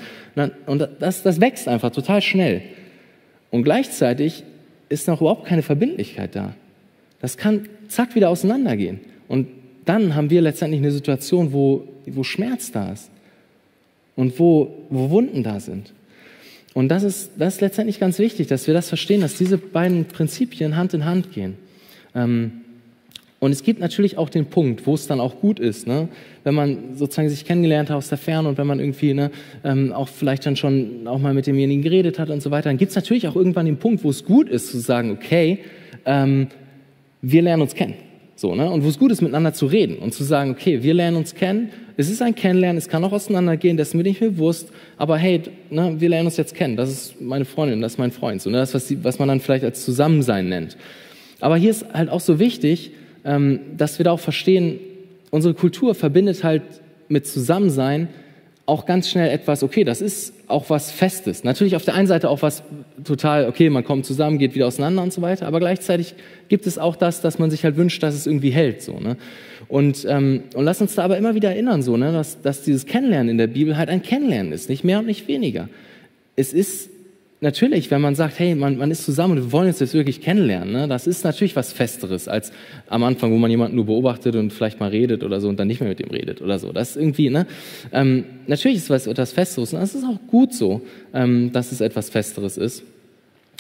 und 0.67 0.89
das, 1.01 1.23
das 1.23 1.41
wächst 1.41 1.67
einfach 1.67 1.91
total 1.91 2.23
schnell. 2.23 2.63
Und 3.51 3.65
gleichzeitig 3.65 4.45
ist 4.89 5.09
noch 5.09 5.21
überhaupt 5.21 5.47
keine 5.47 5.63
Verbindlichkeit 5.63 6.37
da. 6.37 6.55
Das 7.21 7.37
kann 7.37 7.69
zack 7.89 8.15
wieder 8.15 8.31
auseinandergehen. 8.31 9.01
Und 9.27 9.49
dann 9.87 10.15
haben 10.15 10.31
wir 10.31 10.41
letztendlich 10.41 10.81
eine 10.81 10.93
Situation, 10.93 11.53
wo, 11.53 11.89
wo 12.07 12.23
Schmerz 12.23 12.71
da 12.71 12.93
ist 12.93 13.12
und 14.17 14.39
wo, 14.39 14.87
wo 14.91 15.11
Wunden 15.11 15.43
da 15.43 15.61
sind. 15.61 15.93
Und 16.75 16.89
das 16.89 17.03
ist, 17.03 17.33
das 17.39 17.55
ist 17.55 17.61
letztendlich 17.61 18.01
ganz 18.01 18.19
wichtig, 18.19 18.47
dass 18.47 18.67
wir 18.67 18.75
das 18.75 18.89
verstehen, 18.89 19.21
dass 19.21 19.37
diese 19.37 19.59
beiden 19.59 20.07
Prinzipien 20.07 20.77
Hand 20.77 20.95
in 20.95 21.05
Hand 21.05 21.33
gehen. 21.33 21.57
Ähm, 22.15 22.63
und 23.41 23.51
es 23.51 23.65
gibt 23.65 23.81
natürlich 23.81 24.19
auch 24.19 24.31
den 24.31 24.47
Punkt, 24.47 24.87
wo 24.87 24.95
es 24.95 25.09
dann 25.09 25.19
auch 25.19 25.41
gut 25.41 25.59
ist, 25.59 25.89
ne? 25.89 26.09
wenn 26.45 26.55
man 26.55 26.97
sozusagen 26.97 27.29
sich 27.29 27.45
kennengelernt 27.45 27.91
hat 27.91 27.97
aus 27.97 28.09
der 28.09 28.19
Ferne 28.19 28.49
und 28.49 28.57
wenn 28.57 28.69
man 28.69 28.79
irgendwie 28.79 29.15
ne, 29.15 29.33
ähm, 29.65 29.93
auch 29.93 30.09
vielleicht 30.09 30.47
dann 30.47 30.55
schon 30.55 31.09
auch 31.09 31.19
mal 31.19 31.35
mit 31.35 31.49
demjenigen 31.49 31.83
geredet 31.83 32.21
hat 32.21 32.31
und 32.31 32.41
so 32.41 32.53
weiter, 32.53 32.69
dann 32.69 32.79
gibt 32.79 32.91
es 32.91 32.97
natürlich 32.97 33.27
auch 33.27 33.35
irgendwann 33.35 33.67
den 33.67 33.79
Punkt, 33.79 34.05
wo 34.05 34.11
es 34.11 34.25
gut 34.25 34.49
ist 34.49 34.71
zu 34.71 34.79
sagen, 34.79 35.11
okay, 35.11 35.59
ähm, 36.05 36.47
wir 37.21 37.43
lernen 37.43 37.63
uns 37.63 37.75
kennen. 37.75 37.95
So, 38.35 38.55
ne? 38.55 38.71
Und 38.71 38.85
wo 38.85 38.89
es 38.89 38.99
gut 38.99 39.13
ist, 39.13 39.21
miteinander 39.21 39.53
zu 39.53 39.67
reden 39.67 39.97
und 39.97 40.15
zu 40.15 40.25
sagen, 40.25 40.51
okay, 40.51 40.83
wir 40.83 40.95
lernen 40.95 41.17
uns 41.17 41.35
kennen, 41.35 41.71
es 41.97 42.11
ist 42.11 42.23
ein 42.23 42.35
Kennenlernen, 42.35 42.79
es 42.79 42.89
kann 42.89 43.05
auch 43.05 43.13
auseinandergehen, 43.13 43.77
das 43.77 43.89
ist 43.89 43.95
mir 43.95 44.03
nicht 44.03 44.21
bewusst, 44.21 44.71
aber 44.97 45.19
hey, 45.19 45.43
ne, 45.71 45.97
wir 45.99 46.09
lernen 46.09 46.27
uns 46.27 46.37
jetzt 46.37 46.55
kennen, 46.55 46.77
das 46.77 46.91
ist 46.91 47.21
meine 47.21 47.45
Freundin, 47.45 47.81
das 47.83 47.93
ist 47.93 47.99
mein 47.99 48.11
Freund, 48.11 48.41
so, 48.41 48.51
ne? 48.51 48.59
das, 48.59 48.75
was, 48.75 48.87
die, 48.87 49.05
was 49.05 49.19
man 49.19 49.29
dann 49.29 49.41
vielleicht 49.41 49.65
als 49.65 49.85
Zusammensein 49.85 50.49
nennt. 50.49 50.77
Aber 51.41 51.57
hier 51.57 51.71
ist 51.71 51.85
halt 51.93 52.09
auch 52.09 52.21
so 52.21 52.39
wichtig, 52.39 52.93
ähm, 53.25 53.61
dass 53.77 53.99
wir 53.99 54.05
da 54.05 54.13
auch 54.13 54.21
verstehen, 54.21 54.79
unsere 55.31 55.55
Kultur 55.55 55.95
verbindet 55.95 56.43
halt 56.45 56.63
mit 57.09 57.27
Zusammensein 57.27 58.09
auch 58.73 58.87
ganz 58.87 59.11
schnell 59.11 59.31
etwas, 59.31 59.63
okay, 59.63 59.85
das 59.85 60.01
ist 60.01 60.33
auch 60.49 60.71
was 60.71 60.91
Festes. 60.91 61.45
Natürlich 61.45 61.77
auf 61.77 61.85
der 61.85 61.95
einen 61.95 62.07
Seite 62.07 62.31
auch 62.31 62.41
was 62.41 62.63
total, 63.05 63.47
okay, 63.47 63.69
man 63.69 63.85
kommt 63.85 64.07
zusammen, 64.07 64.39
geht 64.39 64.55
wieder 64.55 64.67
auseinander 64.67 65.03
und 65.03 65.13
so 65.13 65.21
weiter, 65.21 65.47
aber 65.47 65.61
gleichzeitig 65.61 66.15
gibt 66.49 66.67
es 66.67 66.79
auch 66.79 66.97
das, 66.97 67.21
dass 67.21 67.39
man 67.39 67.51
sich 67.51 67.65
halt 67.65 67.77
wünscht, 67.77 68.03
dass 68.03 68.15
es 68.15 68.27
irgendwie 68.27 68.51
hält. 68.51 68.81
So, 68.81 68.99
ne? 68.99 69.19
und, 69.69 70.07
ähm, 70.09 70.45
und 70.55 70.65
lass 70.65 70.81
uns 70.81 70.95
da 70.95 71.05
aber 71.05 71.19
immer 71.19 71.35
wieder 71.35 71.51
erinnern, 71.51 71.83
so, 71.83 71.99
ne, 71.99 72.13
dass, 72.13 72.41
dass 72.41 72.63
dieses 72.63 72.87
Kennenlernen 72.87 73.29
in 73.29 73.39
der 73.39 73.47
Bibel 73.47 73.77
halt 73.77 73.91
ein 73.91 74.03
Kennenlernen 74.03 74.53
ist, 74.53 74.71
nicht 74.71 74.85
mehr 74.85 75.01
und 75.01 75.07
nicht 75.07 75.29
weniger. 75.29 75.69
Es 76.35 76.55
ist 76.55 76.89
natürlich, 77.43 77.91
wenn 77.91 78.01
man 78.01 78.15
sagt, 78.15 78.39
hey, 78.39 78.55
man, 78.55 78.79
man 78.79 78.91
ist 78.91 79.05
zusammen 79.05 79.37
und 79.37 79.45
wir 79.45 79.53
wollen 79.53 79.67
uns 79.67 79.81
jetzt 79.81 79.95
wirklich 79.95 80.21
kennenlernen, 80.21 80.73
ne, 80.73 80.89
das 80.89 81.07
ist 81.07 81.25
natürlich 81.25 81.57
was 81.57 81.73
Festeres 81.73 82.29
als 82.29 82.53
am 82.89 83.03
Anfang, 83.03 83.33
wo 83.33 83.37
man 83.37 83.51
jemanden 83.51 83.77
nur 83.77 83.87
beobachtet 83.87 84.37
und 84.37 84.53
vielleicht 84.53 84.81
mal 84.81 84.89
redet 84.89 85.25
oder 85.25 85.41
so 85.41 85.49
und 85.49 85.59
dann 85.59 85.67
nicht 85.67 85.81
mehr 85.81 85.91
mit 85.91 86.01
ihm 86.01 86.11
redet 86.11 86.41
oder 86.41 86.59
so. 86.59 86.73
Das 86.73 86.91
ist 86.91 86.97
irgendwie, 86.97 87.29
ne, 87.29 87.47
ähm, 87.93 88.25
natürlich 88.47 88.79
ist 88.79 88.91
es 88.91 89.07
etwas 89.07 89.33
Festeres 89.33 89.75
und 89.75 89.81
das 89.81 89.95
ist 89.95 90.05
auch 90.05 90.19
gut 90.29 90.55
so, 90.55 90.83
ähm, 91.13 91.53
dass 91.53 91.73
es 91.73 91.81
etwas 91.81 92.11
Festeres 92.11 92.57
ist. 92.57 92.85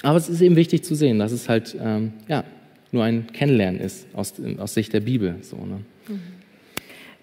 Aber 0.02 0.16
es 0.16 0.28
ist 0.28 0.40
eben 0.40 0.56
wichtig 0.56 0.84
zu 0.84 0.94
sehen, 0.94 1.18
dass 1.18 1.32
es 1.32 1.48
halt, 1.48 1.76
ähm, 1.80 2.12
ja, 2.28 2.44
nur 2.92 3.04
ein 3.04 3.26
Kennenlernen 3.32 3.80
ist 3.80 4.06
aus, 4.14 4.34
aus 4.58 4.74
Sicht 4.74 4.92
der 4.92 5.00
Bibel, 5.00 5.36
so, 5.42 5.56
ne. 5.56 5.80
Mhm. 6.08 6.41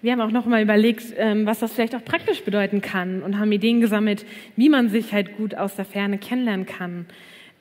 Wir 0.02 0.12
haben 0.12 0.20
auch 0.22 0.30
noch 0.30 0.46
mal 0.46 0.62
überlegt, 0.62 1.12
ähm, 1.18 1.44
was 1.44 1.58
das 1.58 1.74
vielleicht 1.74 1.94
auch 1.94 2.04
praktisch 2.04 2.42
bedeuten 2.42 2.80
kann 2.80 3.22
und 3.22 3.38
haben 3.38 3.52
Ideen 3.52 3.82
gesammelt, 3.82 4.24
wie 4.56 4.70
man 4.70 4.88
sich 4.88 5.12
halt 5.12 5.36
gut 5.36 5.54
aus 5.54 5.76
der 5.76 5.84
Ferne 5.84 6.16
kennenlernen 6.16 6.64
kann. 6.64 7.04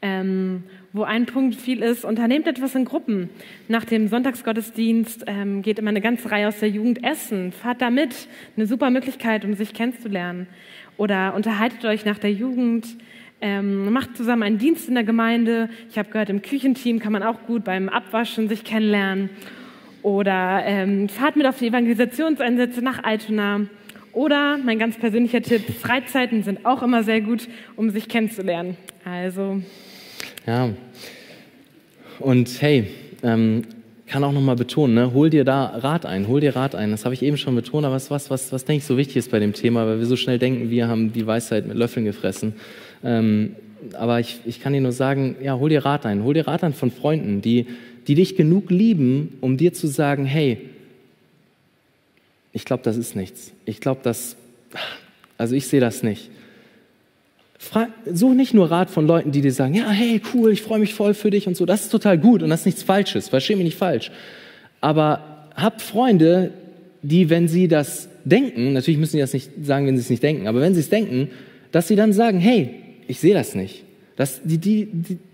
Ähm, 0.02 0.63
wo 0.93 1.04
ein 1.04 1.25
Punkt 1.25 1.56
viel 1.56 1.84
ist, 1.84 2.06
unternehmt 2.06 2.47
etwas 2.47 2.73
in 2.75 2.86
Gruppen. 2.86 3.30
Nach 3.67 3.84
dem 3.84 4.08
Sonntagsgottesdienst 4.08 5.25
ähm, 5.28 5.62
geht 5.62 5.80
immer 5.80 5.89
eine 5.89 5.99
ganze 5.99 6.32
Reihe 6.32 6.47
aus 6.47 6.60
der 6.60 6.69
Jugend 6.69 7.04
essen. 7.04 7.52
Fahrt 7.52 7.82
da 7.82 7.89
mit. 7.89 8.30
Eine 8.56 8.65
super 8.65 8.89
Möglichkeit, 8.89 9.43
um 9.43 9.54
sich 9.56 9.73
kennenzulernen. 9.73 10.47
Oder 10.95 11.36
unterhaltet 11.36 11.84
euch 11.84 12.06
nach 12.06 12.17
der 12.17 12.32
Jugend. 12.32 12.88
Ähm, 13.41 13.91
macht 13.91 14.15
zusammen 14.15 14.43
einen 14.43 14.58
Dienst 14.58 14.88
in 14.88 14.95
der 14.95 15.04
Gemeinde. 15.04 15.69
Ich 15.89 15.97
habe 15.97 16.10
gehört, 16.10 16.30
im 16.30 16.41
Küchenteam 16.41 16.99
kann 16.99 17.12
man 17.12 17.23
auch 17.23 17.43
gut 17.45 17.65
beim 17.65 17.89
Abwaschen 17.89 18.47
sich 18.47 18.63
kennenlernen. 18.63 19.30
Oder 20.01 20.63
ähm, 20.65 21.09
fahrt 21.09 21.35
mit 21.35 21.45
auf 21.45 21.59
die 21.59 21.67
Evangelisationseinsätze 21.67 22.81
nach 22.81 23.03
Altona. 23.03 23.62
Oder 24.13 24.57
mein 24.57 24.79
ganz 24.79 24.97
persönlicher 24.97 25.41
Tipp, 25.41 25.62
Freizeiten 25.79 26.43
sind 26.43 26.65
auch 26.65 26.81
immer 26.81 27.03
sehr 27.03 27.21
gut, 27.21 27.47
um 27.75 27.89
sich 27.89 28.07
kennenzulernen. 28.07 28.77
Also. 29.05 29.62
Ja. 30.47 30.69
Und 32.19 32.62
hey, 32.62 32.88
ähm, 33.23 33.63
kann 34.07 34.23
auch 34.23 34.31
nochmal 34.31 34.55
betonen, 34.55 34.95
ne? 34.95 35.13
hol 35.13 35.29
dir 35.29 35.43
da 35.43 35.65
Rat 35.65 36.05
ein, 36.05 36.27
hol 36.27 36.41
dir 36.41 36.55
Rat 36.55 36.73
ein. 36.73 36.91
Das 36.91 37.05
habe 37.05 37.13
ich 37.13 37.21
eben 37.21 37.38
schon 37.38 37.55
betont, 37.55 37.85
aber 37.85 37.95
was, 37.95 38.09
was, 38.09 38.29
was, 38.31 38.51
was 38.51 38.65
denke 38.65 38.79
ich 38.79 38.85
so 38.85 38.97
wichtig 38.97 39.17
ist 39.17 39.31
bei 39.31 39.39
dem 39.39 39.53
Thema, 39.53 39.85
weil 39.85 39.99
wir 39.99 40.05
so 40.05 40.15
schnell 40.15 40.39
denken, 40.39 40.69
wir 40.71 40.88
haben 40.88 41.13
die 41.13 41.27
Weisheit 41.27 41.67
mit 41.67 41.77
Löffeln 41.77 42.05
gefressen. 42.05 42.53
Ähm, 43.03 43.55
aber 43.97 44.19
ich, 44.19 44.39
ich 44.45 44.62
kann 44.62 44.73
dir 44.73 44.81
nur 44.81 44.91
sagen, 44.91 45.35
ja, 45.41 45.57
hol 45.57 45.69
dir 45.69 45.85
Rat 45.85 46.05
ein. 46.05 46.23
Hol 46.23 46.33
dir 46.33 46.47
Rat 46.47 46.63
ein 46.63 46.73
von 46.73 46.91
Freunden, 46.91 47.41
die, 47.41 47.67
die 48.10 48.15
dich 48.15 48.36
genug 48.36 48.72
lieben, 48.72 49.38
um 49.39 49.56
dir 49.56 49.72
zu 49.72 49.86
sagen, 49.86 50.26
hey, 50.26 50.58
ich 52.54 52.65
glaube, 52.65 52.82
das 52.82 52.98
ist 52.98 53.15
nichts. 53.15 53.52
Ich 53.65 53.82
glaube, 53.82 54.02
das, 54.02 54.36
also 55.38 55.54
ich 55.54 55.67
sehe 55.67 55.80
das 55.80 56.02
nicht. 56.02 56.32
Frag, 57.60 57.89
such 58.12 58.34
nicht 58.34 58.56
nur 58.56 58.72
Rat 58.72 58.89
von 58.89 59.06
Leuten, 59.06 59.32
die 59.32 59.41
dir 59.41 59.52
sagen, 59.52 59.76
ja, 59.76 59.91
hey, 59.91 60.24
cool, 60.34 60.52
ich 60.52 60.63
freue 60.63 60.80
mich 60.80 60.95
voll 60.95 61.13
für 61.13 61.30
dich 61.30 61.45
und 61.48 61.56
so. 61.56 61.67
Das 61.67 61.82
ist 61.82 61.91
total 61.91 62.17
gut 62.17 62.41
und 62.41 62.50
das 62.50 62.62
ist 62.62 62.65
nichts 62.65 62.82
Falsches. 62.82 63.30
Versteh 63.30 63.56
mich 63.56 63.65
nicht 63.65 63.78
falsch. 63.78 64.10
Aber 64.82 65.45
hab 65.56 65.80
Freunde, 65.80 66.50
die, 67.04 67.30
wenn 67.30 67.48
sie 67.48 67.67
das 67.67 68.10
denken, 68.26 68.74
natürlich 68.74 69.00
müssen 69.00 69.12
sie 69.12 69.19
das 69.19 69.34
nicht 69.34 69.52
sagen, 69.62 69.86
wenn 69.86 69.98
sie 69.98 70.02
es 70.02 70.10
nicht 70.10 70.24
denken, 70.24 70.48
aber 70.48 70.62
wenn 70.62 70.74
sie 70.74 70.80
es 70.80 70.89
denken, 70.89 71.30
dass 71.72 71.88
sie 71.88 71.95
dann 71.95 72.12
sagen, 72.12 72.39
hey, 72.39 72.74
ich 73.08 73.19
sehe 73.19 73.36
das 73.36 73.54
nicht. 73.54 73.84
Dass 74.19 74.41
die, 74.43 74.58
die, 74.58 74.86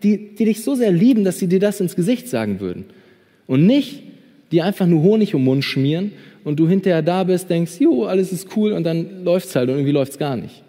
die, 0.04 0.36
die, 0.36 0.46
dich 0.46 0.62
so 0.62 0.76
sehr 0.76 0.92
lieben, 0.92 1.24
dass 1.24 1.40
sie 1.40 1.48
dir 1.48 1.60
das 1.60 1.82
ins 1.82 1.96
Gesicht 1.96 2.30
sagen 2.30 2.60
würden. 2.60 2.86
Und 3.48 3.66
nicht, 3.66 4.04
die 4.52 4.62
einfach 4.62 4.86
nur 4.86 5.02
Honig 5.02 5.34
um 5.34 5.42
den 5.42 5.46
Mund 5.46 5.66
schmieren 5.66 6.12
und 6.44 6.60
du 6.60 6.68
hinterher 6.68 7.02
da 7.02 7.24
bist, 7.24 7.50
denkst, 7.50 7.80
jo, 7.80 8.04
alles 8.04 8.32
ist 8.32 8.56
cool 8.56 8.74
und 8.74 8.84
dann 8.84 9.24
läuft's 9.24 9.56
halt 9.56 9.70
und 9.70 9.78
irgendwie 9.78 9.92
läuft's 9.92 10.20
gar 10.20 10.38
nicht. 10.38 10.62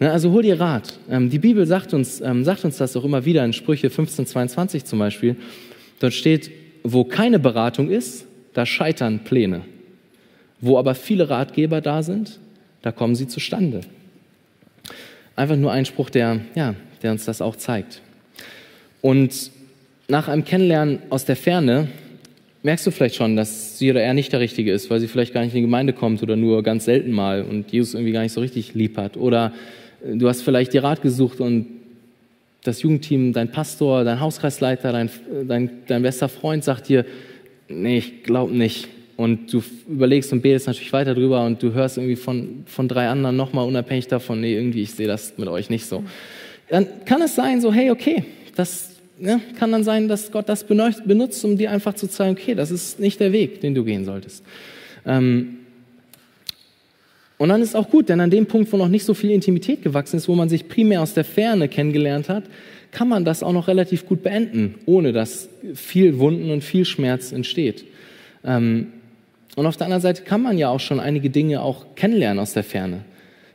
Also 0.00 0.32
hol 0.32 0.42
dir 0.42 0.58
Rat. 0.58 0.98
Ähm, 1.08 1.30
die 1.30 1.38
Bibel 1.38 1.64
sagt 1.64 1.94
uns, 1.94 2.20
ähm, 2.20 2.42
sagt 2.42 2.64
uns 2.64 2.76
das 2.78 2.96
auch 2.96 3.04
immer 3.04 3.24
wieder 3.24 3.44
in 3.44 3.52
Sprüche 3.52 3.88
15, 3.88 4.26
22 4.26 4.84
zum 4.84 4.98
Beispiel. 4.98 5.36
Dort 6.00 6.12
steht, 6.12 6.50
wo 6.82 7.04
keine 7.04 7.38
Beratung 7.38 7.88
ist, 7.88 8.26
da 8.52 8.66
scheitern 8.66 9.20
Pläne. 9.20 9.60
Wo 10.60 10.76
aber 10.76 10.96
viele 10.96 11.30
Ratgeber 11.30 11.80
da 11.80 12.02
sind, 12.02 12.40
da 12.82 12.90
kommen 12.90 13.14
sie 13.14 13.28
zustande. 13.28 13.82
Einfach 15.36 15.56
nur 15.56 15.70
ein 15.70 15.84
Spruch, 15.84 16.10
der, 16.10 16.40
ja, 16.56 16.74
der 17.02 17.12
uns 17.12 17.24
das 17.24 17.40
auch 17.42 17.56
zeigt. 17.56 18.00
Und 19.00 19.50
nach 20.08 20.28
einem 20.28 20.44
Kennenlernen 20.44 20.98
aus 21.10 21.24
der 21.24 21.36
Ferne 21.36 21.88
merkst 22.62 22.86
du 22.86 22.90
vielleicht 22.90 23.14
schon, 23.14 23.36
dass 23.36 23.78
sie 23.78 23.90
oder 23.90 24.02
er 24.02 24.14
nicht 24.14 24.32
der 24.32 24.40
Richtige 24.40 24.72
ist, 24.72 24.90
weil 24.90 25.00
sie 25.00 25.08
vielleicht 25.08 25.32
gar 25.32 25.42
nicht 25.42 25.54
in 25.54 25.58
die 25.58 25.66
Gemeinde 25.66 25.92
kommt 25.92 26.22
oder 26.22 26.36
nur 26.36 26.62
ganz 26.62 26.84
selten 26.84 27.12
mal 27.12 27.42
und 27.42 27.72
Jesus 27.72 27.94
irgendwie 27.94 28.12
gar 28.12 28.22
nicht 28.22 28.32
so 28.32 28.40
richtig 28.40 28.74
lieb 28.74 28.96
hat. 28.96 29.16
Oder 29.16 29.52
äh, 30.04 30.16
du 30.16 30.28
hast 30.28 30.42
vielleicht 30.42 30.72
dir 30.72 30.84
Rat 30.84 31.02
gesucht 31.02 31.40
und 31.40 31.66
das 32.62 32.82
Jugendteam, 32.82 33.32
dein 33.32 33.50
Pastor, 33.50 34.04
dein 34.04 34.20
Hauskreisleiter, 34.20 34.92
dein, 34.92 35.08
dein, 35.48 35.70
dein 35.86 36.02
bester 36.02 36.28
Freund 36.28 36.62
sagt 36.62 36.88
dir, 36.88 37.06
nee, 37.68 37.98
ich 37.98 38.22
glaube 38.22 38.54
nicht. 38.54 38.88
Und 39.16 39.52
du 39.52 39.62
überlegst 39.88 40.32
und 40.32 40.42
betest 40.42 40.66
natürlich 40.66 40.92
weiter 40.92 41.14
drüber 41.14 41.44
und 41.44 41.62
du 41.62 41.72
hörst 41.72 41.96
irgendwie 41.96 42.16
von, 42.16 42.64
von 42.66 42.88
drei 42.88 43.08
anderen 43.08 43.36
nochmal 43.36 43.66
unabhängig 43.66 44.08
davon, 44.08 44.40
nee, 44.40 44.54
irgendwie, 44.54 44.82
ich 44.82 44.92
sehe 44.92 45.06
das 45.06 45.38
mit 45.38 45.48
euch 45.48 45.70
nicht 45.70 45.86
so 45.86 46.04
dann 46.70 46.86
kann 47.04 47.20
es 47.22 47.34
sein, 47.34 47.60
so, 47.60 47.72
hey, 47.72 47.90
okay, 47.90 48.24
das 48.54 48.90
ne, 49.18 49.40
kann 49.58 49.72
dann 49.72 49.84
sein, 49.84 50.08
dass 50.08 50.30
Gott 50.30 50.48
das 50.48 50.64
benutzt, 50.64 51.44
um 51.44 51.56
dir 51.56 51.70
einfach 51.70 51.94
zu 51.94 52.08
zeigen, 52.08 52.36
okay, 52.38 52.54
das 52.54 52.70
ist 52.70 53.00
nicht 53.00 53.20
der 53.20 53.32
Weg, 53.32 53.60
den 53.60 53.74
du 53.74 53.84
gehen 53.84 54.04
solltest. 54.04 54.44
Ähm, 55.04 55.58
und 57.38 57.48
dann 57.48 57.62
ist 57.62 57.74
auch 57.74 57.88
gut, 57.88 58.08
denn 58.08 58.20
an 58.20 58.30
dem 58.30 58.46
Punkt, 58.46 58.70
wo 58.72 58.76
noch 58.76 58.88
nicht 58.88 59.04
so 59.04 59.14
viel 59.14 59.30
Intimität 59.30 59.82
gewachsen 59.82 60.16
ist, 60.16 60.28
wo 60.28 60.34
man 60.34 60.48
sich 60.48 60.68
primär 60.68 61.00
aus 61.00 61.14
der 61.14 61.24
Ferne 61.24 61.68
kennengelernt 61.68 62.28
hat, 62.28 62.44
kann 62.92 63.08
man 63.08 63.24
das 63.24 63.42
auch 63.42 63.52
noch 63.52 63.68
relativ 63.68 64.06
gut 64.06 64.22
beenden, 64.22 64.74
ohne 64.84 65.12
dass 65.12 65.48
viel 65.74 66.18
Wunden 66.18 66.50
und 66.50 66.62
viel 66.62 66.84
Schmerz 66.84 67.32
entsteht. 67.32 67.84
Ähm, 68.44 68.88
und 69.56 69.66
auf 69.66 69.76
der 69.76 69.86
anderen 69.86 70.02
Seite 70.02 70.22
kann 70.22 70.42
man 70.42 70.58
ja 70.58 70.68
auch 70.68 70.80
schon 70.80 71.00
einige 71.00 71.30
Dinge 71.30 71.62
auch 71.62 71.94
kennenlernen 71.94 72.38
aus 72.38 72.52
der 72.52 72.62
Ferne. 72.62 73.04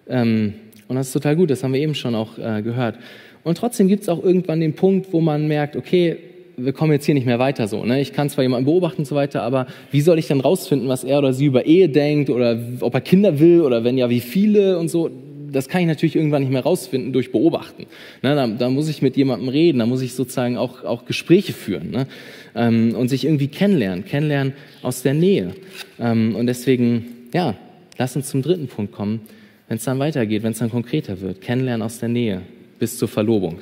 Ähm, 0.08 0.56
und 0.88 0.96
das 0.96 1.08
ist 1.08 1.14
total 1.14 1.36
gut, 1.36 1.50
das 1.50 1.64
haben 1.64 1.74
wir 1.74 1.82
eben 1.82 1.96
schon 1.96 2.16
auch 2.16 2.38
äh, 2.38 2.62
gehört. 2.62 2.98
Und 3.44 3.58
trotzdem 3.58 3.88
gibt 3.88 4.04
es 4.04 4.10
auch 4.10 4.24
irgendwann 4.24 4.60
den 4.60 4.74
Punkt, 4.74 5.14
wo 5.14 5.22
man 5.22 5.48
merkt, 5.48 5.76
okay, 5.76 6.18
wir 6.58 6.74
kommen 6.74 6.92
jetzt 6.92 7.06
hier 7.06 7.16
nicht 7.16 7.26
mehr 7.26 7.40
weiter 7.40 7.68
so. 7.68 7.84
Ne? 7.84 8.02
Ich 8.02 8.14
kann 8.14 8.30
zwar 8.30 8.44
jemanden 8.44 8.66
beobachten 8.66 9.02
und 9.02 9.06
so 9.06 9.16
weiter, 9.16 9.44
aber 9.44 9.68
wie 9.92 10.02
soll 10.02 10.18
ich 10.20 10.28
dann 10.28 10.42
rausfinden, 10.42 10.88
was 10.88 11.04
er 11.04 11.20
oder 11.20 11.34
sie 11.34 11.46
über 11.46 11.66
Ehe 11.66 11.90
denkt 11.90 12.30
oder 12.30 12.58
ob 12.80 12.94
er 12.94 13.02
Kinder 13.02 13.40
will 13.40 13.62
oder 13.62 13.84
wenn 13.84 13.98
ja, 13.98 14.10
wie 14.10 14.20
viele 14.20 14.78
und 14.78 14.90
so. 14.90 15.10
Das 15.52 15.70
kann 15.70 15.82
ich 15.82 15.88
natürlich 15.88 16.16
irgendwann 16.16 16.42
nicht 16.42 16.52
mehr 16.52 16.64
rausfinden 16.64 17.14
durch 17.14 17.32
Beobachten. 17.32 17.84
Ne? 18.22 18.36
Da, 18.36 18.48
da, 18.48 18.70
muss 18.70 18.90
ich 18.90 19.02
mit 19.02 19.16
jemandem 19.16 19.48
reden, 19.48 19.80
da 19.80 19.86
muss 19.86 20.02
ich 20.02 20.14
sozusagen 20.14 20.58
auch, 20.58 20.84
auch 20.84 21.06
Gespräche 21.06 21.54
führen 21.54 21.92
ne? 21.92 22.08
ähm, 22.56 22.94
und 22.96 23.08
sich 23.08 23.26
irgendwie 23.26 23.48
kennenlernen, 23.48 24.06
kennenlernen 24.06 24.54
aus 24.82 25.02
der 25.02 25.14
Nähe. 25.14 25.52
Ähm, 26.00 26.36
und 26.36 26.48
deswegen, 26.48 27.06
ja, 27.34 27.56
lass 27.98 28.16
uns 28.16 28.28
zum 28.28 28.42
dritten 28.42 28.68
Punkt 28.68 28.92
kommen 28.92 29.22
wenn 29.68 29.78
es 29.78 29.84
dann 29.84 30.00
weitergeht, 30.00 30.44
wenn 30.44 30.52
es 30.52 30.60
dann 30.60 30.70
konkreter 30.70 31.20
wird. 31.22 31.42
Kennenlernen 31.42 31.82
aus 31.82 32.00
der 32.00 32.10
Nähe 32.10 32.42
bis 32.80 32.98
zur 32.98 33.08
Verlobung. 33.08 33.60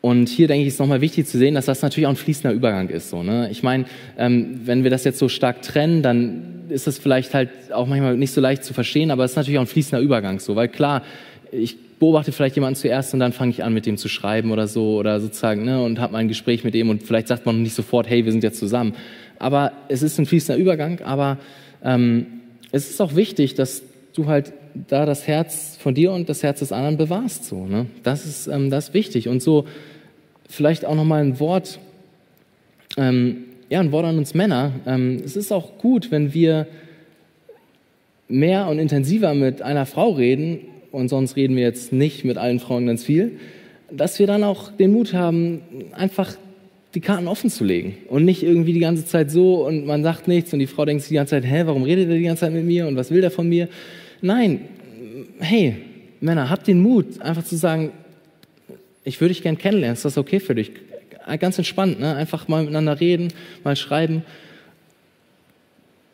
Und 0.00 0.28
hier 0.28 0.46
denke 0.46 0.62
ich, 0.62 0.68
ist 0.68 0.78
nochmal 0.78 1.00
wichtig 1.00 1.26
zu 1.26 1.38
sehen, 1.38 1.54
dass 1.54 1.66
das 1.66 1.82
natürlich 1.82 2.06
auch 2.06 2.12
ein 2.12 2.16
fließender 2.16 2.52
Übergang 2.52 2.88
ist. 2.88 3.10
So, 3.10 3.22
ne? 3.22 3.48
Ich 3.50 3.62
meine, 3.62 3.84
ähm, 4.16 4.60
wenn 4.64 4.84
wir 4.84 4.90
das 4.90 5.04
jetzt 5.04 5.18
so 5.18 5.28
stark 5.28 5.62
trennen, 5.62 6.02
dann 6.02 6.64
ist 6.68 6.86
es 6.86 6.98
vielleicht 6.98 7.34
halt 7.34 7.50
auch 7.72 7.86
manchmal 7.86 8.16
nicht 8.16 8.32
so 8.32 8.40
leicht 8.40 8.62
zu 8.62 8.74
verstehen, 8.74 9.10
aber 9.10 9.24
es 9.24 9.32
ist 9.32 9.36
natürlich 9.36 9.58
auch 9.58 9.62
ein 9.62 9.68
fließender 9.68 10.02
Übergang 10.02 10.38
so, 10.38 10.54
weil 10.54 10.68
klar, 10.68 11.02
ich 11.50 11.76
beobachte 11.98 12.30
vielleicht 12.30 12.54
jemanden 12.54 12.76
zuerst 12.76 13.12
und 13.14 13.20
dann 13.20 13.32
fange 13.32 13.50
ich 13.50 13.64
an, 13.64 13.74
mit 13.74 13.86
dem 13.86 13.96
zu 13.96 14.08
schreiben 14.08 14.52
oder 14.52 14.68
so 14.68 14.98
oder 14.98 15.20
sozusagen, 15.20 15.64
ne, 15.64 15.82
und 15.82 15.98
habe 15.98 16.12
mal 16.12 16.18
ein 16.18 16.28
Gespräch 16.28 16.62
mit 16.64 16.74
dem 16.74 16.90
und 16.90 17.02
vielleicht 17.02 17.28
sagt 17.28 17.46
man 17.46 17.62
nicht 17.62 17.74
sofort, 17.74 18.08
hey, 18.08 18.24
wir 18.24 18.32
sind 18.32 18.44
jetzt 18.44 18.58
zusammen. 18.58 18.94
Aber 19.38 19.72
es 19.88 20.02
ist 20.02 20.18
ein 20.18 20.26
fließender 20.26 20.60
Übergang, 20.60 21.00
aber 21.00 21.38
ähm, 21.82 22.26
es 22.72 22.90
ist 22.90 23.00
auch 23.00 23.14
wichtig, 23.14 23.54
dass 23.54 23.82
du 24.14 24.26
halt 24.26 24.52
da 24.88 25.06
das 25.06 25.26
Herz 25.26 25.76
von 25.80 25.94
dir 25.94 26.12
und 26.12 26.28
das 26.28 26.42
Herz 26.42 26.60
des 26.60 26.72
anderen 26.72 26.96
bewahrst. 26.96 27.44
So, 27.44 27.66
ne? 27.66 27.86
Das 28.02 28.26
ist 28.26 28.46
ähm, 28.46 28.70
das 28.70 28.88
ist 28.88 28.94
wichtig. 28.94 29.28
Und 29.28 29.42
so 29.42 29.66
vielleicht 30.48 30.84
auch 30.84 30.94
nochmal 30.94 31.22
ein 31.22 31.40
Wort, 31.40 31.78
ähm, 32.96 33.44
ja, 33.68 33.80
ein 33.80 33.92
Wort 33.92 34.06
an 34.06 34.18
uns 34.18 34.34
Männer. 34.34 34.72
Ähm, 34.86 35.20
es 35.24 35.36
ist 35.36 35.52
auch 35.52 35.78
gut, 35.78 36.10
wenn 36.10 36.34
wir 36.34 36.66
mehr 38.28 38.68
und 38.68 38.78
intensiver 38.78 39.34
mit 39.34 39.62
einer 39.62 39.86
Frau 39.86 40.10
reden, 40.10 40.60
und 40.90 41.08
sonst 41.08 41.36
reden 41.36 41.54
wir 41.56 41.64
jetzt 41.64 41.92
nicht 41.92 42.24
mit 42.24 42.38
allen 42.38 42.60
Frauen 42.60 42.86
ganz 42.86 43.04
viel, 43.04 43.38
dass 43.90 44.18
wir 44.18 44.26
dann 44.26 44.42
auch 44.44 44.70
den 44.72 44.92
Mut 44.92 45.12
haben, 45.12 45.60
einfach 45.92 46.34
die 46.94 47.00
Karten 47.00 47.28
offen 47.28 47.50
zu 47.50 47.64
legen 47.64 47.98
und 48.08 48.24
nicht 48.24 48.42
irgendwie 48.42 48.72
die 48.72 48.80
ganze 48.80 49.04
Zeit 49.04 49.30
so 49.30 49.66
und 49.66 49.86
man 49.86 50.02
sagt 50.02 50.26
nichts 50.26 50.52
und 50.52 50.58
die 50.58 50.66
Frau 50.66 50.84
denkt 50.84 51.02
sich 51.02 51.10
die 51.10 51.16
ganze 51.16 51.30
Zeit, 51.30 51.44
hä, 51.44 51.62
warum 51.66 51.82
redet 51.82 52.08
er 52.08 52.16
die 52.16 52.22
ganze 52.22 52.40
Zeit 52.40 52.52
mit 52.52 52.64
mir 52.64 52.86
und 52.86 52.96
was 52.96 53.10
will 53.10 53.20
der 53.20 53.30
von 53.30 53.48
mir? 53.48 53.68
Nein, 54.22 54.60
hey, 55.38 55.76
Männer, 56.20 56.48
habt 56.48 56.66
den 56.66 56.80
Mut, 56.80 57.20
einfach 57.20 57.44
zu 57.44 57.56
sagen, 57.56 57.92
ich 59.04 59.20
würde 59.20 59.34
dich 59.34 59.42
gern 59.42 59.58
kennenlernen, 59.58 59.94
ist 59.94 60.04
das 60.04 60.16
okay 60.16 60.40
für 60.40 60.54
dich? 60.54 60.72
Ganz 61.40 61.58
entspannt, 61.58 62.00
ne? 62.00 62.16
einfach 62.16 62.48
mal 62.48 62.62
miteinander 62.62 62.98
reden, 62.98 63.28
mal 63.62 63.76
schreiben. 63.76 64.24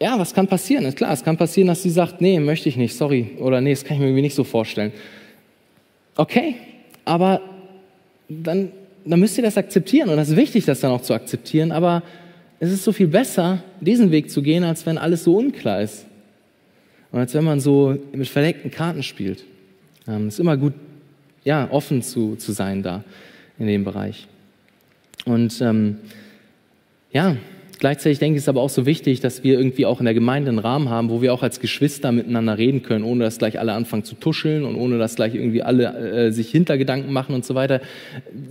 Ja, 0.00 0.18
was 0.18 0.34
kann 0.34 0.48
passieren? 0.48 0.84
Ist 0.84 0.96
klar, 0.96 1.12
es 1.12 1.22
kann 1.22 1.36
passieren, 1.36 1.68
dass 1.68 1.84
sie 1.84 1.90
sagt, 1.90 2.20
nee, 2.20 2.40
möchte 2.40 2.68
ich 2.68 2.76
nicht, 2.76 2.96
sorry, 2.96 3.30
oder 3.38 3.60
nee, 3.60 3.70
das 3.70 3.84
kann 3.84 3.94
ich 3.94 4.00
mir 4.00 4.06
irgendwie 4.06 4.22
nicht 4.22 4.34
so 4.34 4.42
vorstellen. 4.42 4.92
Okay, 6.16 6.56
aber 7.04 7.40
dann 8.28 8.72
dann 9.06 9.20
müsst 9.20 9.36
ihr 9.36 9.44
das 9.44 9.56
akzeptieren 9.56 10.08
und 10.08 10.16
das 10.16 10.30
ist 10.30 10.36
wichtig, 10.36 10.64
das 10.64 10.80
dann 10.80 10.90
auch 10.90 11.02
zu 11.02 11.14
akzeptieren, 11.14 11.72
aber 11.72 12.02
es 12.60 12.72
ist 12.72 12.84
so 12.84 12.92
viel 12.92 13.08
besser, 13.08 13.62
diesen 13.80 14.10
Weg 14.10 14.30
zu 14.30 14.40
gehen, 14.42 14.64
als 14.64 14.86
wenn 14.86 14.98
alles 14.98 15.24
so 15.24 15.36
unklar 15.36 15.82
ist. 15.82 16.06
Und 17.12 17.20
als 17.20 17.34
wenn 17.34 17.44
man 17.44 17.60
so 17.60 17.96
mit 18.12 18.28
verdeckten 18.28 18.70
Karten 18.70 19.02
spielt. 19.02 19.44
Ähm, 20.08 20.28
es 20.28 20.34
ist 20.34 20.40
immer 20.40 20.56
gut, 20.56 20.72
ja, 21.44 21.70
offen 21.70 22.02
zu, 22.02 22.36
zu 22.36 22.52
sein 22.52 22.82
da 22.82 23.04
in 23.58 23.66
dem 23.66 23.84
Bereich. 23.84 24.26
Und 25.24 25.60
ähm, 25.60 25.98
ja, 27.12 27.36
Gleichzeitig 27.84 28.18
denke 28.18 28.38
ich, 28.38 28.44
ist 28.44 28.48
aber 28.48 28.62
auch 28.62 28.70
so 28.70 28.86
wichtig, 28.86 29.20
dass 29.20 29.44
wir 29.44 29.58
irgendwie 29.58 29.84
auch 29.84 29.98
in 29.98 30.06
der 30.06 30.14
Gemeinde 30.14 30.48
einen 30.48 30.58
Rahmen 30.58 30.88
haben, 30.88 31.10
wo 31.10 31.20
wir 31.20 31.34
auch 31.34 31.42
als 31.42 31.60
Geschwister 31.60 32.12
miteinander 32.12 32.56
reden 32.56 32.82
können, 32.82 33.04
ohne 33.04 33.24
dass 33.24 33.36
gleich 33.36 33.58
alle 33.60 33.74
anfangen 33.74 34.04
zu 34.04 34.14
tuscheln 34.14 34.64
und 34.64 34.76
ohne 34.76 34.96
dass 34.96 35.16
gleich 35.16 35.34
irgendwie 35.34 35.62
alle 35.62 36.28
äh, 36.28 36.32
sich 36.32 36.50
Hintergedanken 36.50 37.12
machen 37.12 37.34
und 37.34 37.44
so 37.44 37.54
weiter. 37.54 37.82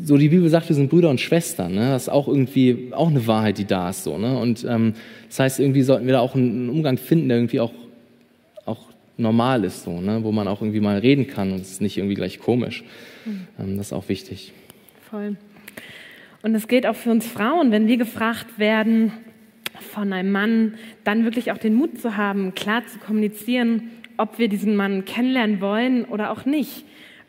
So 0.04 0.18
die 0.18 0.30
Bibel 0.30 0.48
sagt, 0.50 0.70
wir 0.70 0.76
sind 0.76 0.92
Brüder 0.92 1.10
und 1.10 1.20
Schwestern. 1.20 1.74
Ne? 1.74 1.90
Das 1.90 2.04
ist 2.04 2.10
auch 2.10 2.28
irgendwie 2.28 2.90
auch 2.92 3.10
eine 3.10 3.26
Wahrheit, 3.26 3.58
die 3.58 3.66
da 3.66 3.90
ist. 3.90 4.04
So, 4.04 4.20
ne? 4.20 4.38
Und 4.38 4.68
ähm, 4.70 4.94
das 5.30 5.40
heißt, 5.40 5.60
irgendwie 5.60 5.82
sollten 5.82 6.06
wir 6.06 6.14
da 6.14 6.20
auch 6.20 6.36
einen 6.36 6.70
Umgang 6.70 7.00
finden, 7.00 7.28
der 7.30 7.40
irgendwie 7.40 7.60
auch, 7.60 7.74
auch 8.66 8.86
normal 9.18 9.64
ist, 9.64 9.84
so, 9.86 10.00
ne? 10.00 10.20
wo 10.22 10.32
man 10.32 10.48
auch 10.48 10.62
irgendwie 10.62 10.80
mal 10.80 11.00
reden 11.00 11.26
kann 11.26 11.54
und 11.54 11.62
es 11.62 11.72
ist 11.72 11.82
nicht 11.82 11.98
irgendwie 11.98 12.14
gleich 12.14 12.40
komisch. 12.40 12.84
Mhm. 13.26 13.48
Ähm, 13.60 13.78
das 13.78 13.88
ist 13.88 13.94
auch 13.94 14.10
wichtig. 14.10 14.54
Voll. 15.10 15.38
Und 16.44 16.54
es 16.56 16.68
gilt 16.68 16.86
auch 16.86 16.96
für 16.96 17.10
uns 17.10 17.26
Frauen, 17.26 17.72
wenn 17.72 17.88
wir 17.88 17.96
gefragt 17.96 18.60
werden 18.60 19.14
von 19.94 20.12
einem 20.12 20.32
Mann, 20.32 20.74
dann 21.06 21.24
wirklich 21.24 21.54
auch 21.54 21.58
den 21.58 21.74
Mut 21.74 22.02
zu 22.02 22.18
haben, 22.18 22.54
klar 22.54 22.86
zu 22.86 23.00
kommunizieren, 23.00 23.91
ob 24.18 24.39
wir 24.39 24.50
diesen 24.50 24.76
Mann 24.76 25.06
kennenlernen 25.06 25.62
wollen 25.62 26.04
oder 26.04 26.32
auch 26.32 26.44
nicht. 26.44 26.84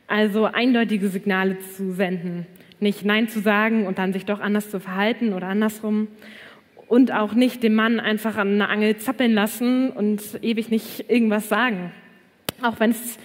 Also 0.08 0.46
eindeutige 0.46 1.08
Signale 1.08 1.60
zu 1.60 1.92
senden. 1.92 2.46
Nicht 2.80 3.04
Nein 3.04 3.28
zu 3.28 3.38
sagen 3.38 3.86
und 3.86 3.98
dann 3.98 4.12
sich 4.12 4.26
doch 4.26 4.40
anders 4.40 4.68
zu 4.70 4.80
verhalten 4.80 5.32
oder 5.32 5.46
andersrum. 5.46 6.08
Und 6.88 7.12
auch 7.12 7.34
nicht 7.34 7.62
dem 7.62 7.76
Mann 7.76 8.00
einfach 8.00 8.36
an 8.36 8.54
einer 8.54 8.68
Angel 8.68 8.96
zappeln 8.96 9.32
lassen 9.32 9.90
und 9.90 10.22
ewig 10.42 10.70
nicht 10.70 11.08
irgendwas 11.08 11.48
sagen. 11.48 11.92
Auch 12.62 12.80
wenn 12.80 12.90
es 12.90 13.16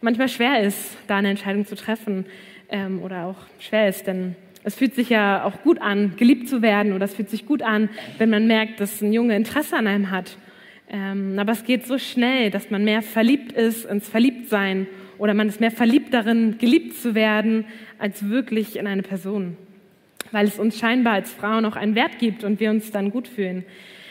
manchmal 0.00 0.30
schwer 0.30 0.62
ist, 0.62 0.96
da 1.06 1.18
eine 1.18 1.28
Entscheidung 1.28 1.66
zu 1.66 1.76
treffen 1.76 2.24
ähm, 2.70 3.02
oder 3.02 3.26
auch 3.26 3.36
schwer 3.60 3.90
ist, 3.90 4.06
denn 4.06 4.36
es 4.64 4.74
fühlt 4.74 4.94
sich 4.94 5.10
ja 5.10 5.44
auch 5.44 5.62
gut 5.62 5.80
an, 5.80 6.14
geliebt 6.16 6.48
zu 6.48 6.62
werden 6.62 6.94
oder 6.94 7.04
es 7.04 7.14
fühlt 7.14 7.28
sich 7.28 7.46
gut 7.46 7.62
an, 7.62 7.90
wenn 8.18 8.30
man 8.30 8.46
merkt, 8.46 8.80
dass 8.80 9.02
ein 9.02 9.12
Junge 9.12 9.36
Interesse 9.36 9.76
an 9.76 9.86
einem 9.86 10.10
hat. 10.10 10.38
Ähm, 10.88 11.38
aber 11.38 11.52
es 11.52 11.64
geht 11.64 11.86
so 11.86 11.98
schnell, 11.98 12.50
dass 12.50 12.70
man 12.70 12.82
mehr 12.82 13.02
verliebt 13.02 13.52
ist 13.52 13.84
ins 13.84 14.08
Verliebtsein 14.08 14.86
oder 15.18 15.34
man 15.34 15.48
ist 15.48 15.60
mehr 15.60 15.70
verliebt 15.70 16.12
darin, 16.12 16.56
geliebt 16.58 16.96
zu 16.96 17.14
werden, 17.14 17.66
als 17.98 18.28
wirklich 18.28 18.76
in 18.76 18.86
eine 18.86 19.02
Person. 19.02 19.56
Weil 20.32 20.46
es 20.46 20.58
uns 20.58 20.78
scheinbar 20.78 21.12
als 21.14 21.30
Frauen 21.30 21.66
auch 21.66 21.76
einen 21.76 21.94
Wert 21.94 22.18
gibt 22.18 22.42
und 22.42 22.58
wir 22.58 22.70
uns 22.70 22.90
dann 22.90 23.10
gut 23.10 23.28
fühlen. 23.28 23.64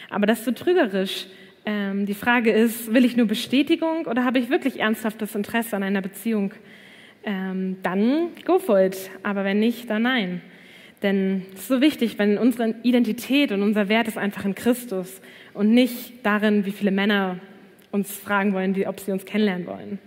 Aber 0.10 0.28
das 0.28 0.40
ist 0.40 0.46
so 0.46 0.52
trügerisch. 0.52 1.26
Ähm, 1.66 2.06
die 2.06 2.14
Frage 2.14 2.52
ist, 2.52 2.94
will 2.94 3.06
ich 3.06 3.18
nur 3.18 3.26
Bestätigung 3.26 4.06
oder 4.06 4.24
habe 4.24 4.38
ich 4.38 4.50
wirklich 4.50 4.80
ernsthaftes 4.80 5.34
Interesse 5.34 5.76
an 5.76 5.84
einer 5.84 6.02
Beziehung? 6.02 6.54
Ähm, 7.24 7.78
dann 7.84 8.30
go 8.46 8.60
for 8.60 8.82
it. 8.82 9.10
Aber 9.24 9.44
wenn 9.44 9.60
nicht, 9.60 9.90
dann 9.90 10.04
nein. 10.04 10.42
Denn 11.02 11.44
es 11.54 11.62
ist 11.62 11.68
so 11.68 11.82
wichtig, 11.82 12.18
wenn 12.18 12.38
unsere 12.38 12.76
Identität 12.84 13.52
und 13.52 13.62
unser 13.62 13.90
Wert 13.90 14.08
ist 14.08 14.18
einfach 14.18 14.46
in 14.46 14.56
Christus 14.56 15.22
und 15.54 15.74
nicht 15.74 16.14
darin, 16.24 16.66
wie 16.66 16.72
viele 16.72 16.92
Männer 16.92 17.40
uns 17.92 18.12
fragen 18.12 18.54
wollen, 18.54 18.76
ob 18.88 19.00
sie 19.00 19.12
uns 19.12 19.26
kennenlernen 19.26 19.68
wollen. 19.68 20.00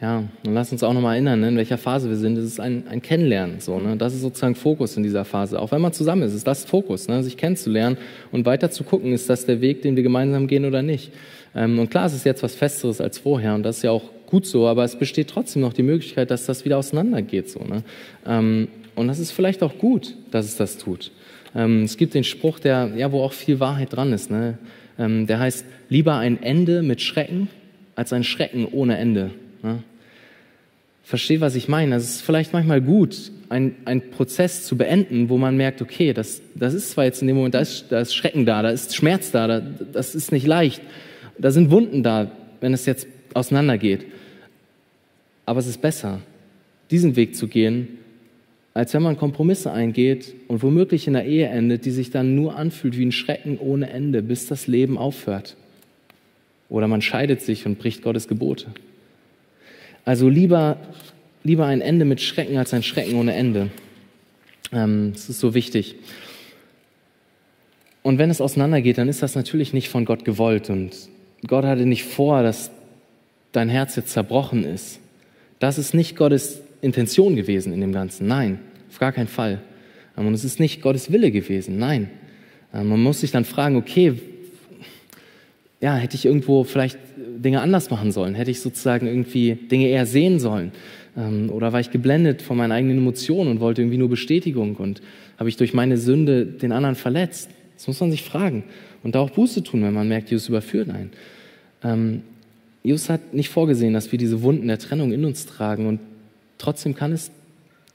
Ja, 0.00 0.24
und 0.46 0.54
lass 0.54 0.72
uns 0.72 0.82
auch 0.82 0.94
nochmal 0.94 1.16
erinnern, 1.16 1.40
ne, 1.40 1.48
in 1.48 1.56
welcher 1.56 1.76
Phase 1.76 2.08
wir 2.08 2.16
sind. 2.16 2.36
Das 2.36 2.44
ist 2.44 2.58
ein, 2.58 2.84
ein 2.88 3.02
Kennenlernen. 3.02 3.60
So, 3.60 3.78
ne? 3.78 3.96
Das 3.98 4.14
ist 4.14 4.22
sozusagen 4.22 4.54
Fokus 4.54 4.96
in 4.96 5.02
dieser 5.02 5.26
Phase. 5.26 5.60
Auch 5.60 5.72
wenn 5.72 5.82
man 5.82 5.92
zusammen 5.92 6.22
ist, 6.22 6.32
ist 6.32 6.46
das 6.46 6.64
Fokus, 6.64 7.06
ne? 7.06 7.22
sich 7.22 7.36
kennenzulernen 7.36 7.98
und 8.32 8.46
weiter 8.46 8.70
zu 8.70 8.82
gucken, 8.84 9.12
ist 9.12 9.28
das 9.28 9.44
der 9.44 9.60
Weg, 9.60 9.82
den 9.82 9.96
wir 9.96 10.02
gemeinsam 10.02 10.46
gehen 10.46 10.64
oder 10.64 10.80
nicht. 10.80 11.12
Ähm, 11.54 11.78
und 11.78 11.90
klar, 11.90 12.06
es 12.06 12.14
ist 12.14 12.24
jetzt 12.24 12.42
was 12.42 12.54
Festeres 12.54 13.00
als 13.02 13.18
vorher 13.18 13.54
und 13.54 13.62
das 13.62 13.78
ist 13.78 13.82
ja 13.82 13.90
auch 13.90 14.04
gut 14.30 14.46
so, 14.46 14.66
aber 14.66 14.84
es 14.84 14.96
besteht 14.96 15.28
trotzdem 15.28 15.62
noch 15.62 15.72
die 15.72 15.82
Möglichkeit, 15.82 16.30
dass 16.30 16.46
das 16.46 16.64
wieder 16.64 16.78
auseinandergeht. 16.78 17.50
So, 17.50 17.60
ne? 17.60 17.82
Ähm, 18.26 18.68
und 18.94 19.08
das 19.08 19.18
ist 19.18 19.30
vielleicht 19.30 19.62
auch 19.62 19.78
gut, 19.78 20.14
dass 20.30 20.46
es 20.46 20.56
das 20.56 20.78
tut. 20.78 21.10
Ähm, 21.54 21.84
es 21.84 21.96
gibt 21.96 22.14
den 22.14 22.24
Spruch, 22.24 22.58
der, 22.58 22.92
ja, 22.96 23.10
wo 23.12 23.22
auch 23.22 23.32
viel 23.32 23.60
Wahrheit 23.60 23.94
dran 23.94 24.12
ist. 24.12 24.30
Ne? 24.30 24.58
Ähm, 24.98 25.26
der 25.26 25.38
heißt, 25.38 25.64
lieber 25.88 26.16
ein 26.16 26.42
Ende 26.42 26.82
mit 26.82 27.00
Schrecken 27.00 27.48
als 27.96 28.12
ein 28.12 28.24
Schrecken 28.24 28.66
ohne 28.66 28.98
Ende. 28.98 29.30
Ne? 29.62 29.82
Versteht, 31.02 31.40
was 31.40 31.54
ich 31.54 31.68
meine? 31.68 31.96
Es 31.96 32.04
ist 32.04 32.22
vielleicht 32.22 32.52
manchmal 32.52 32.80
gut, 32.80 33.32
einen 33.48 34.10
Prozess 34.12 34.64
zu 34.64 34.76
beenden, 34.76 35.28
wo 35.28 35.38
man 35.38 35.56
merkt, 35.56 35.82
okay, 35.82 36.12
das, 36.12 36.40
das 36.54 36.72
ist 36.72 36.92
zwar 36.92 37.04
jetzt 37.04 37.20
in 37.20 37.26
dem 37.26 37.36
Moment, 37.36 37.54
da 37.54 37.58
ist, 37.58 37.86
da 37.88 38.00
ist 38.00 38.14
Schrecken 38.14 38.46
da, 38.46 38.62
da 38.62 38.70
ist 38.70 38.94
Schmerz 38.94 39.32
da, 39.32 39.48
da, 39.48 39.60
das 39.60 40.14
ist 40.14 40.30
nicht 40.30 40.46
leicht, 40.46 40.80
da 41.36 41.50
sind 41.50 41.72
Wunden 41.72 42.04
da, 42.04 42.30
wenn 42.60 42.72
es 42.72 42.86
jetzt 42.86 43.08
auseinandergeht. 43.34 44.06
Aber 45.46 45.60
es 45.60 45.66
ist 45.66 45.80
besser, 45.80 46.20
diesen 46.90 47.16
Weg 47.16 47.34
zu 47.36 47.48
gehen, 47.48 47.98
als 48.74 48.94
wenn 48.94 49.02
man 49.02 49.16
Kompromisse 49.16 49.72
eingeht 49.72 50.34
und 50.48 50.62
womöglich 50.62 51.06
in 51.06 51.16
einer 51.16 51.26
Ehe 51.26 51.48
endet, 51.48 51.84
die 51.84 51.90
sich 51.90 52.10
dann 52.10 52.34
nur 52.34 52.56
anfühlt 52.56 52.96
wie 52.96 53.04
ein 53.04 53.12
Schrecken 53.12 53.58
ohne 53.58 53.90
Ende, 53.90 54.22
bis 54.22 54.46
das 54.46 54.66
Leben 54.66 54.96
aufhört. 54.96 55.56
Oder 56.68 56.86
man 56.86 57.02
scheidet 57.02 57.42
sich 57.42 57.66
und 57.66 57.78
bricht 57.78 58.02
Gottes 58.02 58.28
Gebote. 58.28 58.66
Also 60.04 60.28
lieber, 60.28 60.76
lieber 61.42 61.66
ein 61.66 61.80
Ende 61.80 62.04
mit 62.04 62.20
Schrecken 62.20 62.56
als 62.58 62.72
ein 62.72 62.82
Schrecken 62.82 63.16
ohne 63.16 63.34
Ende. 63.34 63.70
Ähm, 64.72 65.10
das 65.12 65.28
ist 65.28 65.40
so 65.40 65.54
wichtig. 65.54 65.96
Und 68.02 68.18
wenn 68.18 68.30
es 68.30 68.40
auseinandergeht, 68.40 68.98
dann 68.98 69.08
ist 69.08 69.22
das 69.22 69.34
natürlich 69.34 69.72
nicht 69.72 69.88
von 69.88 70.04
Gott 70.04 70.24
gewollt. 70.24 70.70
Und 70.70 70.92
Gott 71.46 71.64
hatte 71.64 71.86
nicht 71.86 72.04
vor, 72.04 72.42
dass 72.42 72.70
dein 73.52 73.68
Herz 73.68 73.96
jetzt 73.96 74.10
zerbrochen 74.10 74.64
ist. 74.64 75.00
Das 75.58 75.78
ist 75.78 75.94
nicht 75.94 76.16
Gottes 76.16 76.62
Intention 76.80 77.36
gewesen 77.36 77.72
in 77.72 77.80
dem 77.80 77.92
Ganzen. 77.92 78.26
Nein, 78.26 78.58
auf 78.88 78.98
gar 78.98 79.12
keinen 79.12 79.28
Fall. 79.28 79.60
Ähm, 80.16 80.26
und 80.26 80.34
es 80.34 80.44
ist 80.44 80.60
nicht 80.60 80.82
Gottes 80.82 81.12
Wille 81.12 81.30
gewesen. 81.30 81.78
Nein. 81.78 82.10
Ähm, 82.72 82.88
man 82.88 83.02
muss 83.02 83.20
sich 83.20 83.30
dann 83.30 83.44
fragen, 83.44 83.76
okay, 83.76 84.14
ja, 85.80 85.96
hätte 85.96 86.14
ich 86.14 86.26
irgendwo 86.26 86.64
vielleicht 86.64 86.98
Dinge 87.16 87.60
anders 87.60 87.90
machen 87.90 88.12
sollen? 88.12 88.34
Hätte 88.34 88.50
ich 88.50 88.60
sozusagen 88.60 89.06
irgendwie 89.06 89.54
Dinge 89.54 89.88
eher 89.88 90.06
sehen 90.06 90.38
sollen? 90.38 90.72
Ähm, 91.16 91.50
oder 91.50 91.72
war 91.72 91.80
ich 91.80 91.90
geblendet 91.90 92.42
von 92.42 92.56
meinen 92.56 92.72
eigenen 92.72 92.98
Emotionen 92.98 93.50
und 93.50 93.60
wollte 93.60 93.82
irgendwie 93.82 93.98
nur 93.98 94.08
Bestätigung 94.08 94.76
und 94.76 95.00
habe 95.38 95.48
ich 95.48 95.56
durch 95.56 95.72
meine 95.72 95.96
Sünde 95.96 96.44
den 96.44 96.72
anderen 96.72 96.96
verletzt? 96.96 97.50
Das 97.76 97.86
muss 97.86 98.00
man 98.00 98.10
sich 98.10 98.22
fragen 98.22 98.64
und 99.02 99.14
da 99.14 99.20
auch 99.20 99.30
Buße 99.30 99.62
tun, 99.62 99.82
wenn 99.82 99.94
man 99.94 100.06
merkt, 100.06 100.30
Jesus 100.30 100.50
überführt 100.50 100.90
einen. 100.90 102.22
Jesus 102.82 103.10
hat 103.10 103.34
nicht 103.34 103.48
vorgesehen, 103.50 103.92
dass 103.92 104.10
wir 104.10 104.18
diese 104.18 104.42
Wunden 104.42 104.68
der 104.68 104.78
Trennung 104.78 105.12
in 105.12 105.24
uns 105.24 105.46
tragen 105.46 105.86
und 105.86 106.00
trotzdem 106.58 106.94
kann 106.94 107.12
es 107.12 107.30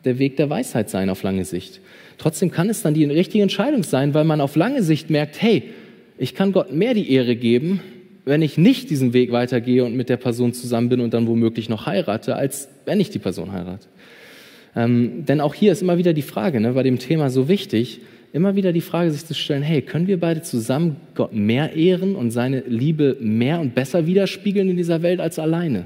der 0.03 0.19
Weg 0.19 0.37
der 0.37 0.49
Weisheit 0.49 0.89
sein 0.89 1.09
auf 1.09 1.23
lange 1.23 1.45
Sicht. 1.45 1.81
Trotzdem 2.17 2.51
kann 2.51 2.69
es 2.69 2.81
dann 2.81 2.93
die 2.93 3.05
richtige 3.05 3.43
Entscheidung 3.43 3.83
sein, 3.83 4.13
weil 4.13 4.23
man 4.23 4.41
auf 4.41 4.55
lange 4.55 4.83
Sicht 4.83 5.09
merkt, 5.09 5.41
hey, 5.41 5.63
ich 6.17 6.35
kann 6.35 6.51
Gott 6.51 6.71
mehr 6.71 6.93
die 6.93 7.11
Ehre 7.11 7.35
geben, 7.35 7.81
wenn 8.23 8.41
ich 8.41 8.57
nicht 8.57 8.89
diesen 8.89 9.13
Weg 9.13 9.31
weitergehe 9.31 9.83
und 9.83 9.95
mit 9.95 10.09
der 10.09 10.17
Person 10.17 10.53
zusammen 10.53 10.89
bin 10.89 11.01
und 11.01 11.13
dann 11.13 11.27
womöglich 11.27 11.69
noch 11.69 11.85
heirate, 11.85 12.35
als 12.35 12.69
wenn 12.85 12.99
ich 12.99 13.09
die 13.09 13.19
Person 13.19 13.51
heirate. 13.51 13.87
Ähm, 14.75 15.25
denn 15.25 15.41
auch 15.41 15.53
hier 15.53 15.71
ist 15.71 15.81
immer 15.81 15.97
wieder 15.97 16.13
die 16.13 16.21
Frage, 16.21 16.59
ne, 16.59 16.73
bei 16.73 16.83
dem 16.83 16.99
Thema 16.99 17.29
so 17.29 17.47
wichtig, 17.47 18.01
immer 18.35 18.55
wieder 18.55 18.73
die 18.73 18.81
Frage 18.81 19.11
sich 19.11 19.25
zu 19.25 19.33
stellen, 19.33 19.63
hey, 19.63 19.81
können 19.81 20.07
wir 20.07 20.19
beide 20.19 20.41
zusammen 20.41 20.97
Gott 21.15 21.33
mehr 21.33 21.73
ehren 21.73 22.15
und 22.15 22.31
seine 22.31 22.59
Liebe 22.67 23.15
mehr 23.21 23.61
und 23.61 23.73
besser 23.73 24.05
widerspiegeln 24.05 24.69
in 24.69 24.75
dieser 24.75 25.01
Welt 25.01 25.21
als 25.21 25.39
alleine? 25.39 25.85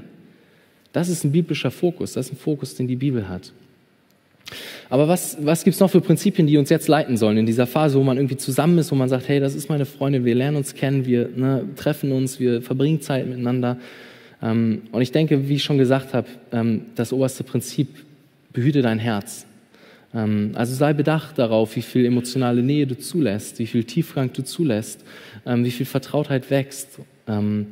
Das 0.92 1.08
ist 1.08 1.22
ein 1.22 1.30
biblischer 1.30 1.70
Fokus, 1.70 2.14
das 2.14 2.26
ist 2.26 2.32
ein 2.32 2.36
Fokus, 2.36 2.74
den 2.74 2.88
die 2.88 2.96
Bibel 2.96 3.28
hat. 3.28 3.52
Aber 4.88 5.06
was, 5.06 5.38
was 5.40 5.62
gibt 5.62 5.74
es 5.74 5.80
noch 5.80 5.90
für 5.90 6.00
Prinzipien, 6.00 6.48
die 6.48 6.58
uns 6.58 6.70
jetzt 6.70 6.88
leiten 6.88 7.16
sollen 7.16 7.38
in 7.38 7.46
dieser 7.46 7.68
Phase, 7.68 7.96
wo 7.96 8.02
man 8.02 8.16
irgendwie 8.16 8.36
zusammen 8.36 8.78
ist, 8.78 8.90
wo 8.90 8.96
man 8.96 9.08
sagt, 9.08 9.28
hey, 9.28 9.38
das 9.38 9.54
ist 9.54 9.68
meine 9.68 9.86
Freundin, 9.86 10.24
wir 10.24 10.34
lernen 10.34 10.56
uns 10.56 10.74
kennen, 10.74 11.06
wir 11.06 11.28
ne, 11.28 11.64
treffen 11.76 12.10
uns, 12.10 12.40
wir 12.40 12.62
verbringen 12.62 13.00
Zeit 13.00 13.28
miteinander. 13.28 13.78
Ähm, 14.42 14.82
und 14.90 15.02
ich 15.02 15.12
denke, 15.12 15.48
wie 15.48 15.54
ich 15.54 15.62
schon 15.62 15.78
gesagt 15.78 16.14
habe, 16.14 16.26
ähm, 16.50 16.82
das 16.96 17.12
oberste 17.12 17.44
Prinzip, 17.44 17.88
behüte 18.52 18.82
dein 18.82 18.98
Herz. 18.98 19.46
Ähm, 20.14 20.52
also 20.54 20.74
sei 20.74 20.92
bedacht 20.92 21.38
darauf, 21.38 21.76
wie 21.76 21.82
viel 21.82 22.04
emotionale 22.04 22.62
Nähe 22.62 22.86
du 22.86 22.98
zulässt, 22.98 23.58
wie 23.58 23.66
viel 23.66 23.84
Tiefgang 23.84 24.32
du 24.32 24.42
zulässt, 24.42 25.04
ähm, 25.46 25.64
wie 25.64 25.70
viel 25.70 25.86
Vertrautheit 25.86 26.50
wächst. 26.50 27.00
Ähm, 27.28 27.68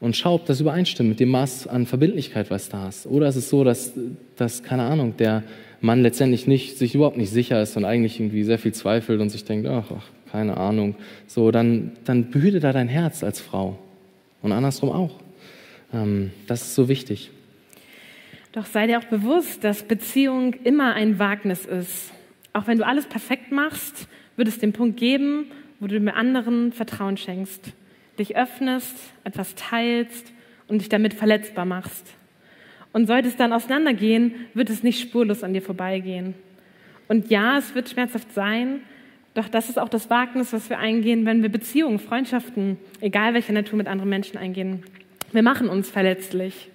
und 0.00 0.16
schau, 0.16 0.34
ob 0.34 0.46
das 0.46 0.60
übereinstimmt 0.60 1.08
mit 1.08 1.20
dem 1.20 1.30
Maß 1.30 1.66
an 1.66 1.86
Verbindlichkeit, 1.86 2.50
was 2.50 2.68
da 2.68 2.88
ist. 2.88 3.06
Oder 3.06 3.28
ist 3.28 3.36
es 3.36 3.48
so, 3.48 3.64
dass, 3.64 3.92
dass 4.36 4.62
keine 4.62 4.82
Ahnung, 4.82 5.16
der 5.16 5.42
Mann 5.80 6.02
letztendlich 6.02 6.46
nicht, 6.46 6.78
sich 6.78 6.94
überhaupt 6.94 7.16
nicht 7.16 7.30
sicher 7.30 7.60
ist 7.62 7.76
und 7.76 7.84
eigentlich 7.84 8.20
irgendwie 8.20 8.44
sehr 8.44 8.58
viel 8.58 8.72
zweifelt 8.72 9.20
und 9.20 9.30
sich 9.30 9.44
denkt, 9.44 9.66
ach, 9.66 9.90
ach 9.96 10.06
keine 10.30 10.56
Ahnung. 10.56 10.96
So, 11.26 11.50
dann, 11.50 11.92
dann 12.04 12.30
behüte 12.30 12.60
da 12.60 12.72
dein 12.72 12.88
Herz 12.88 13.24
als 13.24 13.40
Frau. 13.40 13.78
Und 14.42 14.52
andersrum 14.52 14.90
auch. 14.90 15.12
Das 16.46 16.62
ist 16.62 16.74
so 16.74 16.88
wichtig. 16.88 17.30
Doch 18.56 18.64
sei 18.64 18.86
dir 18.86 18.98
auch 18.98 19.04
bewusst, 19.04 19.64
dass 19.64 19.82
Beziehung 19.82 20.54
immer 20.64 20.94
ein 20.94 21.18
Wagnis 21.18 21.66
ist. 21.66 22.10
Auch 22.54 22.66
wenn 22.66 22.78
du 22.78 22.86
alles 22.86 23.04
perfekt 23.04 23.52
machst, 23.52 24.08
wird 24.36 24.48
es 24.48 24.58
den 24.58 24.72
Punkt 24.72 24.96
geben, 24.96 25.50
wo 25.78 25.86
du 25.86 25.92
dem 25.92 26.08
anderen 26.08 26.72
Vertrauen 26.72 27.18
schenkst, 27.18 27.74
dich 28.18 28.34
öffnest, 28.34 28.96
etwas 29.24 29.56
teilst 29.56 30.32
und 30.68 30.80
dich 30.80 30.88
damit 30.88 31.12
verletzbar 31.12 31.66
machst. 31.66 32.14
Und 32.94 33.08
sollte 33.08 33.28
es 33.28 33.36
dann 33.36 33.52
auseinandergehen, 33.52 34.46
wird 34.54 34.70
es 34.70 34.82
nicht 34.82 35.00
spurlos 35.00 35.44
an 35.44 35.52
dir 35.52 35.60
vorbeigehen. 35.60 36.32
Und 37.08 37.28
ja, 37.28 37.58
es 37.58 37.74
wird 37.74 37.90
schmerzhaft 37.90 38.32
sein, 38.32 38.80
doch 39.34 39.48
das 39.50 39.68
ist 39.68 39.78
auch 39.78 39.90
das 39.90 40.08
Wagnis, 40.08 40.54
was 40.54 40.70
wir 40.70 40.78
eingehen, 40.78 41.26
wenn 41.26 41.42
wir 41.42 41.50
Beziehungen, 41.50 41.98
Freundschaften, 41.98 42.78
egal 43.02 43.34
welcher 43.34 43.52
Natur 43.52 43.76
mit 43.76 43.86
anderen 43.86 44.08
Menschen 44.08 44.38
eingehen. 44.38 44.82
Wir 45.32 45.42
machen 45.42 45.68
uns 45.68 45.90
verletzlich. 45.90 46.70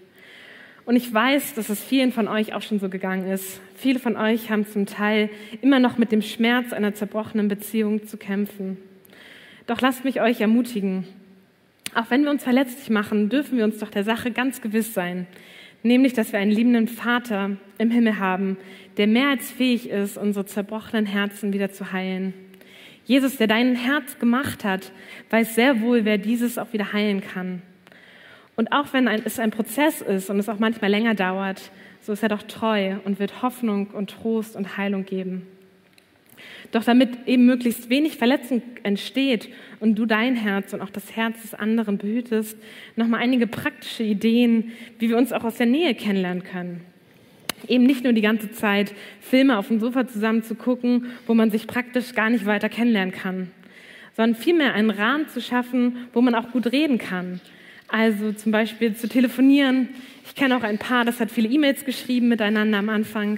Und 0.85 0.95
ich 0.95 1.13
weiß, 1.13 1.53
dass 1.53 1.69
es 1.69 1.83
vielen 1.83 2.11
von 2.11 2.27
euch 2.27 2.53
auch 2.53 2.61
schon 2.61 2.79
so 2.79 2.89
gegangen 2.89 3.27
ist. 3.27 3.61
Viele 3.75 3.99
von 3.99 4.17
euch 4.17 4.49
haben 4.49 4.65
zum 4.65 4.85
Teil 4.85 5.29
immer 5.61 5.79
noch 5.79 5.97
mit 5.97 6.11
dem 6.11 6.21
Schmerz 6.21 6.73
einer 6.73 6.93
zerbrochenen 6.93 7.47
Beziehung 7.47 8.07
zu 8.07 8.17
kämpfen. 8.17 8.77
Doch 9.67 9.81
lasst 9.81 10.03
mich 10.03 10.21
euch 10.21 10.41
ermutigen. 10.41 11.07
Auch 11.93 12.09
wenn 12.09 12.23
wir 12.23 12.31
uns 12.31 12.43
verletzlich 12.43 12.89
machen, 12.89 13.29
dürfen 13.29 13.57
wir 13.57 13.65
uns 13.65 13.77
doch 13.79 13.89
der 13.89 14.03
Sache 14.03 14.31
ganz 14.31 14.61
gewiss 14.61 14.93
sein 14.93 15.27
nämlich 15.83 16.13
dass 16.13 16.31
wir 16.31 16.39
einen 16.39 16.51
liebenden 16.51 16.87
Vater 16.87 17.57
im 17.77 17.91
Himmel 17.91 18.19
haben, 18.19 18.57
der 18.97 19.07
mehr 19.07 19.29
als 19.29 19.51
fähig 19.51 19.89
ist, 19.89 20.17
unsere 20.17 20.45
zerbrochenen 20.45 21.05
Herzen 21.05 21.53
wieder 21.53 21.71
zu 21.71 21.91
heilen. 21.91 22.33
Jesus, 23.05 23.37
der 23.37 23.47
dein 23.47 23.75
Herz 23.75 24.19
gemacht 24.19 24.63
hat, 24.63 24.91
weiß 25.31 25.55
sehr 25.55 25.81
wohl, 25.81 26.05
wer 26.05 26.17
dieses 26.17 26.57
auch 26.57 26.71
wieder 26.71 26.93
heilen 26.93 27.21
kann. 27.21 27.61
Und 28.61 28.71
auch 28.73 28.93
wenn 28.93 29.07
es 29.07 29.39
ein 29.39 29.49
Prozess 29.49 30.01
ist 30.01 30.29
und 30.29 30.37
es 30.37 30.47
auch 30.47 30.59
manchmal 30.59 30.91
länger 30.91 31.15
dauert, 31.15 31.71
so 31.99 32.13
ist 32.13 32.21
er 32.21 32.29
doch 32.29 32.43
treu 32.43 32.97
und 33.05 33.17
wird 33.17 33.41
Hoffnung 33.41 33.87
und 33.87 34.11
Trost 34.11 34.55
und 34.55 34.77
Heilung 34.77 35.03
geben. 35.03 35.47
Doch 36.71 36.83
damit 36.83 37.09
eben 37.25 37.47
möglichst 37.47 37.89
wenig 37.89 38.17
Verletzung 38.17 38.61
entsteht 38.83 39.49
und 39.79 39.95
du 39.95 40.05
dein 40.05 40.35
Herz 40.35 40.73
und 40.73 40.81
auch 40.81 40.91
das 40.91 41.15
Herz 41.15 41.41
des 41.41 41.55
anderen 41.55 41.97
behütest, 41.97 42.55
nochmal 42.95 43.21
einige 43.21 43.47
praktische 43.47 44.03
Ideen, 44.03 44.73
wie 44.99 45.09
wir 45.09 45.17
uns 45.17 45.33
auch 45.33 45.43
aus 45.43 45.55
der 45.55 45.65
Nähe 45.65 45.95
kennenlernen 45.95 46.43
können. 46.43 46.81
Eben 47.67 47.87
nicht 47.87 48.03
nur 48.03 48.13
die 48.13 48.21
ganze 48.21 48.51
Zeit 48.51 48.93
Filme 49.21 49.57
auf 49.57 49.69
dem 49.69 49.79
Sofa 49.79 50.05
zusammen 50.05 50.43
zu 50.43 50.53
gucken, 50.53 51.07
wo 51.25 51.33
man 51.33 51.49
sich 51.49 51.65
praktisch 51.65 52.13
gar 52.13 52.29
nicht 52.29 52.45
weiter 52.45 52.69
kennenlernen 52.69 53.11
kann, 53.11 53.49
sondern 54.15 54.39
vielmehr 54.39 54.75
einen 54.75 54.91
Rahmen 54.91 55.27
zu 55.29 55.41
schaffen, 55.41 56.07
wo 56.13 56.21
man 56.21 56.35
auch 56.35 56.51
gut 56.51 56.71
reden 56.71 56.99
kann. 56.99 57.41
Also 57.91 58.31
zum 58.31 58.53
Beispiel 58.53 58.95
zu 58.95 59.09
telefonieren. 59.09 59.89
Ich 60.25 60.33
kenne 60.33 60.55
auch 60.55 60.63
ein 60.63 60.77
Paar, 60.77 61.03
das 61.03 61.19
hat 61.19 61.29
viele 61.29 61.49
E-Mails 61.49 61.83
geschrieben 61.83 62.29
miteinander 62.29 62.77
am 62.77 62.87
Anfang 62.87 63.37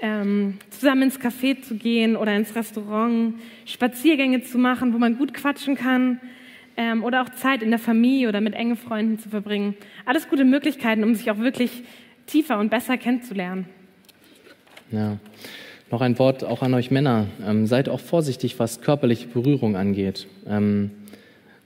ähm, 0.00 0.58
zusammen 0.68 1.04
ins 1.04 1.18
Café 1.18 1.62
zu 1.62 1.74
gehen 1.74 2.14
oder 2.14 2.36
ins 2.36 2.54
Restaurant, 2.54 3.34
Spaziergänge 3.64 4.42
zu 4.42 4.58
machen, 4.58 4.92
wo 4.92 4.98
man 4.98 5.16
gut 5.16 5.32
quatschen 5.32 5.74
kann 5.74 6.20
ähm, 6.76 7.02
oder 7.02 7.22
auch 7.22 7.30
Zeit 7.30 7.62
in 7.62 7.70
der 7.70 7.78
Familie 7.78 8.28
oder 8.28 8.42
mit 8.42 8.52
engen 8.52 8.76
Freunden 8.76 9.18
zu 9.18 9.30
verbringen. 9.30 9.74
Alles 10.04 10.28
gute 10.28 10.44
Möglichkeiten, 10.44 11.02
um 11.02 11.14
sich 11.14 11.30
auch 11.30 11.38
wirklich 11.38 11.82
tiefer 12.26 12.58
und 12.58 12.70
besser 12.70 12.98
kennenzulernen. 12.98 13.64
Ja. 14.92 15.16
Noch 15.90 16.02
ein 16.02 16.18
Wort 16.18 16.44
auch 16.44 16.60
an 16.60 16.74
euch 16.74 16.90
Männer. 16.90 17.28
Ähm, 17.42 17.66
seid 17.66 17.88
auch 17.88 18.00
vorsichtig, 18.00 18.58
was 18.58 18.82
körperliche 18.82 19.28
Berührung 19.28 19.76
angeht. 19.76 20.26
Ähm, 20.46 20.90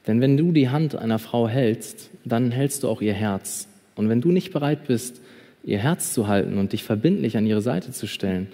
denn 0.06 0.20
wenn 0.20 0.36
du 0.36 0.52
die 0.52 0.68
Hand 0.68 0.96
einer 0.96 1.18
Frau 1.18 1.48
hältst, 1.48 2.10
dann 2.24 2.50
hältst 2.50 2.82
du 2.82 2.88
auch 2.88 3.00
ihr 3.00 3.14
Herz. 3.14 3.68
Und 3.94 4.08
wenn 4.08 4.20
du 4.20 4.32
nicht 4.32 4.52
bereit 4.52 4.86
bist, 4.86 5.20
ihr 5.64 5.78
Herz 5.78 6.12
zu 6.12 6.26
halten 6.26 6.58
und 6.58 6.72
dich 6.72 6.82
verbindlich 6.82 7.36
an 7.36 7.46
ihre 7.46 7.60
Seite 7.60 7.92
zu 7.92 8.06
stellen, 8.06 8.48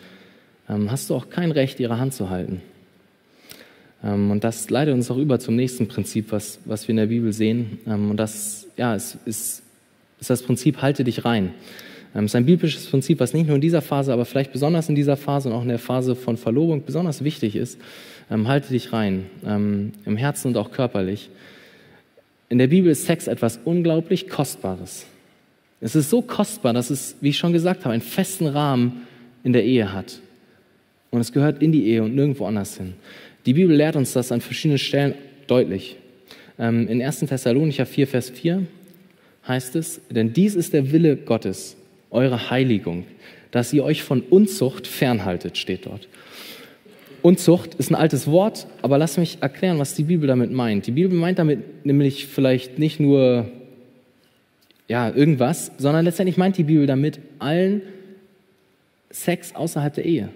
ähm, 0.69 0.91
hast 0.91 1.09
du 1.09 1.15
auch 1.15 1.31
kein 1.31 1.51
Recht, 1.51 1.81
ihre 1.81 1.99
Hand 1.99 2.13
zu 2.13 2.29
halten. 2.29 2.61
Ähm, 4.05 4.31
und 4.31 4.45
das 4.45 4.69
leitet 4.69 4.95
uns 4.95 5.11
auch 5.11 5.17
über 5.17 5.39
zum 5.39 5.57
nächsten 5.57 5.89
Prinzip, 5.89 6.33
was, 6.33 6.61
was 6.65 6.87
wir 6.87 6.91
in 6.91 6.99
der 6.99 7.07
Bibel 7.07 7.33
sehen. 7.33 7.79
Ähm, 7.87 8.11
und 8.11 8.19
das 8.19 8.67
ja, 8.77 8.95
ist, 8.95 9.19
ist, 9.25 9.63
ist 10.21 10.31
das 10.31 10.43
Prinzip, 10.43 10.83
halte 10.83 11.05
dich 11.05 11.25
rein. 11.25 11.55
Es 12.15 12.25
ist 12.25 12.37
ein 12.37 12.47
biblisches 12.47 12.87
Prinzip, 12.87 13.21
was 13.21 13.35
nicht 13.35 13.47
nur 13.47 13.55
in 13.55 13.61
dieser 13.61 13.83
Phase, 13.83 14.13
aber 14.13 14.25
vielleicht 14.25 14.53
besonders 14.53 14.89
in 14.89 14.95
dieser 14.95 15.17
Phase 15.17 15.51
und 15.51 15.55
auch 15.55 15.63
in 15.63 15.69
der 15.69 15.79
Phase 15.79 16.17
von 16.17 16.37
Verlobung 16.37 16.85
besonders 16.85 17.23
wichtig 17.23 17.55
ist. 17.55 17.79
Halte 18.31 18.69
dich 18.71 18.93
rein, 18.93 19.27
im 19.43 20.17
Herzen 20.17 20.49
und 20.49 20.57
auch 20.57 20.71
körperlich. 20.71 21.31
In 22.49 22.59
der 22.59 22.67
Bibel 22.67 22.91
ist 22.91 23.07
Sex 23.07 23.27
etwas 23.27 23.59
unglaublich 23.65 24.29
Kostbares. 24.29 25.07
Es 25.81 25.95
ist 25.95 26.11
so 26.11 26.23
kostbar, 26.23 26.73
dass 26.73 26.91
es, 26.91 27.17
wie 27.21 27.29
ich 27.29 27.39
schon 27.39 27.53
gesagt 27.53 27.85
habe, 27.85 27.93
einen 27.93 28.03
festen 28.03 28.47
Rahmen 28.47 29.07
in 29.45 29.53
der 29.53 29.65
Ehe 29.65 29.93
hat. 29.93 30.21
Und 31.11 31.21
es 31.21 31.33
gehört 31.33 31.63
in 31.63 31.73
die 31.73 31.87
Ehe 31.87 32.03
und 32.03 32.15
nirgendwo 32.15 32.47
anders 32.47 32.77
hin. 32.77 32.95
Die 33.47 33.55
Bibel 33.55 33.75
lehrt 33.75 33.97
uns 33.97 34.13
das 34.13 34.33
an 34.33 34.41
verschiedenen 34.41 34.79
Stellen 34.79 35.15
deutlich. 35.47 35.97
Ähm, 36.59 36.89
in 36.89 37.01
1. 37.01 37.21
Thessalonicher 37.21 37.87
4, 37.87 38.07
Vers 38.07 38.31
4 38.31 38.67
heißt 39.47 39.77
es, 39.77 40.01
denn 40.11 40.33
dies 40.33 40.55
ist 40.55 40.73
der 40.73 40.93
Wille 40.93 41.17
Gottes, 41.17 41.77
eure 42.11 42.51
Heiligung, 42.51 43.05
dass 43.51 43.73
ihr 43.73 43.85
euch 43.85 44.03
von 44.03 44.21
Unzucht 44.21 44.87
fernhaltet, 44.87 45.57
steht 45.57 45.87
dort. 45.87 46.09
Unzucht 47.23 47.75
ist 47.75 47.91
ein 47.91 47.95
altes 47.95 48.27
Wort, 48.27 48.67
aber 48.83 48.99
lass 48.99 49.17
mich 49.17 49.39
erklären, 49.41 49.79
was 49.79 49.95
die 49.95 50.05
Bibel 50.05 50.27
damit 50.27 50.53
meint. 50.53 50.87
Die 50.87 50.93
Bibel 50.93 51.17
meint 51.17 51.39
damit 51.39 51.85
nämlich 51.85 52.27
vielleicht 52.27 52.79
nicht 52.79 53.01
nur 53.01 53.51
ja, 54.89 55.15
irgendwas, 55.15 55.73
sondern 55.79 56.05
letztendlich 56.05 56.37
meint 56.37 56.57
die 56.57 56.65
Bibel 56.65 56.87
damit 56.87 57.21
allen 57.39 57.83
Sex 59.11 59.55
außerhalb 59.55 59.95
der 59.95 60.05
Ehe. 60.05 60.31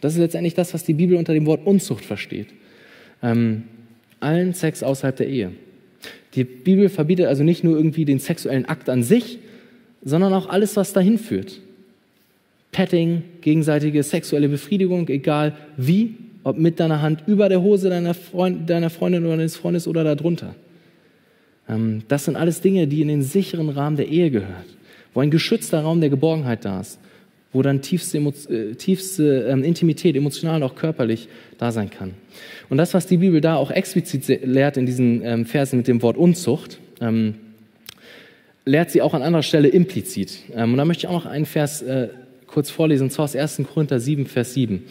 Das 0.00 0.14
ist 0.14 0.18
letztendlich 0.18 0.54
das, 0.54 0.74
was 0.74 0.84
die 0.84 0.94
Bibel 0.94 1.16
unter 1.16 1.32
dem 1.32 1.46
Wort 1.46 1.66
Unzucht 1.66 2.04
versteht. 2.04 2.48
Ähm, 3.22 3.64
allen 4.20 4.52
Sex 4.52 4.82
außerhalb 4.82 5.16
der 5.16 5.28
Ehe. 5.28 5.52
Die 6.34 6.44
Bibel 6.44 6.88
verbietet 6.88 7.26
also 7.26 7.44
nicht 7.44 7.64
nur 7.64 7.76
irgendwie 7.76 8.04
den 8.04 8.18
sexuellen 8.18 8.66
Akt 8.66 8.88
an 8.88 9.02
sich, 9.02 9.38
sondern 10.02 10.32
auch 10.34 10.48
alles, 10.48 10.76
was 10.76 10.92
dahin 10.92 11.18
führt. 11.18 11.60
Petting, 12.74 13.22
gegenseitige 13.40 14.02
sexuelle 14.02 14.48
Befriedigung, 14.48 15.08
egal 15.08 15.54
wie, 15.76 16.16
ob 16.42 16.58
mit 16.58 16.80
deiner 16.80 17.00
Hand 17.00 17.22
über 17.28 17.48
der 17.48 17.62
Hose 17.62 17.88
deiner, 17.88 18.14
Freund, 18.14 18.68
deiner 18.68 18.90
Freundin 18.90 19.24
oder 19.24 19.36
deines 19.36 19.56
Freundes 19.56 19.86
oder 19.86 20.02
darunter. 20.02 20.56
Ähm, 21.68 22.02
das 22.08 22.24
sind 22.24 22.34
alles 22.34 22.60
Dinge, 22.60 22.88
die 22.88 23.00
in 23.00 23.06
den 23.06 23.22
sicheren 23.22 23.68
Rahmen 23.68 23.96
der 23.96 24.08
Ehe 24.08 24.28
gehört, 24.30 24.66
wo 25.14 25.20
ein 25.20 25.30
geschützter 25.30 25.82
Raum 25.82 26.00
der 26.00 26.10
Geborgenheit 26.10 26.64
da 26.64 26.80
ist, 26.80 26.98
wo 27.52 27.62
dann 27.62 27.80
tiefste, 27.80 28.18
äh, 28.18 28.74
tiefste 28.74 29.46
ähm, 29.48 29.62
Intimität, 29.62 30.16
emotional 30.16 30.56
und 30.56 30.64
auch 30.64 30.74
körperlich 30.74 31.28
da 31.58 31.70
sein 31.70 31.90
kann. 31.90 32.14
Und 32.70 32.78
das, 32.78 32.92
was 32.92 33.06
die 33.06 33.18
Bibel 33.18 33.40
da 33.40 33.54
auch 33.54 33.70
explizit 33.70 34.44
lehrt 34.44 34.76
in 34.76 34.84
diesen 34.84 35.24
ähm, 35.24 35.46
Versen 35.46 35.76
mit 35.76 35.86
dem 35.86 36.02
Wort 36.02 36.16
Unzucht, 36.16 36.80
lehrt 38.64 38.90
sie 38.90 39.02
auch 39.02 39.12
an 39.12 39.22
anderer 39.22 39.42
Stelle 39.42 39.68
implizit. 39.68 40.38
und 40.54 40.76
da 40.76 40.84
möchte 40.86 41.02
ich 41.02 41.08
auch 41.08 41.24
noch 41.24 41.26
einen 41.26 41.44
Vers 41.44 41.82
äh, 41.82 42.08
kurz 42.54 42.70
vorlesen, 42.70 43.04
und 43.04 43.10
zwar 43.10 43.24
aus 43.24 43.34
1. 43.34 43.62
Korinther 43.72 43.98
7, 43.98 44.26
Vers 44.26 44.54
7. 44.54 44.84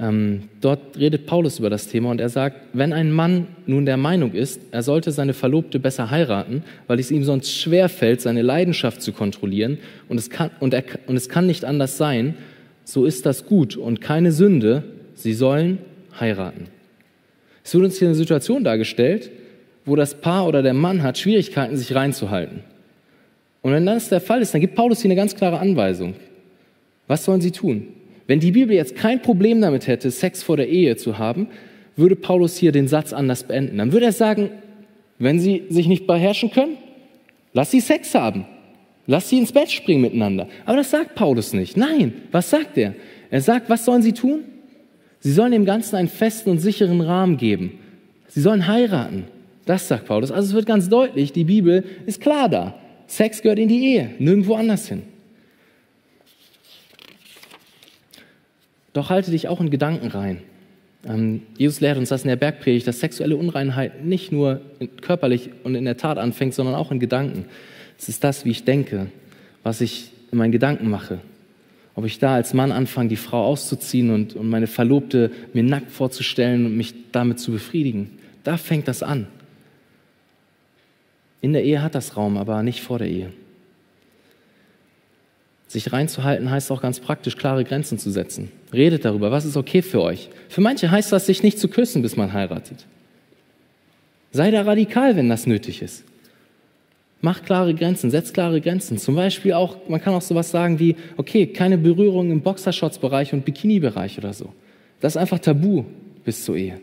Ähm, 0.00 0.48
dort 0.60 0.98
redet 0.98 1.26
Paulus 1.26 1.58
über 1.58 1.70
das 1.70 1.86
Thema 1.86 2.10
und 2.10 2.20
er 2.20 2.30
sagt, 2.30 2.56
wenn 2.72 2.92
ein 2.92 3.12
Mann 3.12 3.46
nun 3.66 3.84
der 3.86 3.98
Meinung 3.98 4.32
ist, 4.32 4.60
er 4.72 4.82
sollte 4.82 5.12
seine 5.12 5.34
Verlobte 5.34 5.78
besser 5.78 6.10
heiraten, 6.10 6.64
weil 6.88 6.98
es 6.98 7.12
ihm 7.12 7.22
sonst 7.22 7.54
schwer 7.54 7.88
fällt, 7.88 8.20
seine 8.20 8.42
Leidenschaft 8.42 9.02
zu 9.02 9.12
kontrollieren 9.12 9.78
und 10.08 10.18
es 10.18 10.30
kann, 10.30 10.50
und, 10.58 10.74
er, 10.74 10.82
und 11.06 11.14
es 11.14 11.28
kann 11.28 11.46
nicht 11.46 11.64
anders 11.64 11.96
sein, 11.96 12.34
so 12.84 13.04
ist 13.04 13.24
das 13.24 13.46
gut 13.46 13.76
und 13.76 14.00
keine 14.00 14.32
Sünde, 14.32 14.82
sie 15.14 15.34
sollen 15.34 15.78
heiraten. 16.18 16.66
Es 17.62 17.72
wird 17.74 17.84
uns 17.84 17.98
hier 17.98 18.08
eine 18.08 18.16
Situation 18.16 18.64
dargestellt, 18.64 19.30
wo 19.84 19.94
das 19.94 20.14
Paar 20.14 20.48
oder 20.48 20.62
der 20.62 20.74
Mann 20.74 21.02
hat 21.02 21.18
Schwierigkeiten, 21.18 21.76
sich 21.76 21.94
reinzuhalten. 21.94 22.60
Und 23.62 23.72
wenn 23.72 23.86
das 23.86 24.08
der 24.08 24.20
Fall 24.20 24.42
ist, 24.42 24.54
dann 24.54 24.60
gibt 24.60 24.74
Paulus 24.74 25.02
hier 25.02 25.08
eine 25.10 25.16
ganz 25.16 25.36
klare 25.36 25.58
Anweisung. 25.58 26.14
Was 27.06 27.24
sollen 27.24 27.40
sie 27.40 27.50
tun? 27.50 27.88
Wenn 28.26 28.40
die 28.40 28.52
Bibel 28.52 28.74
jetzt 28.74 28.96
kein 28.96 29.20
Problem 29.20 29.60
damit 29.60 29.86
hätte, 29.86 30.10
Sex 30.10 30.42
vor 30.42 30.56
der 30.56 30.68
Ehe 30.68 30.96
zu 30.96 31.18
haben, 31.18 31.48
würde 31.96 32.16
Paulus 32.16 32.56
hier 32.56 32.72
den 32.72 32.88
Satz 32.88 33.12
anders 33.12 33.44
beenden. 33.44 33.78
Dann 33.78 33.92
würde 33.92 34.06
er 34.06 34.12
sagen, 34.12 34.50
wenn 35.18 35.38
sie 35.38 35.64
sich 35.68 35.86
nicht 35.86 36.06
beherrschen 36.06 36.50
können, 36.50 36.76
lass 37.52 37.70
sie 37.70 37.80
Sex 37.80 38.14
haben. 38.14 38.46
Lass 39.06 39.28
sie 39.28 39.38
ins 39.38 39.52
Bett 39.52 39.70
springen 39.70 40.00
miteinander. 40.00 40.48
Aber 40.64 40.78
das 40.78 40.90
sagt 40.90 41.14
Paulus 41.14 41.52
nicht. 41.52 41.76
Nein, 41.76 42.14
was 42.32 42.48
sagt 42.48 42.78
er? 42.78 42.94
Er 43.30 43.42
sagt, 43.42 43.68
was 43.68 43.84
sollen 43.84 44.02
sie 44.02 44.14
tun? 44.14 44.44
Sie 45.20 45.32
sollen 45.32 45.52
dem 45.52 45.66
Ganzen 45.66 45.96
einen 45.96 46.08
festen 46.08 46.50
und 46.50 46.58
sicheren 46.58 47.00
Rahmen 47.02 47.36
geben. 47.36 47.78
Sie 48.28 48.40
sollen 48.40 48.66
heiraten. 48.66 49.24
Das 49.66 49.88
sagt 49.88 50.06
Paulus. 50.06 50.30
Also 50.30 50.48
es 50.48 50.54
wird 50.54 50.66
ganz 50.66 50.88
deutlich, 50.88 51.32
die 51.32 51.44
Bibel 51.44 51.84
ist 52.06 52.20
klar 52.20 52.48
da. 52.48 52.74
Sex 53.06 53.42
gehört 53.42 53.58
in 53.58 53.68
die 53.68 53.84
Ehe, 53.94 54.10
nirgendwo 54.18 54.54
anders 54.54 54.88
hin. 54.88 55.02
Doch 58.94 59.10
halte 59.10 59.30
dich 59.30 59.48
auch 59.48 59.60
in 59.60 59.68
Gedanken 59.68 60.06
rein. 60.06 60.38
Ähm, 61.06 61.42
Jesus 61.58 61.80
lehrt 61.80 61.98
uns 61.98 62.08
das 62.08 62.22
in 62.22 62.28
der 62.28 62.36
Bergpredigt, 62.36 62.86
dass 62.86 63.00
sexuelle 63.00 63.36
Unreinheit 63.36 64.04
nicht 64.04 64.32
nur 64.32 64.62
körperlich 65.02 65.50
und 65.64 65.74
in 65.74 65.84
der 65.84 65.98
Tat 65.98 66.16
anfängt, 66.16 66.54
sondern 66.54 66.74
auch 66.74 66.90
in 66.90 67.00
Gedanken. 67.00 67.44
Es 67.98 68.08
ist 68.08 68.24
das, 68.24 68.44
wie 68.44 68.50
ich 68.50 68.64
denke, 68.64 69.08
was 69.62 69.80
ich 69.80 70.12
in 70.32 70.38
meinen 70.38 70.52
Gedanken 70.52 70.88
mache. 70.88 71.18
Ob 71.96 72.06
ich 72.06 72.18
da 72.18 72.34
als 72.34 72.54
Mann 72.54 72.72
anfange, 72.72 73.08
die 73.08 73.16
Frau 73.16 73.44
auszuziehen 73.44 74.10
und, 74.10 74.34
und 74.34 74.48
meine 74.48 74.66
Verlobte 74.66 75.30
mir 75.52 75.62
nackt 75.62 75.90
vorzustellen 75.90 76.66
und 76.66 76.76
mich 76.76 76.94
damit 77.12 77.38
zu 77.38 77.52
befriedigen. 77.52 78.10
Da 78.42 78.56
fängt 78.56 78.88
das 78.88 79.02
an. 79.02 79.26
In 81.40 81.52
der 81.52 81.64
Ehe 81.64 81.82
hat 81.82 81.94
das 81.94 82.16
Raum, 82.16 82.36
aber 82.36 82.62
nicht 82.62 82.80
vor 82.80 82.98
der 82.98 83.08
Ehe. 83.08 83.32
Sich 85.74 85.92
reinzuhalten 85.92 86.52
heißt 86.52 86.70
auch 86.70 86.80
ganz 86.80 87.00
praktisch, 87.00 87.36
klare 87.36 87.64
Grenzen 87.64 87.98
zu 87.98 88.08
setzen. 88.12 88.52
Redet 88.72 89.04
darüber, 89.04 89.32
was 89.32 89.44
ist 89.44 89.56
okay 89.56 89.82
für 89.82 90.02
euch. 90.02 90.28
Für 90.48 90.60
manche 90.60 90.88
heißt 90.88 91.10
das, 91.10 91.26
sich 91.26 91.42
nicht 91.42 91.58
zu 91.58 91.66
küssen, 91.66 92.00
bis 92.00 92.16
man 92.16 92.32
heiratet. 92.32 92.86
Sei 94.30 94.52
da 94.52 94.62
radikal, 94.62 95.16
wenn 95.16 95.28
das 95.28 95.48
nötig 95.48 95.82
ist. 95.82 96.04
Mach 97.22 97.42
klare 97.42 97.74
Grenzen, 97.74 98.12
setz 98.12 98.32
klare 98.32 98.60
Grenzen. 98.60 98.98
Zum 98.98 99.16
Beispiel 99.16 99.52
auch, 99.52 99.88
man 99.88 100.00
kann 100.00 100.14
auch 100.14 100.22
sowas 100.22 100.52
sagen 100.52 100.78
wie, 100.78 100.94
okay, 101.16 101.48
keine 101.48 101.76
Berührung 101.76 102.30
im 102.30 102.40
Boxershorts-Bereich 102.40 103.32
und 103.32 103.44
Bikini-Bereich 103.44 104.16
oder 104.16 104.32
so. 104.32 104.52
Das 105.00 105.14
ist 105.14 105.16
einfach 105.16 105.40
tabu 105.40 105.82
bis 106.24 106.44
zur 106.44 106.56
Ehe. 106.56 106.80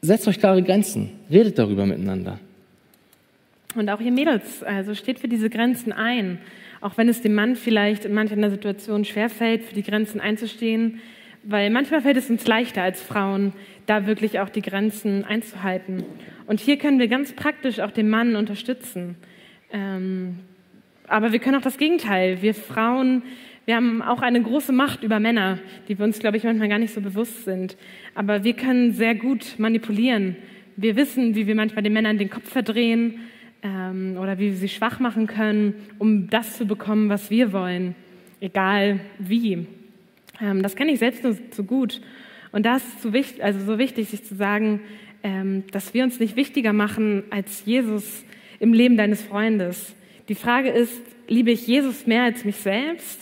Setzt 0.00 0.26
euch 0.26 0.38
klare 0.38 0.62
Grenzen, 0.62 1.10
redet 1.30 1.58
darüber 1.58 1.84
miteinander. 1.84 2.38
Und 3.74 3.90
auch 3.90 4.00
ihr 4.00 4.12
Mädels, 4.12 4.62
also 4.62 4.94
steht 4.94 5.18
für 5.18 5.28
diese 5.28 5.50
Grenzen 5.50 5.92
ein. 5.92 6.38
Auch 6.80 6.96
wenn 6.96 7.08
es 7.08 7.22
dem 7.22 7.34
Mann 7.34 7.56
vielleicht 7.56 8.04
in 8.04 8.14
mancher 8.14 8.50
Situation 8.50 9.04
schwerfällt, 9.04 9.62
für 9.62 9.74
die 9.74 9.82
Grenzen 9.82 10.20
einzustehen, 10.20 11.00
weil 11.42 11.70
manchmal 11.70 12.02
fällt 12.02 12.16
es 12.16 12.28
uns 12.28 12.46
leichter 12.46 12.82
als 12.82 13.02
Frauen, 13.02 13.52
da 13.86 14.06
wirklich 14.06 14.40
auch 14.40 14.48
die 14.48 14.62
Grenzen 14.62 15.24
einzuhalten. 15.24 16.04
Und 16.46 16.60
hier 16.60 16.76
können 16.76 16.98
wir 16.98 17.08
ganz 17.08 17.32
praktisch 17.32 17.80
auch 17.80 17.92
den 17.92 18.08
Mann 18.08 18.36
unterstützen. 18.36 19.16
Ähm, 19.72 20.40
aber 21.06 21.32
wir 21.32 21.38
können 21.38 21.56
auch 21.56 21.62
das 21.62 21.78
Gegenteil. 21.78 22.42
Wir 22.42 22.54
Frauen, 22.54 23.22
wir 23.64 23.76
haben 23.76 24.02
auch 24.02 24.22
eine 24.22 24.42
große 24.42 24.72
Macht 24.72 25.02
über 25.02 25.20
Männer, 25.20 25.58
die 25.88 25.98
wir 25.98 26.04
uns, 26.04 26.18
glaube 26.18 26.36
ich, 26.36 26.44
manchmal 26.44 26.68
gar 26.68 26.78
nicht 26.78 26.94
so 26.94 27.00
bewusst 27.00 27.44
sind. 27.44 27.76
Aber 28.14 28.44
wir 28.44 28.54
können 28.54 28.92
sehr 28.92 29.14
gut 29.14 29.58
manipulieren. 29.58 30.36
Wir 30.76 30.96
wissen, 30.96 31.34
wie 31.34 31.46
wir 31.46 31.54
manchmal 31.54 31.82
den 31.82 31.92
Männern 31.92 32.18
den 32.18 32.30
Kopf 32.30 32.48
verdrehen 32.48 33.20
ähm, 33.66 34.16
oder 34.18 34.38
wie 34.38 34.50
wir 34.50 34.56
sie 34.56 34.68
schwach 34.68 35.00
machen 35.00 35.26
können, 35.26 35.74
um 35.98 36.30
das 36.30 36.56
zu 36.56 36.66
bekommen, 36.66 37.08
was 37.08 37.30
wir 37.30 37.52
wollen, 37.52 37.94
egal 38.40 39.00
wie. 39.18 39.66
Ähm, 40.40 40.62
das 40.62 40.76
kenne 40.76 40.92
ich 40.92 41.00
selbst 41.00 41.24
nur 41.24 41.36
zu 41.50 41.64
gut. 41.64 42.00
Und 42.52 42.64
das 42.64 42.86
ist 42.86 43.02
so 43.02 43.12
wichtig, 43.12 43.42
also 43.42 43.58
so 43.60 43.78
wichtig, 43.78 44.08
sich 44.08 44.24
zu 44.24 44.36
sagen, 44.36 44.80
ähm, 45.22 45.64
dass 45.72 45.94
wir 45.94 46.04
uns 46.04 46.20
nicht 46.20 46.36
wichtiger 46.36 46.72
machen 46.72 47.24
als 47.30 47.64
Jesus 47.64 48.24
im 48.60 48.72
Leben 48.72 48.96
deines 48.96 49.22
Freundes. 49.22 49.94
Die 50.28 50.34
Frage 50.34 50.70
ist, 50.70 51.02
liebe 51.28 51.50
ich 51.50 51.66
Jesus 51.66 52.06
mehr 52.06 52.22
als 52.22 52.44
mich 52.44 52.56
selbst? 52.56 53.20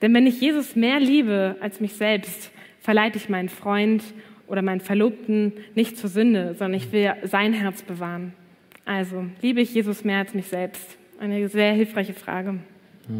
Denn 0.00 0.14
wenn 0.14 0.26
ich 0.26 0.40
Jesus 0.40 0.76
mehr 0.76 0.98
liebe 0.98 1.56
als 1.60 1.80
mich 1.80 1.92
selbst, 1.92 2.50
verleite 2.80 3.18
ich 3.18 3.28
meinen 3.28 3.50
Freund 3.50 4.02
oder 4.46 4.62
meinen 4.62 4.80
Verlobten 4.80 5.52
nicht 5.74 5.98
zur 5.98 6.08
Sünde, 6.08 6.54
sondern 6.54 6.80
ich 6.80 6.90
will 6.92 7.12
sein 7.24 7.52
Herz 7.52 7.82
bewahren. 7.82 8.32
Also, 8.90 9.24
liebe 9.40 9.60
ich 9.60 9.72
Jesus 9.72 10.02
mehr 10.02 10.18
als 10.18 10.34
mich 10.34 10.48
selbst? 10.48 10.84
Eine 11.20 11.48
sehr 11.48 11.74
hilfreiche 11.74 12.12
Frage. 12.12 12.58
Ja. 13.08 13.14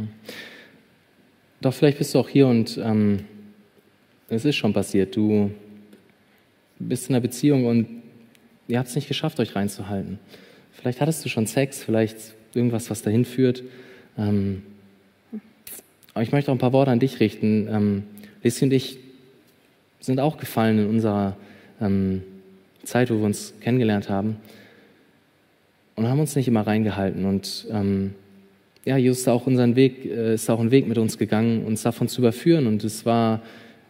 Doch 1.61 1.73
vielleicht 1.73 1.99
bist 1.99 2.13
du 2.13 2.19
auch 2.19 2.29
hier 2.29 2.49
und 2.49 2.77
ähm, 2.83 3.21
es 4.29 4.45
ist 4.45 4.57
schon 4.57 4.73
passiert. 4.73 5.15
Du 5.15 5.53
bist 6.81 7.09
in 7.09 7.15
einer 7.15 7.23
Beziehung 7.23 7.67
und 7.67 8.03
ihr 8.67 8.81
habt 8.81 8.89
es 8.89 8.97
nicht 8.97 9.07
geschafft, 9.07 9.39
euch 9.39 9.55
reinzuhalten. 9.55 10.19
Vielleicht 10.73 11.01
hattest 11.01 11.25
du 11.25 11.29
schon 11.29 11.47
Sex, 11.47 11.85
vielleicht 11.85 12.19
irgendwas, 12.53 12.91
was 12.91 13.03
dahin 13.03 13.25
führt. 13.25 13.63
Ähm, 14.19 14.65
aber 16.15 16.25
ich 16.25 16.33
möchte 16.33 16.51
auch 16.51 16.57
ein 16.57 16.59
paar 16.59 16.73
Worte 16.73 16.91
an 16.91 16.99
dich 16.99 17.21
richten. 17.21 17.69
Ähm, 17.71 18.03
Lissi 18.43 18.65
und 18.65 18.73
ich 18.73 18.99
sind 20.01 20.19
auch 20.19 20.37
gefallen 20.37 20.81
in 20.81 20.89
unserer 20.89 21.37
ähm, 21.81 22.25
Zeit, 22.83 23.09
wo 23.13 23.19
wir 23.19 23.25
uns 23.25 23.55
kennengelernt 23.61 24.09
haben 24.11 24.37
und 26.01 26.09
haben 26.09 26.19
uns 26.19 26.35
nicht 26.35 26.49
immer 26.49 26.67
reingehalten. 26.67 27.27
Und 27.27 27.67
ähm, 27.71 28.15
ja, 28.87 28.97
Jesus 28.97 29.21
ist 29.21 29.29
auch 29.29 29.47
unseren 29.47 29.77
Weg, 29.77 30.07
äh, 30.07 30.33
ist 30.33 30.49
auch 30.49 30.59
einen 30.59 30.71
Weg 30.71 30.89
mit 30.89 30.97
uns 30.97 31.19
gegangen, 31.19 31.67
uns 31.67 31.83
davon 31.83 32.09
zu 32.09 32.23
überführen. 32.23 32.67
Und 32.67 32.83
es 32.85 33.05
war 33.05 33.43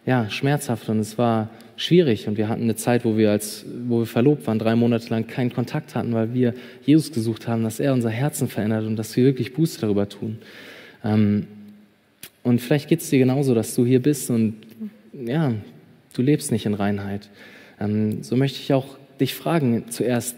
ja 0.07 0.29
schmerzhaft 0.29 0.89
und 0.89 0.99
es 0.99 1.19
war 1.19 1.51
schwierig. 1.77 2.27
Und 2.27 2.37
wir 2.37 2.49
hatten 2.49 2.63
eine 2.63 2.75
Zeit, 2.75 3.05
wo 3.05 3.17
wir 3.17 3.31
als, 3.31 3.65
wo 3.87 4.01
wir 4.01 4.07
verlobt 4.07 4.45
waren, 4.49 4.59
drei 4.59 4.75
Monate 4.75 5.09
lang 5.09 5.29
keinen 5.29 5.53
Kontakt 5.53 5.95
hatten, 5.95 6.13
weil 6.13 6.35
wir 6.35 6.55
Jesus 6.85 7.13
gesucht 7.13 7.47
haben, 7.47 7.63
dass 7.63 7.79
er 7.79 7.93
unser 7.93 8.11
Herzen 8.11 8.49
verändert 8.49 8.87
und 8.87 8.97
dass 8.97 9.17
wir 9.17 9.25
wirklich 9.25 9.55
Buße 9.55 9.81
darüber 9.81 10.09
tun. 10.09 10.39
Ähm, 11.05 11.47
und 12.43 12.61
vielleicht 12.61 12.89
geht 12.89 13.03
es 13.03 13.11
dir 13.11 13.21
genauso, 13.21 13.55
dass 13.55 13.73
du 13.77 13.87
hier 13.87 14.03
bist 14.03 14.31
und 14.31 14.57
ja, 15.13 15.53
du 16.15 16.23
lebst 16.23 16.51
nicht 16.51 16.67
in 16.67 16.75
Reinheit. 16.75 17.29
Ähm, 17.79 18.25
so 18.25 18.35
möchte 18.35 18.59
ich 18.59 18.73
auch 18.73 18.99
dich 19.21 19.35
fragen 19.35 19.85
zuerst, 19.91 20.35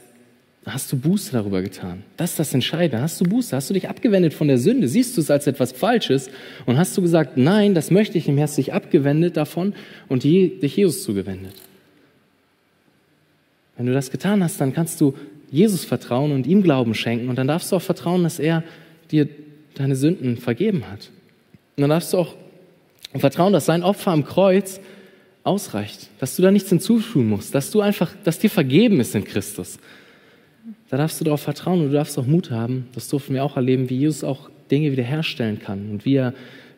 Hast 0.64 0.92
du 0.92 0.96
Buße 0.96 1.32
darüber 1.32 1.60
getan? 1.60 2.04
Das 2.16 2.30
ist 2.30 2.38
das 2.38 2.54
Entscheidende. 2.54 3.02
Hast 3.02 3.20
du 3.20 3.24
Buße? 3.24 3.56
Hast 3.56 3.68
du 3.68 3.74
dich 3.74 3.88
abgewendet 3.88 4.32
von 4.32 4.46
der 4.46 4.58
Sünde? 4.58 4.86
Siehst 4.86 5.16
du 5.16 5.20
es 5.20 5.30
als 5.30 5.48
etwas 5.48 5.72
Falsches? 5.72 6.30
Und 6.66 6.78
hast 6.78 6.96
du 6.96 7.02
gesagt, 7.02 7.36
nein, 7.36 7.74
das 7.74 7.90
möchte 7.90 8.16
ich 8.16 8.28
mehr, 8.28 8.44
hast 8.44 8.58
dich 8.58 8.72
abgewendet 8.72 9.36
davon 9.36 9.74
und 10.08 10.22
dich 10.22 10.76
Jesus 10.76 11.02
zugewendet? 11.02 11.54
Wenn 13.76 13.86
du 13.86 13.92
das 13.92 14.12
getan 14.12 14.44
hast, 14.44 14.60
dann 14.60 14.72
kannst 14.72 15.00
du 15.00 15.14
Jesus 15.50 15.84
vertrauen 15.84 16.30
und 16.30 16.46
ihm 16.46 16.62
Glauben 16.62 16.94
schenken 16.94 17.28
und 17.28 17.36
dann 17.36 17.48
darfst 17.48 17.72
du 17.72 17.76
auch 17.76 17.82
vertrauen, 17.82 18.22
dass 18.22 18.38
er 18.38 18.62
dir 19.10 19.28
deine 19.74 19.96
Sünden 19.96 20.36
vergeben 20.36 20.84
hat. 20.88 21.10
Und 21.76 21.82
dann 21.82 21.90
darfst 21.90 22.12
du 22.12 22.18
auch 22.18 22.36
vertrauen, 23.16 23.52
dass 23.52 23.66
sein 23.66 23.82
Opfer 23.82 24.12
am 24.12 24.24
Kreuz 24.24 24.80
ausreicht, 25.42 26.08
dass 26.20 26.36
du 26.36 26.42
da 26.42 26.52
nichts 26.52 26.68
hinzufügen 26.68 27.28
musst, 27.28 27.52
dass 27.54 27.72
du 27.72 27.80
einfach, 27.80 28.12
dass 28.22 28.38
dir 28.38 28.50
vergeben 28.50 29.00
ist 29.00 29.16
in 29.16 29.24
Christus. 29.24 29.78
Da 30.88 30.96
darfst 30.96 31.20
du 31.20 31.24
darauf 31.24 31.40
vertrauen 31.40 31.80
und 31.80 31.88
du 31.88 31.92
darfst 31.92 32.18
auch 32.18 32.26
Mut 32.26 32.50
haben. 32.50 32.88
Das 32.94 33.08
durften 33.08 33.34
wir 33.34 33.44
auch 33.44 33.56
erleben, 33.56 33.90
wie 33.90 33.96
Jesus 33.96 34.24
auch 34.24 34.50
Dinge 34.70 34.92
wiederherstellen 34.92 35.58
kann 35.58 35.90
und 35.90 36.04
wie 36.04 36.16
er 36.16 36.34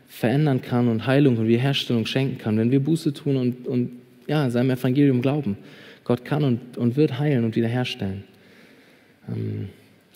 verändern 0.09 0.63
kann 0.63 0.89
und 0.89 1.07
Heilung 1.07 1.37
und 1.37 1.49
Wiederherstellung 1.49 2.07
schenken 2.07 2.39
kann, 2.39 2.57
wenn 2.57 2.71
wir 2.71 2.81
Buße 2.81 3.13
tun 3.13 3.37
und, 3.37 3.67
und 3.67 3.91
ja, 4.27 4.49
seinem 4.51 4.71
Evangelium 4.71 5.21
glauben. 5.21 5.57
Gott 6.05 6.25
kann 6.25 6.45
und, 6.45 6.77
und 6.77 6.97
wird 6.97 7.19
heilen 7.19 7.45
und 7.45 7.57
wiederherstellen. 7.57 8.25
Ähm, 9.29 9.69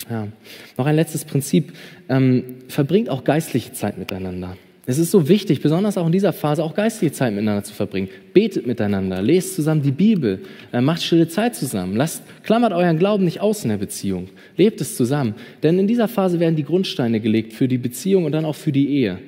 ja. 0.08 0.28
Noch 0.76 0.86
ein 0.86 0.96
letztes 0.96 1.24
Prinzip. 1.24 1.72
Ähm, 2.08 2.56
verbringt 2.68 3.08
auch 3.08 3.24
geistliche 3.24 3.72
Zeit 3.72 3.98
miteinander. 3.98 4.56
Es 4.90 4.96
ist 4.96 5.10
so 5.10 5.28
wichtig, 5.28 5.60
besonders 5.60 5.98
auch 5.98 6.06
in 6.06 6.12
dieser 6.12 6.32
Phase, 6.32 6.64
auch 6.64 6.74
geistliche 6.74 7.12
Zeit 7.12 7.34
miteinander 7.34 7.62
zu 7.62 7.74
verbringen. 7.74 8.08
Betet 8.32 8.66
miteinander, 8.66 9.20
lest 9.20 9.54
zusammen 9.54 9.82
die 9.82 9.90
Bibel, 9.90 10.38
äh, 10.72 10.80
macht 10.80 11.02
stille 11.02 11.28
Zeit 11.28 11.54
zusammen. 11.54 11.94
Lasst, 11.94 12.22
klammert 12.42 12.72
euren 12.72 12.98
Glauben 12.98 13.26
nicht 13.26 13.42
aus 13.42 13.64
in 13.64 13.68
der 13.68 13.76
Beziehung. 13.76 14.30
Lebt 14.56 14.80
es 14.80 14.96
zusammen. 14.96 15.34
Denn 15.62 15.78
in 15.78 15.86
dieser 15.86 16.08
Phase 16.08 16.40
werden 16.40 16.56
die 16.56 16.64
Grundsteine 16.64 17.20
gelegt 17.20 17.52
für 17.52 17.68
die 17.68 17.76
Beziehung 17.76 18.24
und 18.24 18.32
dann 18.32 18.46
auch 18.46 18.54
für 18.54 18.72
die 18.72 18.88
Ehe. 18.88 19.18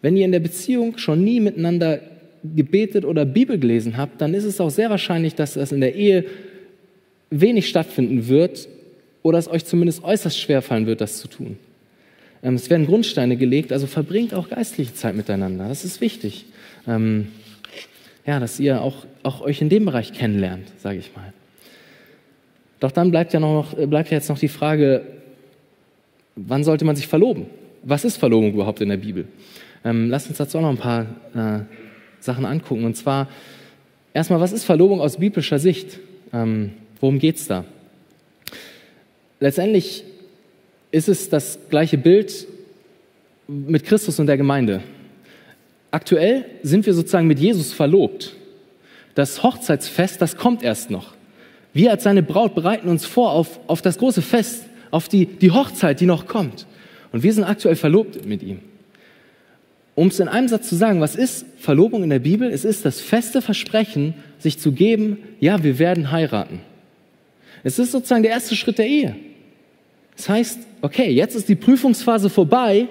Wenn 0.00 0.16
ihr 0.16 0.24
in 0.24 0.30
der 0.30 0.38
Beziehung 0.38 0.96
schon 0.96 1.24
nie 1.24 1.40
miteinander 1.40 1.98
gebetet 2.44 3.04
oder 3.04 3.24
Bibel 3.24 3.58
gelesen 3.58 3.96
habt, 3.96 4.20
dann 4.20 4.32
ist 4.32 4.44
es 4.44 4.60
auch 4.60 4.70
sehr 4.70 4.90
wahrscheinlich, 4.90 5.34
dass 5.34 5.54
das 5.54 5.72
in 5.72 5.80
der 5.80 5.96
Ehe 5.96 6.24
wenig 7.30 7.68
stattfinden 7.68 8.28
wird 8.28 8.68
oder 9.22 9.38
es 9.38 9.48
euch 9.48 9.64
zumindest 9.64 10.04
äußerst 10.04 10.38
schwer 10.38 10.62
fallen 10.62 10.86
wird, 10.86 11.00
das 11.00 11.18
zu 11.18 11.26
tun. 11.26 11.56
Ähm, 12.44 12.54
es 12.54 12.70
werden 12.70 12.86
Grundsteine 12.86 13.36
gelegt, 13.36 13.72
also 13.72 13.86
verbringt 13.86 14.34
auch 14.34 14.50
geistliche 14.50 14.94
Zeit 14.94 15.16
miteinander. 15.16 15.66
Das 15.66 15.84
ist 15.84 16.00
wichtig. 16.00 16.44
Ähm, 16.86 17.28
ja, 18.26 18.38
dass 18.38 18.60
ihr 18.60 18.82
auch, 18.82 19.06
auch 19.22 19.40
euch 19.40 19.60
in 19.60 19.70
dem 19.70 19.86
Bereich 19.86 20.12
kennenlernt, 20.12 20.68
sage 20.78 20.98
ich 20.98 21.14
mal. 21.16 21.32
Doch 22.80 22.92
dann 22.92 23.10
bleibt 23.10 23.32
ja, 23.32 23.40
noch, 23.40 23.74
bleibt 23.74 24.10
ja 24.10 24.18
jetzt 24.18 24.28
noch 24.28 24.38
die 24.38 24.48
Frage, 24.48 25.02
wann 26.36 26.64
sollte 26.64 26.84
man 26.84 26.96
sich 26.96 27.06
verloben? 27.06 27.46
Was 27.82 28.04
ist 28.04 28.18
Verlobung 28.18 28.52
überhaupt 28.52 28.80
in 28.80 28.90
der 28.90 28.98
Bibel? 28.98 29.26
Ähm, 29.84 30.10
lasst 30.10 30.28
uns 30.28 30.38
dazu 30.38 30.58
auch 30.58 30.62
noch 30.62 30.70
ein 30.70 30.76
paar 30.76 31.06
äh, 31.34 31.64
Sachen 32.20 32.44
angucken. 32.44 32.84
Und 32.84 32.96
zwar 32.96 33.28
erstmal, 34.12 34.40
was 34.40 34.52
ist 34.52 34.64
Verlobung 34.64 35.00
aus 35.00 35.16
biblischer 35.18 35.58
Sicht? 35.58 35.98
Worum 37.00 37.20
geht 37.20 37.36
es 37.36 37.46
da? 37.46 37.64
Letztendlich 39.38 40.02
ist 40.94 41.08
es 41.08 41.28
das 41.28 41.58
gleiche 41.70 41.98
Bild 41.98 42.46
mit 43.48 43.84
Christus 43.84 44.20
und 44.20 44.26
der 44.26 44.36
Gemeinde. 44.36 44.80
Aktuell 45.90 46.44
sind 46.62 46.86
wir 46.86 46.94
sozusagen 46.94 47.26
mit 47.26 47.40
Jesus 47.40 47.72
verlobt. 47.72 48.36
Das 49.16 49.42
Hochzeitsfest, 49.42 50.22
das 50.22 50.36
kommt 50.36 50.62
erst 50.62 50.90
noch. 50.90 51.14
Wir 51.72 51.90
als 51.90 52.04
seine 52.04 52.22
Braut 52.22 52.54
bereiten 52.54 52.88
uns 52.88 53.06
vor 53.06 53.32
auf, 53.32 53.58
auf 53.66 53.82
das 53.82 53.98
große 53.98 54.22
Fest, 54.22 54.66
auf 54.92 55.08
die, 55.08 55.26
die 55.26 55.50
Hochzeit, 55.50 56.00
die 56.00 56.06
noch 56.06 56.28
kommt. 56.28 56.66
Und 57.10 57.24
wir 57.24 57.32
sind 57.32 57.42
aktuell 57.42 57.76
verlobt 57.76 58.24
mit 58.24 58.44
ihm. 58.44 58.60
Um 59.96 60.08
es 60.08 60.20
in 60.20 60.28
einem 60.28 60.46
Satz 60.46 60.68
zu 60.68 60.76
sagen, 60.76 61.00
was 61.00 61.16
ist 61.16 61.44
Verlobung 61.58 62.04
in 62.04 62.10
der 62.10 62.20
Bibel? 62.20 62.48
Es 62.48 62.64
ist 62.64 62.84
das 62.84 63.00
feste 63.00 63.42
Versprechen, 63.42 64.14
sich 64.38 64.60
zu 64.60 64.70
geben, 64.70 65.18
ja, 65.40 65.64
wir 65.64 65.80
werden 65.80 66.12
heiraten. 66.12 66.60
Es 67.64 67.80
ist 67.80 67.90
sozusagen 67.90 68.22
der 68.22 68.32
erste 68.32 68.54
Schritt 68.54 68.78
der 68.78 68.86
Ehe. 68.86 69.16
Das 70.16 70.28
heißt, 70.28 70.58
okay, 70.82 71.10
jetzt 71.10 71.34
ist 71.34 71.48
die 71.48 71.54
Prüfungsphase 71.54 72.30
vorbei 72.30 72.88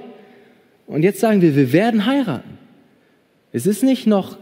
und 0.87 1.03
jetzt 1.03 1.19
sagen 1.19 1.41
wir, 1.41 1.55
wir 1.55 1.71
werden 1.71 2.05
heiraten. 2.05 2.57
Es 3.51 3.65
ist 3.65 3.83
nicht 3.83 4.07
noch, 4.07 4.37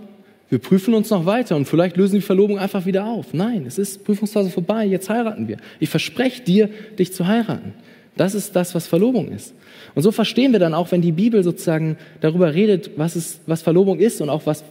wir 0.50 0.60
prüfen 0.60 0.94
uns 0.94 1.10
noch 1.10 1.26
weiter 1.26 1.56
und 1.56 1.66
vielleicht 1.66 1.98
lösen 1.98 2.16
die 2.16 2.22
Verlobung 2.22 2.58
einfach 2.58 2.86
wieder 2.86 3.06
auf. 3.06 3.34
Nein, 3.34 3.66
es 3.68 3.78
ist 3.78 4.04
Prüfungsphase 4.04 4.50
vorbei, 4.50 4.86
jetzt 4.86 5.10
heiraten 5.10 5.48
wir. 5.48 5.58
Ich 5.80 5.90
verspreche 5.90 6.42
dir, 6.42 6.70
dich 6.98 7.14
zu 7.14 7.28
heiraten. 7.28 7.74
Das 8.18 8.36
ist 8.36 8.56
das, 8.56 8.76
was 8.76 8.88
Verlobung 8.88 9.32
ist. 9.32 9.54
Und 9.96 10.04
so 10.04 10.12
verstehen 10.12 10.52
wir 10.52 10.60
dann 10.60 10.74
auch, 10.74 10.92
wenn 10.92 11.02
die 11.02 11.12
Bibel 11.12 11.44
sozusagen 11.44 11.98
darüber 12.20 12.54
redet, 12.54 12.92
was, 12.98 13.16
es, 13.16 13.40
was 13.46 13.62
Verlobung 13.62 14.00
ist 14.00 14.22
und 14.22 14.30
auch 14.30 14.46
was, 14.46 14.64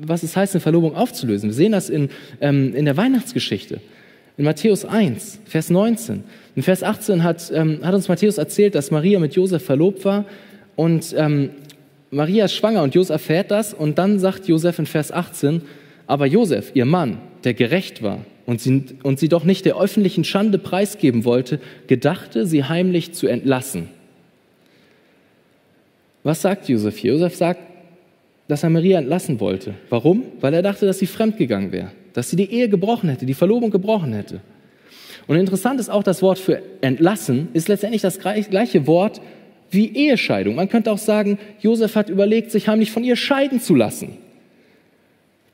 was 0.00 0.22
es 0.22 0.36
heißt, 0.36 0.54
eine 0.54 0.60
Verlobung 0.60 0.94
aufzulösen. 0.94 1.50
Wir 1.50 1.54
sehen 1.54 1.72
das 1.72 1.90
in, 1.90 2.10
ähm, 2.40 2.74
in 2.74 2.84
der 2.84 2.96
Weihnachtsgeschichte. 2.96 3.80
In 4.36 4.44
Matthäus 4.44 4.84
1, 4.84 5.40
Vers 5.44 5.70
19. 5.70 6.24
In 6.56 6.62
Vers 6.62 6.82
18 6.82 7.22
hat, 7.22 7.50
ähm, 7.52 7.80
hat 7.82 7.94
uns 7.94 8.08
Matthäus 8.08 8.38
erzählt, 8.38 8.74
dass 8.74 8.90
Maria 8.90 9.18
mit 9.18 9.34
Josef 9.34 9.64
verlobt 9.64 10.04
war 10.04 10.24
und 10.76 11.14
ähm, 11.16 11.50
Maria 12.10 12.44
ist 12.44 12.54
schwanger 12.54 12.82
und 12.82 12.94
Josef 12.94 13.14
erfährt 13.14 13.50
das 13.50 13.74
und 13.74 13.98
dann 13.98 14.18
sagt 14.20 14.46
Josef 14.46 14.78
in 14.78 14.86
Vers 14.86 15.10
18, 15.10 15.62
aber 16.06 16.26
Josef, 16.26 16.70
ihr 16.74 16.84
Mann, 16.84 17.18
der 17.42 17.54
gerecht 17.54 18.02
war 18.02 18.24
und 18.46 18.60
sie, 18.60 18.84
und 19.02 19.18
sie 19.18 19.28
doch 19.28 19.44
nicht 19.44 19.64
der 19.64 19.80
öffentlichen 19.80 20.22
Schande 20.22 20.58
preisgeben 20.58 21.24
wollte, 21.24 21.58
gedachte, 21.88 22.46
sie 22.46 22.64
heimlich 22.64 23.14
zu 23.14 23.26
entlassen. 23.26 23.88
Was 26.22 26.42
sagt 26.42 26.68
Josef 26.68 26.96
hier? 26.96 27.12
Josef 27.14 27.34
sagt, 27.34 27.60
dass 28.46 28.62
er 28.62 28.70
Maria 28.70 28.98
entlassen 28.98 29.40
wollte. 29.40 29.74
Warum? 29.88 30.22
Weil 30.40 30.54
er 30.54 30.62
dachte, 30.62 30.86
dass 30.86 30.98
sie 30.98 31.06
fremdgegangen 31.06 31.72
wäre, 31.72 31.90
dass 32.12 32.30
sie 32.30 32.36
die 32.36 32.50
Ehe 32.50 32.68
gebrochen 32.68 33.08
hätte, 33.08 33.26
die 33.26 33.34
Verlobung 33.34 33.70
gebrochen 33.70 34.12
hätte. 34.12 34.40
Und 35.26 35.36
interessant 35.36 35.80
ist 35.80 35.88
auch, 35.88 36.02
das 36.02 36.22
Wort 36.22 36.38
für 36.38 36.62
entlassen 36.80 37.48
ist 37.52 37.68
letztendlich 37.68 38.02
das 38.02 38.18
gleiche 38.18 38.86
Wort 38.86 39.20
wie 39.70 39.94
Ehescheidung. 39.94 40.54
Man 40.54 40.68
könnte 40.68 40.92
auch 40.92 40.98
sagen, 40.98 41.38
Josef 41.60 41.96
hat 41.96 42.10
überlegt, 42.10 42.50
sich 42.50 42.68
heimlich 42.68 42.90
von 42.90 43.04
ihr 43.04 43.16
scheiden 43.16 43.60
zu 43.60 43.74
lassen. 43.74 44.16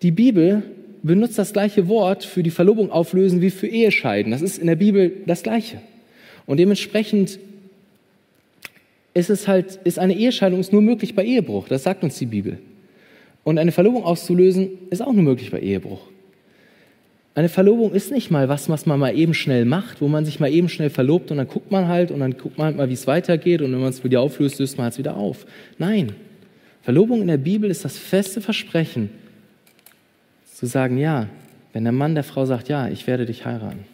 Die 0.02 0.10
Bibel 0.10 0.62
benutzt 1.02 1.38
das 1.38 1.52
gleiche 1.52 1.88
Wort 1.88 2.24
für 2.24 2.42
die 2.42 2.50
Verlobung 2.50 2.90
auflösen 2.90 3.40
wie 3.40 3.50
für 3.50 3.66
Ehescheiden. 3.66 4.32
Das 4.32 4.42
ist 4.42 4.58
in 4.58 4.66
der 4.66 4.76
Bibel 4.76 5.12
das 5.26 5.42
gleiche. 5.42 5.80
Und 6.46 6.58
dementsprechend 6.58 7.38
ist 9.14 9.30
es 9.30 9.48
halt, 9.48 9.78
ist 9.84 9.98
eine 9.98 10.16
Ehescheidung 10.16 10.60
ist 10.60 10.72
nur 10.72 10.82
möglich 10.82 11.14
bei 11.14 11.24
Ehebruch. 11.24 11.68
Das 11.68 11.82
sagt 11.82 12.02
uns 12.04 12.18
die 12.18 12.26
Bibel. 12.26 12.58
Und 13.44 13.58
eine 13.58 13.72
Verlobung 13.72 14.04
auszulösen 14.04 14.70
ist 14.90 15.02
auch 15.02 15.12
nur 15.12 15.22
möglich 15.22 15.50
bei 15.50 15.60
Ehebruch. 15.60 16.09
Eine 17.34 17.48
Verlobung 17.48 17.92
ist 17.92 18.10
nicht 18.10 18.30
mal 18.30 18.48
was, 18.48 18.68
was 18.68 18.86
man 18.86 18.98
mal 18.98 19.16
eben 19.16 19.34
schnell 19.34 19.64
macht, 19.64 20.00
wo 20.00 20.08
man 20.08 20.24
sich 20.24 20.40
mal 20.40 20.50
eben 20.50 20.68
schnell 20.68 20.90
verlobt 20.90 21.30
und 21.30 21.36
dann 21.36 21.46
guckt 21.46 21.70
man 21.70 21.86
halt 21.86 22.10
und 22.10 22.20
dann 22.20 22.36
guckt 22.36 22.58
man 22.58 22.66
halt 22.66 22.76
mal, 22.76 22.88
wie 22.88 22.94
es 22.94 23.06
weitergeht 23.06 23.62
und 23.62 23.72
wenn 23.72 23.80
man 23.80 23.90
es 23.90 24.02
wieder 24.02 24.20
auflöst, 24.20 24.58
löst 24.58 24.78
man 24.78 24.88
es 24.88 24.98
wieder 24.98 25.16
auf. 25.16 25.46
Nein, 25.78 26.12
Verlobung 26.82 27.20
in 27.20 27.28
der 27.28 27.36
Bibel 27.36 27.70
ist 27.70 27.84
das 27.84 27.96
feste 27.96 28.40
Versprechen, 28.40 29.10
zu 30.52 30.66
sagen, 30.66 30.98
ja, 30.98 31.28
wenn 31.72 31.84
der 31.84 31.92
Mann 31.92 32.14
der 32.14 32.24
Frau 32.24 32.44
sagt, 32.46 32.68
ja, 32.68 32.88
ich 32.88 33.06
werde 33.06 33.26
dich 33.26 33.46
heiraten. 33.46 33.84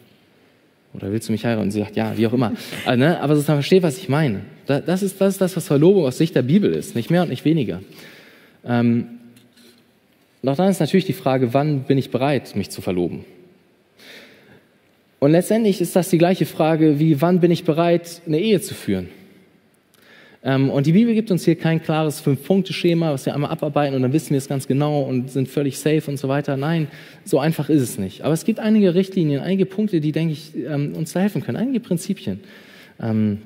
Oder 0.93 1.11
willst 1.11 1.27
du 1.27 1.31
mich 1.31 1.45
heiraten? 1.45 1.63
Und 1.63 1.71
sie 1.71 1.79
sagt, 1.79 1.95
ja, 1.95 2.17
wie 2.17 2.25
auch 2.25 2.33
immer. 2.33 2.53
Also, 2.85 2.99
ne? 2.99 3.19
Aber 3.19 3.35
sozusagen 3.35 3.57
versteht, 3.57 3.83
was 3.83 3.97
ich 3.97 4.09
meine. 4.09 4.41
Das 4.65 5.03
ist, 5.03 5.21
das 5.21 5.33
ist 5.33 5.41
das, 5.41 5.55
was 5.55 5.67
Verlobung 5.67 6.05
aus 6.05 6.17
Sicht 6.17 6.35
der 6.35 6.41
Bibel 6.41 6.73
ist. 6.73 6.95
Nicht 6.95 7.11
mehr 7.11 7.21
und 7.21 7.29
nicht 7.29 7.45
weniger. 7.45 7.81
Ähm, 8.65 9.16
doch 10.43 10.55
dann 10.55 10.69
ist 10.69 10.79
natürlich 10.79 11.05
die 11.05 11.13
Frage, 11.13 11.53
wann 11.53 11.83
bin 11.83 11.97
ich 11.97 12.11
bereit, 12.11 12.55
mich 12.55 12.69
zu 12.69 12.81
verloben? 12.81 13.25
Und 15.19 15.31
letztendlich 15.31 15.81
ist 15.81 15.95
das 15.95 16.09
die 16.09 16.19
gleiche 16.19 16.45
Frage 16.45 16.99
wie, 16.99 17.21
wann 17.21 17.39
bin 17.39 17.49
ich 17.49 17.63
bereit, 17.63 18.21
eine 18.27 18.39
Ehe 18.39 18.61
zu 18.61 18.75
führen? 18.75 19.09
Ähm, 20.43 20.69
und 20.69 20.85
die 20.85 20.91
Bibel 20.91 21.13
gibt 21.15 21.31
uns 21.31 21.43
hier 21.43 21.55
kein 21.55 21.81
klares 21.81 22.19
Fünf-Punkte-Schema, 22.19 23.11
was 23.11 23.25
wir 23.25 23.33
einmal 23.33 23.49
abarbeiten 23.49 23.95
und 23.95 24.03
dann 24.03 24.13
wissen 24.13 24.29
wir 24.31 24.37
es 24.37 24.47
ganz 24.47 24.67
genau 24.67 25.01
und 25.01 25.31
sind 25.31 25.47
völlig 25.47 25.79
safe 25.79 26.03
und 26.07 26.17
so 26.17 26.27
weiter. 26.27 26.55
Nein, 26.55 26.87
so 27.25 27.39
einfach 27.39 27.69
ist 27.69 27.81
es 27.81 27.97
nicht. 27.97 28.21
Aber 28.21 28.33
es 28.33 28.45
gibt 28.45 28.59
einige 28.59 28.93
Richtlinien, 28.93 29.41
einige 29.41 29.65
Punkte, 29.65 29.99
die, 29.99 30.11
denke 30.11 30.33
ich, 30.33 30.51
ähm, 30.55 30.93
uns 30.95 31.13
da 31.13 31.19
helfen 31.19 31.41
können, 31.41 31.57
einige 31.57 31.79
Prinzipien. 31.79 32.39
Ähm, 33.01 33.39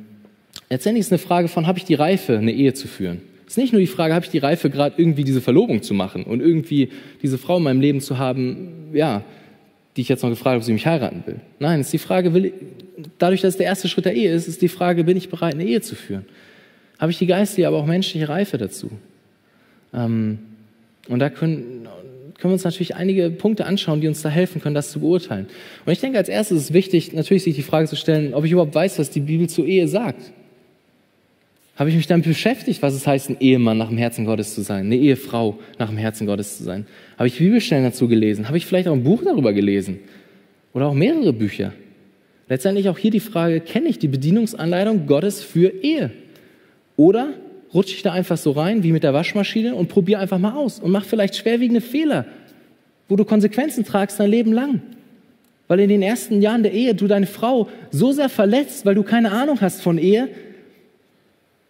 letztendlich 0.69 1.05
ist 1.05 1.11
eine 1.11 1.19
Frage 1.19 1.47
von, 1.47 1.67
habe 1.67 1.79
ich 1.79 1.85
die 1.85 1.95
Reife, 1.95 2.37
eine 2.37 2.51
Ehe 2.51 2.73
zu 2.73 2.89
führen? 2.89 3.21
Ist 3.51 3.57
nicht 3.57 3.73
nur 3.73 3.81
die 3.81 3.87
Frage, 3.87 4.13
habe 4.13 4.23
ich 4.23 4.31
die 4.31 4.37
Reife, 4.37 4.69
gerade 4.69 4.95
irgendwie 4.95 5.25
diese 5.25 5.41
Verlobung 5.41 5.81
zu 5.81 5.93
machen 5.93 6.23
und 6.23 6.39
irgendwie 6.39 6.87
diese 7.21 7.37
Frau 7.37 7.57
in 7.57 7.63
meinem 7.63 7.81
Leben 7.81 7.99
zu 7.99 8.17
haben, 8.17 8.91
ja, 8.93 9.25
die 9.97 10.01
ich 10.01 10.07
jetzt 10.07 10.23
noch 10.23 10.29
gefragt 10.29 10.53
habe, 10.53 10.59
ob 10.59 10.63
sie 10.63 10.71
mich 10.71 10.87
heiraten 10.87 11.23
will. 11.25 11.41
Nein, 11.59 11.81
ist 11.81 11.91
die 11.91 11.97
Frage, 11.97 12.33
will, 12.33 12.53
dadurch, 13.19 13.41
dass 13.41 13.55
es 13.55 13.57
der 13.57 13.65
erste 13.65 13.89
Schritt 13.89 14.05
der 14.05 14.13
Ehe 14.13 14.31
ist, 14.31 14.47
ist 14.47 14.61
die 14.61 14.69
Frage, 14.69 15.03
bin 15.03 15.17
ich 15.17 15.27
bereit, 15.27 15.55
eine 15.55 15.65
Ehe 15.65 15.81
zu 15.81 15.95
führen? 15.95 16.23
Habe 16.97 17.11
ich 17.11 17.17
die 17.17 17.25
geistige, 17.25 17.67
aber 17.67 17.75
auch 17.75 17.85
menschliche 17.85 18.29
Reife 18.29 18.57
dazu? 18.57 18.89
Ähm, 19.93 20.39
und 21.09 21.19
da 21.19 21.29
können, 21.29 21.89
können 22.37 22.51
wir 22.51 22.53
uns 22.53 22.63
natürlich 22.63 22.95
einige 22.95 23.31
Punkte 23.31 23.65
anschauen, 23.65 23.99
die 23.99 24.07
uns 24.07 24.21
da 24.21 24.29
helfen 24.29 24.61
können, 24.61 24.75
das 24.75 24.91
zu 24.91 25.01
beurteilen. 25.01 25.47
Und 25.85 25.91
ich 25.91 25.99
denke, 25.99 26.17
als 26.17 26.29
erstes 26.29 26.57
ist 26.57 26.63
es 26.69 26.73
wichtig, 26.73 27.11
natürlich 27.11 27.43
sich 27.43 27.57
die 27.57 27.63
Frage 27.63 27.89
zu 27.89 27.97
stellen, 27.97 28.33
ob 28.33 28.45
ich 28.45 28.53
überhaupt 28.53 28.75
weiß, 28.75 28.97
was 28.97 29.09
die 29.09 29.19
Bibel 29.19 29.49
zur 29.49 29.65
Ehe 29.65 29.89
sagt. 29.89 30.31
Habe 31.81 31.89
ich 31.89 31.95
mich 31.95 32.05
damit 32.05 32.27
beschäftigt, 32.27 32.83
was 32.83 32.93
es 32.93 33.07
heißt, 33.07 33.31
ein 33.31 33.37
Ehemann 33.39 33.79
nach 33.79 33.87
dem 33.87 33.97
Herzen 33.97 34.23
Gottes 34.23 34.53
zu 34.53 34.61
sein, 34.61 34.85
eine 34.85 34.97
Ehefrau 34.97 35.57
nach 35.79 35.89
dem 35.89 35.97
Herzen 35.97 36.27
Gottes 36.27 36.59
zu 36.59 36.63
sein? 36.63 36.85
Habe 37.17 37.27
ich 37.27 37.39
Bibelstellen 37.39 37.83
dazu 37.83 38.07
gelesen? 38.07 38.47
Habe 38.49 38.57
ich 38.57 38.67
vielleicht 38.67 38.87
auch 38.87 38.93
ein 38.93 39.03
Buch 39.03 39.23
darüber 39.25 39.51
gelesen? 39.51 39.97
Oder 40.75 40.85
auch 40.85 40.93
mehrere 40.93 41.33
Bücher? 41.33 41.73
Letztendlich 42.47 42.87
auch 42.87 42.99
hier 42.99 43.09
die 43.09 43.19
Frage, 43.19 43.61
kenne 43.61 43.87
ich 43.87 43.97
die 43.97 44.09
Bedienungsanleitung 44.09 45.07
Gottes 45.07 45.41
für 45.41 45.69
Ehe? 45.69 46.11
Oder 46.97 47.29
rutsche 47.73 47.95
ich 47.95 48.03
da 48.03 48.11
einfach 48.11 48.37
so 48.37 48.51
rein 48.51 48.83
wie 48.83 48.91
mit 48.91 49.01
der 49.01 49.15
Waschmaschine 49.15 49.73
und 49.73 49.89
probiere 49.89 50.19
einfach 50.19 50.37
mal 50.37 50.53
aus 50.53 50.79
und 50.79 50.91
mache 50.91 51.09
vielleicht 51.09 51.35
schwerwiegende 51.35 51.81
Fehler, 51.81 52.25
wo 53.09 53.15
du 53.15 53.25
Konsequenzen 53.25 53.85
tragst 53.85 54.19
dein 54.19 54.29
Leben 54.29 54.53
lang? 54.53 54.83
Weil 55.67 55.79
in 55.79 55.89
den 55.89 56.03
ersten 56.03 56.43
Jahren 56.43 56.61
der 56.61 56.73
Ehe 56.73 56.93
du 56.93 57.07
deine 57.07 57.25
Frau 57.25 57.69
so 57.89 58.11
sehr 58.11 58.29
verletzt, 58.29 58.85
weil 58.85 58.93
du 58.93 59.01
keine 59.01 59.31
Ahnung 59.31 59.61
hast 59.61 59.81
von 59.81 59.97
Ehe, 59.97 60.29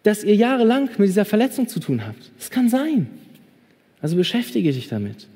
dass 0.03 0.23
ihr 0.23 0.35
jahrelang 0.35 0.89
mit 0.97 1.07
dieser 1.07 1.25
Verletzung 1.25 1.67
zu 1.67 1.79
tun 1.79 2.05
habt. 2.05 2.31
Das 2.37 2.49
kann 2.49 2.69
sein. 2.69 3.07
Also 4.01 4.15
beschäftige 4.15 4.71
dich 4.71 4.87
damit. 4.87 5.27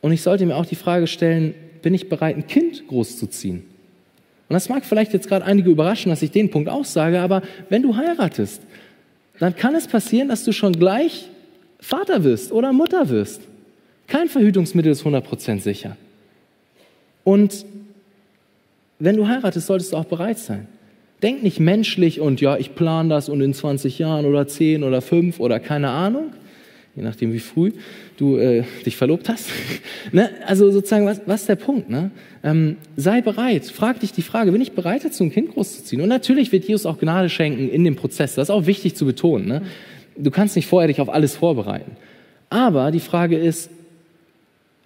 Und 0.00 0.12
ich 0.12 0.22
sollte 0.22 0.46
mir 0.46 0.56
auch 0.56 0.66
die 0.66 0.76
Frage 0.76 1.06
stellen, 1.06 1.54
bin 1.82 1.94
ich 1.94 2.08
bereit, 2.08 2.36
ein 2.36 2.46
Kind 2.46 2.86
großzuziehen? 2.86 3.64
Und 4.48 4.54
das 4.54 4.68
mag 4.68 4.84
vielleicht 4.84 5.12
jetzt 5.12 5.28
gerade 5.28 5.44
einige 5.44 5.70
überraschen, 5.70 6.10
dass 6.10 6.22
ich 6.22 6.30
den 6.30 6.50
Punkt 6.50 6.68
auch 6.68 6.84
sage, 6.84 7.20
aber 7.20 7.42
wenn 7.68 7.82
du 7.82 7.96
heiratest, 7.96 8.62
dann 9.40 9.56
kann 9.56 9.74
es 9.74 9.88
passieren, 9.88 10.28
dass 10.28 10.44
du 10.44 10.52
schon 10.52 10.72
gleich 10.72 11.28
Vater 11.80 12.22
wirst 12.22 12.52
oder 12.52 12.72
Mutter 12.72 13.08
wirst. 13.08 13.42
Kein 14.06 14.28
Verhütungsmittel 14.28 14.92
ist 14.92 15.04
100% 15.04 15.60
sicher. 15.60 15.96
Und 17.24 17.66
wenn 19.00 19.16
du 19.16 19.26
heiratest, 19.26 19.66
solltest 19.66 19.92
du 19.92 19.96
auch 19.96 20.04
bereit 20.04 20.38
sein. 20.38 20.68
Denk 21.22 21.42
nicht 21.42 21.60
menschlich 21.60 22.20
und 22.20 22.40
ja, 22.40 22.56
ich 22.58 22.74
plane 22.74 23.08
das 23.08 23.28
und 23.28 23.40
in 23.40 23.54
20 23.54 23.98
Jahren 23.98 24.26
oder 24.26 24.46
10 24.46 24.84
oder 24.84 25.00
5 25.00 25.40
oder 25.40 25.60
keine 25.60 25.88
Ahnung. 25.88 26.32
je 26.94 27.02
nachdem 27.02 27.32
wie 27.32 27.40
früh 27.40 27.72
du 28.18 28.36
äh, 28.38 28.64
dich 28.84 28.96
verlobt 28.96 29.28
hast. 29.28 29.48
ne? 30.12 30.30
Also 30.46 30.70
sozusagen, 30.70 31.06
was, 31.06 31.20
was 31.26 31.42
ist 31.42 31.48
der 31.48 31.56
Punkt? 31.56 31.88
Ne? 31.88 32.10
Ähm, 32.42 32.76
sei 32.96 33.22
bereit, 33.22 33.64
frag 33.64 34.00
dich 34.00 34.12
die 34.12 34.22
Frage, 34.22 34.52
bin 34.52 34.60
ich 34.60 34.72
bereit 34.72 35.04
dazu, 35.04 35.24
ein 35.24 35.32
Kind 35.32 35.52
großzuziehen? 35.52 36.02
Und 36.02 36.08
natürlich 36.08 36.52
wird 36.52 36.64
Jesus 36.64 36.86
auch 36.86 36.98
Gnade 36.98 37.28
schenken 37.28 37.68
in 37.68 37.84
dem 37.84 37.96
Prozess. 37.96 38.34
Das 38.34 38.48
ist 38.48 38.54
auch 38.54 38.66
wichtig 38.66 38.94
zu 38.94 39.06
betonen. 39.06 39.46
Ne? 39.46 39.62
Du 40.16 40.30
kannst 40.30 40.56
nicht 40.56 40.66
vorher 40.66 40.88
dich 40.88 41.00
auf 41.00 41.08
alles 41.08 41.34
vorbereiten. 41.34 41.92
Aber 42.48 42.90
die 42.90 43.00
Frage 43.00 43.36
ist, 43.36 43.70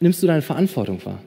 nimmst 0.01 0.23
du 0.23 0.27
deine 0.27 0.43
Verantwortung 0.43 1.05
wahr? 1.05 1.23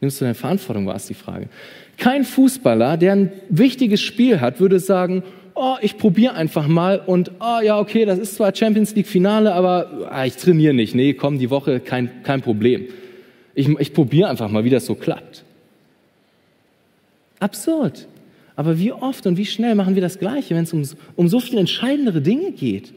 Nimmst 0.00 0.20
du 0.20 0.24
deine 0.24 0.34
Verantwortung 0.34 0.86
wahr, 0.86 0.96
ist 0.96 1.08
die 1.08 1.14
Frage. 1.14 1.48
Kein 1.96 2.24
Fußballer, 2.24 2.96
der 2.96 3.12
ein 3.12 3.32
wichtiges 3.48 4.00
Spiel 4.00 4.40
hat, 4.40 4.60
würde 4.60 4.78
sagen, 4.78 5.24
oh, 5.54 5.76
ich 5.80 5.98
probiere 5.98 6.34
einfach 6.34 6.68
mal 6.68 7.00
und, 7.04 7.32
oh 7.40 7.60
ja, 7.62 7.78
okay, 7.78 8.04
das 8.04 8.18
ist 8.18 8.36
zwar 8.36 8.54
Champions 8.54 8.94
League 8.94 9.08
Finale, 9.08 9.52
aber 9.52 10.08
ah, 10.10 10.24
ich 10.24 10.36
trainiere 10.36 10.72
nicht. 10.72 10.94
Nee, 10.94 11.14
komm, 11.14 11.38
die 11.38 11.50
Woche, 11.50 11.80
kein, 11.80 12.22
kein 12.22 12.40
Problem. 12.40 12.86
Ich, 13.54 13.68
ich 13.68 13.92
probiere 13.92 14.28
einfach 14.28 14.48
mal, 14.50 14.64
wie 14.64 14.70
das 14.70 14.86
so 14.86 14.94
klappt. 14.94 15.42
Absurd. 17.40 18.06
Aber 18.54 18.78
wie 18.78 18.92
oft 18.92 19.26
und 19.26 19.36
wie 19.36 19.46
schnell 19.46 19.74
machen 19.74 19.94
wir 19.94 20.02
das 20.02 20.18
Gleiche, 20.18 20.54
wenn 20.54 20.64
es 20.64 20.72
um, 20.72 20.82
um 21.16 21.28
so 21.28 21.40
viel 21.40 21.58
entscheidendere 21.58 22.20
Dinge 22.20 22.52
geht? 22.52 22.92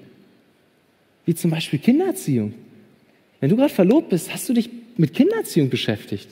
Wie 1.25 1.35
zum 1.35 1.51
Beispiel 1.51 1.79
Kindererziehung. 1.79 2.53
Wenn 3.39 3.49
du 3.49 3.55
gerade 3.55 3.73
verlobt 3.73 4.09
bist, 4.09 4.33
hast 4.33 4.47
du 4.49 4.53
dich 4.53 4.69
mit 4.97 5.13
Kindererziehung 5.13 5.69
beschäftigt. 5.69 6.27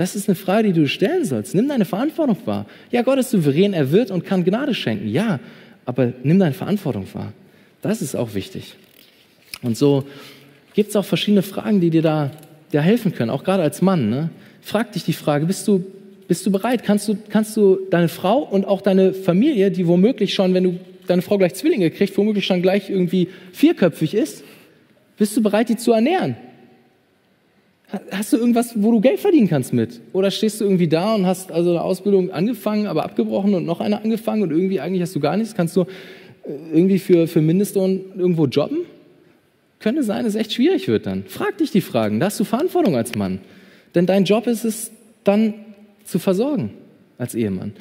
Das 0.00 0.16
ist 0.16 0.30
eine 0.30 0.34
Frage, 0.34 0.72
die 0.72 0.80
du 0.80 0.88
stellen 0.88 1.26
sollst. 1.26 1.54
Nimm 1.54 1.68
deine 1.68 1.84
Verantwortung 1.84 2.38
wahr. 2.46 2.64
Ja, 2.90 3.02
Gott 3.02 3.18
ist 3.18 3.28
souverän, 3.28 3.74
er 3.74 3.92
wird 3.92 4.10
und 4.10 4.24
kann 4.24 4.44
Gnade 4.44 4.72
schenken. 4.72 5.06
Ja, 5.10 5.40
aber 5.84 6.14
nimm 6.22 6.38
deine 6.38 6.54
Verantwortung 6.54 7.06
wahr. 7.12 7.34
Das 7.82 8.00
ist 8.00 8.14
auch 8.14 8.32
wichtig. 8.32 8.76
Und 9.60 9.76
so 9.76 10.04
gibt 10.72 10.88
es 10.88 10.96
auch 10.96 11.04
verschiedene 11.04 11.42
Fragen, 11.42 11.82
die 11.82 11.90
dir 11.90 12.00
da, 12.00 12.30
da 12.72 12.80
helfen 12.80 13.14
können, 13.14 13.28
auch 13.28 13.44
gerade 13.44 13.62
als 13.62 13.82
Mann. 13.82 14.08
Ne? 14.08 14.30
Frag 14.62 14.90
dich 14.92 15.04
die 15.04 15.12
Frage, 15.12 15.44
bist 15.44 15.68
du, 15.68 15.84
bist 16.26 16.46
du 16.46 16.50
bereit? 16.50 16.82
Kannst 16.82 17.06
du, 17.06 17.18
kannst 17.28 17.54
du 17.58 17.80
deine 17.90 18.08
Frau 18.08 18.38
und 18.38 18.64
auch 18.64 18.80
deine 18.80 19.12
Familie, 19.12 19.70
die 19.70 19.86
womöglich 19.86 20.32
schon, 20.32 20.54
wenn 20.54 20.64
du 20.64 20.80
deine 21.08 21.20
Frau 21.20 21.36
gleich 21.36 21.52
Zwillinge 21.52 21.90
kriegt, 21.90 22.16
womöglich 22.16 22.46
schon 22.46 22.62
gleich 22.62 22.88
irgendwie 22.88 23.28
vierköpfig 23.52 24.14
ist, 24.14 24.44
bist 25.18 25.36
du 25.36 25.42
bereit, 25.42 25.68
die 25.68 25.76
zu 25.76 25.92
ernähren? 25.92 26.36
Hast 28.12 28.32
du 28.32 28.36
irgendwas, 28.36 28.72
wo 28.76 28.92
du 28.92 29.00
Geld 29.00 29.18
verdienen 29.18 29.48
kannst 29.48 29.72
mit? 29.72 30.00
Oder 30.12 30.30
stehst 30.30 30.60
du 30.60 30.64
irgendwie 30.64 30.86
da 30.86 31.14
und 31.14 31.26
hast 31.26 31.50
also 31.50 31.70
eine 31.70 31.82
Ausbildung 31.82 32.30
angefangen, 32.30 32.86
aber 32.86 33.04
abgebrochen 33.04 33.54
und 33.54 33.66
noch 33.66 33.80
eine 33.80 34.00
angefangen 34.02 34.42
und 34.42 34.50
irgendwie 34.50 34.80
eigentlich 34.80 35.02
hast 35.02 35.14
du 35.14 35.20
gar 35.20 35.36
nichts? 35.36 35.54
Kannst 35.54 35.76
du 35.76 35.82
äh, 35.82 35.86
irgendwie 36.72 36.98
für, 36.98 37.26
für 37.26 37.40
Mindestlohn 37.40 38.00
irgendwo 38.16 38.46
jobben? 38.46 38.78
Könnte 39.80 40.04
sein, 40.04 40.24
dass 40.24 40.34
es 40.34 40.40
echt 40.40 40.52
schwierig 40.52 40.86
wird 40.88 41.06
dann. 41.06 41.24
Frag 41.26 41.58
dich 41.58 41.70
die 41.70 41.80
Fragen. 41.80 42.20
Da 42.20 42.26
hast 42.26 42.38
du 42.38 42.44
Verantwortung 42.44 42.96
als 42.96 43.14
Mann. 43.14 43.40
Denn 43.94 44.06
dein 44.06 44.24
Job 44.24 44.46
ist 44.46 44.64
es 44.64 44.92
dann 45.24 45.54
zu 46.04 46.18
versorgen 46.18 46.70
als 47.18 47.34
Ehemann. 47.34 47.72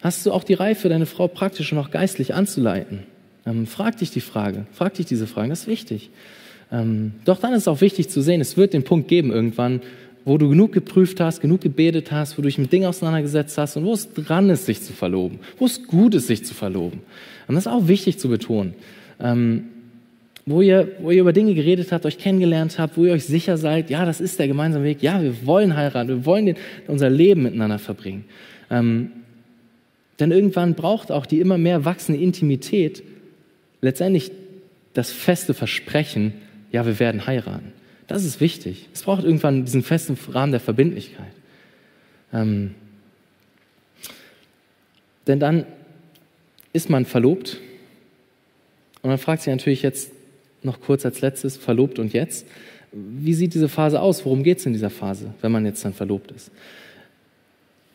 Hast 0.00 0.24
du 0.26 0.32
auch 0.32 0.44
die 0.44 0.54
Reife, 0.54 0.88
deine 0.88 1.06
Frau 1.06 1.26
praktisch 1.26 1.72
und 1.72 1.78
auch 1.78 1.90
geistlich 1.90 2.34
anzuleiten? 2.34 3.00
Ähm, 3.46 3.66
frag 3.66 3.96
dich 3.96 4.10
die 4.10 4.20
Frage. 4.20 4.66
Frag 4.72 4.94
dich 4.94 5.06
diese 5.06 5.26
Fragen. 5.26 5.48
Das 5.50 5.62
ist 5.62 5.66
wichtig. 5.66 6.10
Ähm, 6.70 7.12
doch 7.24 7.38
dann 7.38 7.52
ist 7.52 7.62
es 7.62 7.68
auch 7.68 7.80
wichtig 7.80 8.08
zu 8.08 8.20
sehen, 8.20 8.40
es 8.40 8.56
wird 8.56 8.74
den 8.74 8.84
Punkt 8.84 9.08
geben 9.08 9.30
irgendwann, 9.30 9.80
wo 10.24 10.36
du 10.36 10.48
genug 10.48 10.72
geprüft 10.72 11.20
hast, 11.20 11.40
genug 11.40 11.62
gebetet 11.62 12.12
hast, 12.12 12.36
wo 12.36 12.42
du 12.42 12.48
dich 12.48 12.58
mit 12.58 12.72
Dingen 12.72 12.86
auseinandergesetzt 12.86 13.56
hast 13.56 13.76
und 13.76 13.84
wo 13.84 13.94
es 13.94 14.12
dran 14.12 14.50
ist, 14.50 14.66
sich 14.66 14.82
zu 14.82 14.92
verloben, 14.92 15.38
wo 15.58 15.64
es 15.64 15.86
gut 15.86 16.14
ist, 16.14 16.26
sich 16.26 16.44
zu 16.44 16.54
verloben. 16.54 17.00
Und 17.46 17.54
das 17.54 17.64
ist 17.64 17.72
auch 17.72 17.88
wichtig 17.88 18.18
zu 18.18 18.28
betonen. 18.28 18.74
Ähm, 19.20 19.64
wo 20.44 20.62
ihr, 20.62 20.92
wo 21.00 21.10
ihr 21.10 21.20
über 21.20 21.32
Dinge 21.32 21.54
geredet 21.54 21.92
habt, 21.92 22.06
euch 22.06 22.18
kennengelernt 22.18 22.78
habt, 22.78 22.96
wo 22.96 23.04
ihr 23.04 23.12
euch 23.12 23.24
sicher 23.24 23.58
seid, 23.58 23.90
ja, 23.90 24.04
das 24.06 24.20
ist 24.20 24.38
der 24.38 24.48
gemeinsame 24.48 24.84
Weg, 24.84 25.02
ja, 25.02 25.22
wir 25.22 25.46
wollen 25.46 25.76
heiraten, 25.76 26.08
wir 26.08 26.24
wollen 26.24 26.46
den, 26.46 26.56
unser 26.86 27.10
Leben 27.10 27.42
miteinander 27.42 27.78
verbringen. 27.78 28.24
Ähm, 28.70 29.10
denn 30.20 30.32
irgendwann 30.32 30.74
braucht 30.74 31.12
auch 31.12 31.26
die 31.26 31.40
immer 31.40 31.58
mehr 31.58 31.84
wachsende 31.84 32.20
Intimität 32.20 33.02
letztendlich 33.80 34.30
das 34.94 35.12
feste 35.12 35.54
Versprechen, 35.54 36.32
ja, 36.70 36.86
wir 36.86 36.98
werden 36.98 37.26
heiraten. 37.26 37.72
Das 38.06 38.24
ist 38.24 38.40
wichtig. 38.40 38.88
Es 38.92 39.02
braucht 39.02 39.24
irgendwann 39.24 39.64
diesen 39.64 39.82
festen 39.82 40.16
Rahmen 40.32 40.52
der 40.52 40.60
Verbindlichkeit. 40.60 41.32
Ähm, 42.32 42.74
denn 45.26 45.40
dann 45.40 45.66
ist 46.72 46.90
man 46.90 47.04
verlobt 47.04 47.58
und 49.02 49.10
man 49.10 49.18
fragt 49.18 49.42
sich 49.42 49.50
natürlich 49.50 49.82
jetzt 49.82 50.10
noch 50.62 50.80
kurz 50.80 51.04
als 51.04 51.20
letztes, 51.20 51.56
verlobt 51.56 51.98
und 51.98 52.12
jetzt, 52.12 52.46
wie 52.92 53.34
sieht 53.34 53.54
diese 53.54 53.68
Phase 53.68 54.00
aus? 54.00 54.24
Worum 54.24 54.42
geht 54.42 54.58
es 54.58 54.66
in 54.66 54.72
dieser 54.72 54.90
Phase, 54.90 55.34
wenn 55.40 55.52
man 55.52 55.64
jetzt 55.66 55.84
dann 55.84 55.92
verlobt 55.92 56.32
ist? 56.32 56.50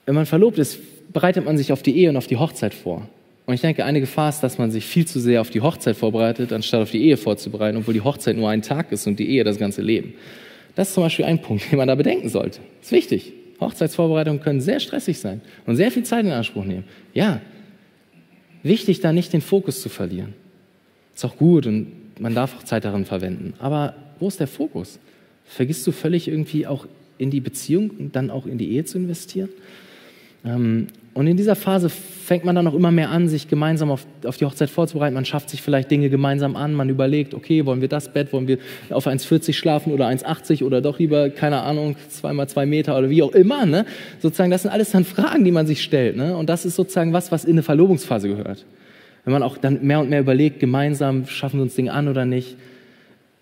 Wenn 0.06 0.16
man 0.16 0.26
verlobt 0.26 0.60
ist, 0.60 0.80
bereitet 1.12 1.46
man 1.46 1.58
sich 1.58 1.72
auf 1.72 1.82
die 1.82 1.98
Ehe 1.98 2.10
und 2.10 2.18
auf 2.18 2.28
die 2.28 2.38
Hochzeit 2.38 2.74
vor. 2.74 3.08
Und 3.46 3.54
ich 3.54 3.62
denke, 3.62 3.84
eine 3.84 4.00
Gefahr 4.00 4.30
ist, 4.30 4.42
dass 4.42 4.58
man 4.58 4.72
sich 4.72 4.86
viel 4.86 5.06
zu 5.06 5.20
sehr 5.20 5.42
auf 5.42 5.50
die 5.50 5.62
Hochzeit 5.62 5.98
vorbereitet, 5.98 6.54
anstatt 6.54 6.82
auf 6.82 6.92
die 6.92 7.04
Ehe 7.04 7.18
vorzubereiten, 7.18 7.78
obwohl 7.78 7.94
die 7.94 8.02
Hochzeit 8.02 8.38
nur 8.38 8.50
ein 8.50 8.62
Tag 8.62 8.92
ist 8.92 9.06
und 9.06 9.20
die 9.20 9.30
Ehe 9.30 9.44
das 9.44 9.58
ganze 9.58 9.82
Leben. 9.82 10.14
Das 10.76 10.90
ist 10.90 10.94
zum 10.94 11.04
Beispiel 11.04 11.26
ein 11.26 11.42
Punkt, 11.42 11.64
den 11.72 11.78
man 11.78 11.88
da 11.88 11.96
bedenken 11.96 12.30
sollte. 12.30 12.60
Ist 12.82 12.92
wichtig. 12.92 13.34
Hochzeitsvorbereitungen 13.60 14.42
können 14.42 14.62
sehr 14.62 14.80
stressig 14.80 15.20
sein 15.20 15.42
und 15.66 15.76
sehr 15.76 15.92
viel 15.92 16.04
Zeit 16.04 16.26
in 16.26 16.32
Anspruch 16.32 16.66
nehmen. 16.66 16.86
Ja, 17.14 17.42
wichtig, 18.62 19.02
da 19.02 19.14
nicht 19.14 19.32
den 19.32 19.42
Fokus 19.42 19.82
zu 19.82 19.90
verlieren. 19.90 20.34
Ist 21.16 21.24
auch 21.26 21.38
gut 21.38 21.68
und 21.68 21.88
man 22.20 22.34
darf 22.34 22.58
auch 22.58 22.64
Zeit 22.64 22.86
darin 22.86 23.06
verwenden. 23.06 23.54
Aber 23.60 23.96
wo 24.20 24.28
ist 24.28 24.40
der 24.40 24.48
Fokus? 24.48 25.00
Vergisst 25.46 25.86
du 25.86 25.92
völlig 25.92 26.28
irgendwie 26.28 26.66
auch 26.66 26.88
in 27.18 27.30
die 27.30 27.42
Beziehung 27.42 27.92
und 27.92 28.16
dann 28.16 28.30
auch 28.30 28.46
in 28.46 28.58
die 28.58 28.72
Ehe 28.72 28.86
zu 28.86 28.98
investieren? 28.98 29.50
Ähm, 30.46 30.88
und 31.14 31.28
in 31.28 31.38
dieser 31.38 31.56
Phase 31.56 31.90
fängt 31.90 32.44
man 32.44 32.56
dann 32.56 32.66
auch 32.68 32.74
immer 32.74 32.90
mehr 32.90 33.10
an, 33.12 33.28
sich 33.28 33.48
gemeinsam 33.48 33.92
auf, 33.92 34.08
auf, 34.26 34.38
die 34.38 34.46
Hochzeit 34.46 34.70
vorzubereiten. 34.70 35.14
Man 35.14 35.26
schafft 35.26 35.50
sich 35.50 35.62
vielleicht 35.62 35.92
Dinge 35.92 36.10
gemeinsam 36.10 36.56
an. 36.56 36.74
Man 36.74 36.90
überlegt, 36.90 37.36
okay, 37.36 37.66
wollen 37.66 37.82
wir 37.82 37.88
das 37.88 38.12
Bett, 38.12 38.34
wollen 38.34 38.48
wir 38.48 38.58
auf 38.90 39.06
1,40 39.06 39.54
schlafen 39.54 39.94
oder 39.94 40.08
1,80 40.08 40.64
oder 40.64 40.82
doch 40.82 40.98
lieber, 40.98 41.30
keine 41.30 41.62
Ahnung, 41.62 41.96
zweimal 42.10 42.50
zwei 42.50 42.66
Meter 42.66 42.98
oder 42.98 43.12
wie 43.12 43.22
auch 43.22 43.34
immer. 43.34 43.66
Ne? 43.68 43.86
Sozusagen, 44.20 44.50
das 44.50 44.64
sind 44.64 44.72
alles 44.72 44.92
dann 44.92 45.06
Fragen, 45.06 45.44
die 45.44 45.52
man 45.52 45.68
sich 45.68 45.84
stellt. 45.84 46.18
Ne? 46.18 46.36
Und 46.36 46.50
das 46.50 46.66
ist 46.66 46.76
sozusagen 46.76 47.14
was, 47.14 47.32
was 47.32 47.46
in 47.46 47.52
eine 47.52 47.64
Verlobungsphase 47.64 48.28
gehört. 48.28 48.66
Wenn 49.24 49.34
man 49.34 49.44
auch 49.44 49.58
dann 49.58 49.86
mehr 49.86 50.00
und 50.00 50.10
mehr 50.10 50.20
überlegt, 50.20 50.60
gemeinsam 50.60 51.28
schaffen 51.28 51.60
wir 51.60 51.64
uns 51.64 51.76
Dinge 51.76 51.94
an 51.94 52.08
oder 52.08 52.26
nicht. 52.26 52.58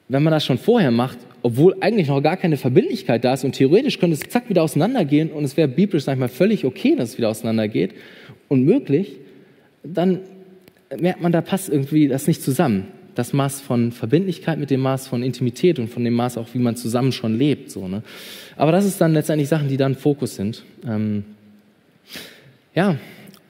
Wenn 0.09 0.23
man 0.23 0.31
das 0.31 0.43
schon 0.43 0.57
vorher 0.57 0.91
macht, 0.91 1.17
obwohl 1.43 1.75
eigentlich 1.79 2.07
noch 2.07 2.21
gar 2.21 2.37
keine 2.37 2.57
Verbindlichkeit 2.57 3.23
da 3.23 3.33
ist 3.33 3.43
und 3.43 3.53
theoretisch 3.53 3.99
könnte 3.99 4.15
es 4.15 4.29
zack 4.29 4.49
wieder 4.49 4.63
auseinandergehen 4.63 5.31
und 5.31 5.43
es 5.43 5.57
wäre 5.57 5.67
biblisch, 5.67 6.03
sag 6.03 6.13
ich 6.13 6.19
mal, 6.19 6.29
völlig 6.29 6.65
okay, 6.65 6.95
dass 6.95 7.09
es 7.09 7.17
wieder 7.17 7.29
auseinandergeht 7.29 7.91
und 8.47 8.63
möglich, 8.63 9.17
dann 9.83 10.19
merkt 10.97 11.21
man, 11.21 11.31
da 11.31 11.41
passt 11.41 11.69
irgendwie 11.69 12.07
das 12.07 12.27
nicht 12.27 12.41
zusammen. 12.41 12.87
Das 13.15 13.33
Maß 13.33 13.59
von 13.59 13.91
Verbindlichkeit 13.91 14.57
mit 14.57 14.69
dem 14.69 14.79
Maß 14.79 15.07
von 15.07 15.21
Intimität 15.21 15.79
und 15.79 15.89
von 15.89 16.03
dem 16.03 16.13
Maß 16.13 16.37
auch, 16.37 16.47
wie 16.53 16.59
man 16.59 16.77
zusammen 16.77 17.11
schon 17.11 17.37
lebt. 17.37 17.69
So, 17.69 17.87
ne? 17.87 18.03
Aber 18.55 18.71
das 18.71 18.85
ist 18.85 19.01
dann 19.01 19.13
letztendlich 19.13 19.49
Sachen, 19.49 19.67
die 19.67 19.77
dann 19.77 19.95
Fokus 19.95 20.35
sind. 20.35 20.63
Ähm, 20.87 21.25
ja, 22.73 22.95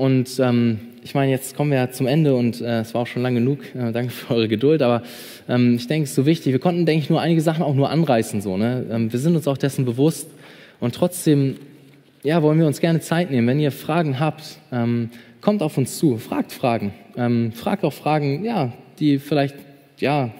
und 0.02 0.40
ähm, 0.40 0.80
ich 1.04 1.14
meine, 1.14 1.30
jetzt 1.30 1.56
kommen 1.56 1.70
wir 1.70 1.78
ja 1.78 1.92
zum 1.92 2.08
Ende 2.08 2.34
und 2.34 2.60
äh, 2.60 2.80
es 2.80 2.96
war 2.96 3.04
auch 3.04 3.08
schon 3.08 3.22
lang 3.22 3.36
genug. 3.36 3.60
Äh, 3.76 3.92
danke 3.92 4.10
für 4.10 4.34
eure 4.34 4.48
Geduld. 4.48 4.82
Aber 4.82 5.04
ähm, 5.48 5.76
ich 5.76 5.86
denke, 5.86 6.06
es 6.06 6.10
ist 6.10 6.16
so 6.16 6.26
wichtig. 6.26 6.54
Wir 6.54 6.60
konnten, 6.60 6.88
denke 6.88 7.04
ich, 7.04 7.12
nur 7.12 7.22
einige 7.22 7.42
Sachen 7.42 7.62
auch 7.62 7.76
nur 7.76 7.92
anreißen. 7.92 8.42
So, 8.42 8.58
ne? 8.58 8.84
Ähm, 8.90 9.14
wir 9.14 9.20
sind 9.20 9.36
uns 9.36 9.48
auch 9.48 9.60
dessen 9.60 9.86
bewusst. 9.86 10.28
Und 10.80 10.96
trotzdem, 10.96 11.58
ja, 12.24 12.42
wollen 12.42 12.58
wir 12.58 12.66
uns 12.66 12.80
gerne 12.80 13.00
Zeit 13.00 13.30
nehmen. 13.30 13.48
Wenn 13.48 13.60
ihr 13.60 13.72
Fragen 13.72 14.20
habt, 14.20 14.58
ähm, 14.72 15.12
kommt 15.40 15.62
auf 15.62 15.78
uns 15.78 16.00
zu. 16.00 16.18
Fragt 16.18 16.52
Fragen. 16.52 16.96
Ähm, 17.16 17.52
fragt 17.52 17.84
auch 17.84 17.94
Fragen, 17.94 18.44
ja, 18.44 18.74
die 18.98 19.20
vielleicht, 19.20 19.56
ja, 20.00 20.32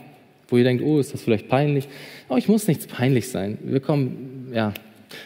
wo 0.48 0.58
ihr 0.58 0.64
denkt, 0.64 0.84
oh, 0.84 0.98
ist 0.98 1.14
das 1.14 1.22
vielleicht 1.22 1.50
peinlich? 1.50 1.88
Aber 2.30 2.40
ich 2.40 2.48
muss 2.48 2.68
nichts 2.68 2.88
peinlich 2.88 3.30
sein. 3.30 3.60
Wir 3.64 3.80
kommen, 3.80 4.48
ja, 4.56 4.74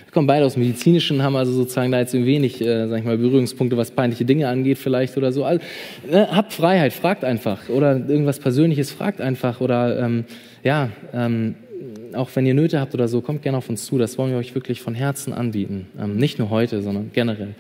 wir 0.06 0.12
kommen 0.12 0.28
beide 0.28 0.46
aus 0.46 0.54
dem 0.54 0.64
Medizinischen, 0.64 1.22
haben 1.24 1.36
also 1.36 1.52
sozusagen 1.52 1.92
da 1.92 2.00
jetzt 2.00 2.14
wenig, 2.14 2.62
äh, 2.62 2.88
sag 2.88 3.00
ich 3.00 3.06
mal, 3.06 3.18
Berührungspunkte, 3.18 3.78
was 3.78 3.92
peinliche 3.92 4.26
Dinge 4.26 4.48
angeht 4.48 4.78
vielleicht 4.78 5.18
oder 5.18 5.32
so. 5.32 5.46
Also, 5.46 5.64
ne, 6.10 6.28
habt 6.32 6.54
Freiheit, 6.54 6.94
fragt 6.94 7.24
einfach. 7.24 7.70
Oder 7.70 7.96
irgendwas 7.96 8.40
Persönliches, 8.40 8.92
fragt 8.92 9.22
einfach. 9.22 9.62
Oder 9.62 10.00
ähm, 10.00 10.26
ja, 10.64 10.90
ähm, 11.14 11.56
auch 12.14 12.30
wenn 12.36 12.46
ihr 12.46 12.54
Nöte 12.54 12.80
habt 12.80 12.94
oder 12.94 13.08
so, 13.08 13.22
kommt 13.22 13.42
gerne 13.42 13.58
auf 13.58 13.70
uns 13.70 13.86
zu. 13.86 13.98
Das 13.98 14.18
wollen 14.18 14.32
wir 14.32 14.38
euch 14.38 14.56
wirklich 14.56 14.82
von 14.82 14.96
Herzen 14.96 15.34
anbieten. 15.34 15.88
Ähm, 16.00 16.18
nicht 16.18 16.40
nur 16.40 16.50
heute, 16.50 16.82
sondern 16.82 17.12
generell. 17.14 17.56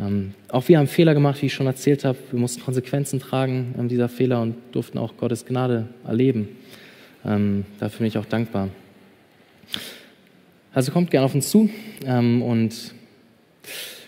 Ähm, 0.00 0.32
auch 0.48 0.66
wir 0.68 0.78
haben 0.78 0.86
Fehler 0.86 1.14
gemacht, 1.14 1.42
wie 1.42 1.46
ich 1.46 1.54
schon 1.54 1.66
erzählt 1.66 2.04
habe. 2.04 2.18
Wir 2.30 2.40
mussten 2.40 2.62
Konsequenzen 2.62 3.20
tragen 3.20 3.74
ähm, 3.78 3.88
dieser 3.88 4.08
Fehler 4.08 4.40
und 4.40 4.56
durften 4.72 4.98
auch 4.98 5.16
Gottes 5.16 5.44
Gnade 5.44 5.86
erleben. 6.06 6.48
Ähm, 7.24 7.64
dafür 7.78 7.98
bin 7.98 8.06
ich 8.06 8.18
auch 8.18 8.24
dankbar. 8.24 8.68
Also 10.74 10.90
kommt 10.90 11.10
gerne 11.10 11.26
auf 11.26 11.34
uns 11.34 11.50
zu 11.50 11.68
ähm, 12.06 12.42
und 12.42 12.94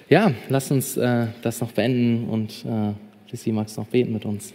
ja, 0.08 0.32
lasst 0.48 0.70
uns 0.72 0.96
äh, 0.96 1.26
das 1.42 1.60
noch 1.60 1.72
beenden 1.72 2.28
und 2.28 2.64
äh, 2.64 2.92
Lissy, 3.30 3.52
magst 3.52 3.76
du 3.76 3.82
noch 3.82 3.88
beten 3.88 4.12
mit 4.12 4.24
uns? 4.24 4.54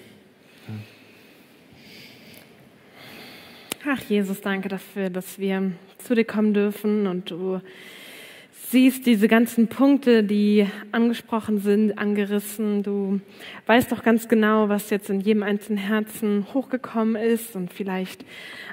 Ach, 3.86 4.02
Jesus, 4.10 4.42
danke 4.42 4.70
dafür, 4.70 5.10
dass 5.10 5.40
wir 5.40 5.72
zu 6.00 6.16
dir 6.16 6.26
kommen 6.26 6.54
dürfen 6.54 7.08
und 7.08 7.32
du 7.32 7.62
siehst 8.70 9.08
diese 9.08 9.28
ganzen 9.28 9.68
Punkte, 9.68 10.24
die 10.24 10.68
angesprochen 10.92 11.60
sind, 11.60 11.98
angerissen. 11.98 12.84
Du 12.84 13.20
weißt 13.66 13.92
doch 13.92 14.04
ganz 14.04 14.28
genau, 14.28 14.70
was 14.70 14.92
jetzt 14.92 15.10
in 15.10 15.22
jedem 15.22 15.42
einzelnen 15.42 15.80
Herzen 15.80 16.46
hochgekommen 16.54 17.16
ist 17.16 17.56
und 17.56 17.74
vielleicht 17.74 18.24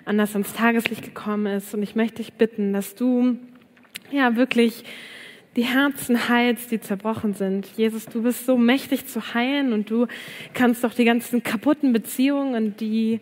anders 0.05 0.34
ans 0.34 0.53
Tageslicht 0.53 1.03
gekommen 1.03 1.47
ist. 1.47 1.72
Und 1.72 1.82
ich 1.82 1.97
möchte 1.97 2.16
dich 2.16 2.34
bitten, 2.34 2.74
dass 2.74 2.94
du 2.94 3.38
ja 4.11 4.36
wirklich 4.36 4.84
die 5.57 5.64
Herzen 5.64 6.28
heilst, 6.28 6.70
die 6.70 6.80
zerbrochen 6.80 7.32
sind. 7.32 7.66
Jesus, 7.78 8.05
du 8.05 8.22
bist 8.22 8.44
so 8.44 8.59
mächtig 8.59 9.07
zu 9.07 9.32
heilen 9.32 9.72
und 9.72 9.88
du 9.88 10.09
kannst 10.53 10.84
doch 10.84 10.92
die 10.92 11.07
ganzen 11.07 11.42
kaputten 11.42 11.94
Beziehungen, 11.94 12.76
die 12.76 13.20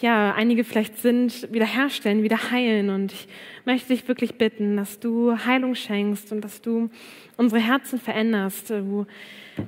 ja, 0.00 0.32
einige 0.34 0.64
vielleicht 0.64 0.98
sind, 0.98 1.52
wiederherstellen, 1.52 2.22
wieder 2.22 2.50
heilen. 2.50 2.90
Und 2.90 3.12
ich 3.12 3.28
möchte 3.64 3.88
dich 3.88 4.08
wirklich 4.08 4.34
bitten, 4.34 4.76
dass 4.76 5.00
du 5.00 5.36
Heilung 5.44 5.74
schenkst 5.74 6.32
und 6.32 6.42
dass 6.42 6.60
du 6.62 6.90
unsere 7.36 7.60
Herzen 7.60 7.98
veränderst, 7.98 8.70
du, 8.70 9.06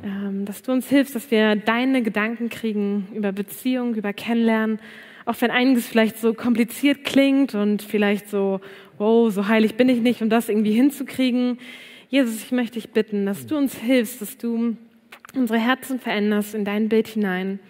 ähm, 0.05 0.45
dass 0.45 0.63
du 0.63 0.73
uns 0.73 0.89
hilfst, 0.89 1.15
dass 1.15 1.31
wir 1.31 1.57
deine 1.57 2.03
Gedanken 2.03 2.49
kriegen 2.49 3.09
über 3.15 3.33
Beziehung, 3.33 3.95
über 3.95 4.13
Kennenlernen. 4.13 4.79
Auch 5.25 5.37
wenn 5.41 5.51
einiges 5.51 5.87
vielleicht 5.87 6.19
so 6.19 6.35
kompliziert 6.35 7.05
klingt 7.05 7.55
und 7.55 7.83
vielleicht 7.83 8.29
so, 8.29 8.61
wow, 8.99 9.33
so 9.33 9.49
heilig 9.49 9.77
bin 9.77 9.89
ich 9.89 10.01
nicht, 10.01 10.21
um 10.23 10.29
das 10.29 10.49
irgendwie 10.49 10.73
hinzukriegen. 10.73 11.59
Jesus, 12.09 12.43
ich 12.43 12.53
möchte 12.53 12.75
dich 12.75 12.91
bitten, 12.91 13.25
dass 13.27 13.47
du 13.47 13.57
uns 13.57 13.77
hilfst, 13.77 14.21
dass 14.21 14.37
du 14.37 14.77
unsere 15.35 15.59
Herzen 15.59 15.99
veränderst 15.99 16.55
in 16.55 16.65
dein 16.65 16.89
Bild 16.89 17.09
hinein. 17.09 17.61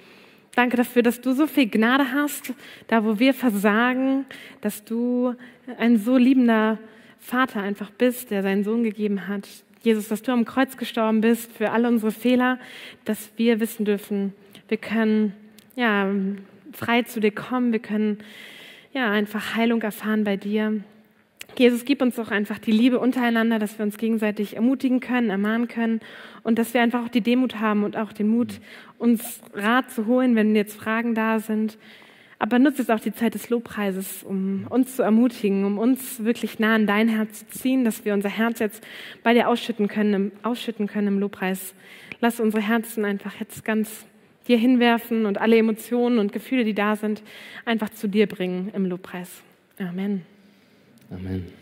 Danke 0.55 0.77
dafür, 0.77 1.03
dass 1.03 1.21
du 1.21 1.33
so 1.33 1.47
viel 1.47 1.69
Gnade 1.69 2.13
hast, 2.13 2.53
da 2.89 3.05
wo 3.05 3.19
wir 3.19 3.33
versagen, 3.33 4.27
dass 4.61 4.85
du 4.85 5.35
ein 5.79 5.97
so 5.97 6.19
liebender 6.19 6.79
Vater 7.19 7.63
einfach 7.63 7.91
bist, 7.91 8.31
der 8.31 8.43
seinen 8.43 8.63
Sohn 8.63 8.85
gegeben 8.85 9.29
hat. 9.29 9.49
Jesus, 9.83 10.09
dass 10.09 10.23
du 10.23 10.31
am 10.31 10.45
Kreuz 10.45 10.77
gestorben 10.77 11.23
bist 11.23 11.51
für 11.53 11.71
alle 11.71 11.89
unsere 11.89 12.13
Fehler, 12.13 12.59
dass 13.05 13.31
wir 13.37 13.61
wissen 13.61 13.85
dürfen, 13.85 14.35
wir 14.69 14.77
können 14.77 15.33
ja 15.75 16.09
frei 16.73 17.03
zu 17.03 17.21
dir 17.21 17.33
kommen, 17.33 17.73
wir 17.73 17.81
können 17.81 18.19
ja 18.93 19.11
einfach 19.11 19.57
Heilung 19.57 19.83
erfahren 19.83 20.25
bei 20.25 20.37
dir. 20.37 20.83
Jesus, 21.59 21.85
gib 21.85 22.01
uns 22.03 22.17
doch 22.17 22.31
einfach 22.31 22.59
die 22.59 22.73
Liebe 22.73 22.99
untereinander, 22.99 23.59
dass 23.59 23.79
wir 23.79 23.85
uns 23.85 23.99
gegenseitig 23.99 24.57
ermutigen 24.57 25.01
können, 25.01 25.31
ermahnen 25.31 25.69
können 25.69 26.01
und 26.43 26.59
dass 26.59 26.75
wir 26.75 26.81
einfach 26.81 27.05
auch 27.05 27.09
die 27.09 27.21
Demut 27.21 27.61
haben 27.61 27.85
und 27.85 27.97
auch 27.97 28.13
den 28.13 28.29
Mut, 28.29 28.61
uns 28.99 29.41
Rat 29.55 29.91
zu 29.91 30.07
holen, 30.07 30.35
wenn 30.35 30.57
jetzt 30.57 30.77
Fragen 30.77 31.15
da 31.15 31.41
sind. 31.41 31.79
Aber 32.39 32.59
nutze 32.59 32.79
jetzt 32.79 32.91
auch 32.91 32.99
die 32.99 33.13
Zeit 33.13 33.35
des 33.35 33.51
Lobpreises, 33.51 34.25
um 34.25 34.67
uns 34.69 34.97
zu 34.97 35.03
ermutigen, 35.03 35.65
um 35.65 35.79
uns 35.79 36.25
wirklich 36.25 36.59
nah 36.59 36.75
an 36.75 36.87
dein 36.87 37.09
Herz 37.09 37.47
zu 37.47 37.61
ziehen, 37.61 37.85
dass 37.85 38.05
wir 38.05 38.15
unser 38.15 38.31
Herz 38.31 38.59
jetzt 38.59 38.85
bei 39.23 39.33
dir 39.33 39.49
ausschütten 39.49 39.87
können, 39.87 40.33
ausschütten 40.43 40.89
können 40.89 41.07
im 41.07 41.19
Lobpreis. 41.21 41.75
Lass 42.21 42.41
unsere 42.41 42.63
Herzen 42.63 43.05
einfach 43.05 43.39
jetzt 43.39 43.65
ganz 43.65 44.07
dir 44.49 44.59
hinwerfen 44.59 45.27
und 45.27 45.39
alle 45.39 45.57
Emotionen 45.57 46.19
und 46.19 46.33
Gefühle, 46.33 46.65
die 46.65 46.75
da 46.75 46.97
sind, 46.97 47.23
einfach 47.65 47.91
zu 47.91 48.09
dir 48.09 48.27
bringen 48.27 48.71
im 48.75 48.87
Lobpreis. 48.87 49.43
Amen. 49.79 50.32
Amen. 51.13 51.62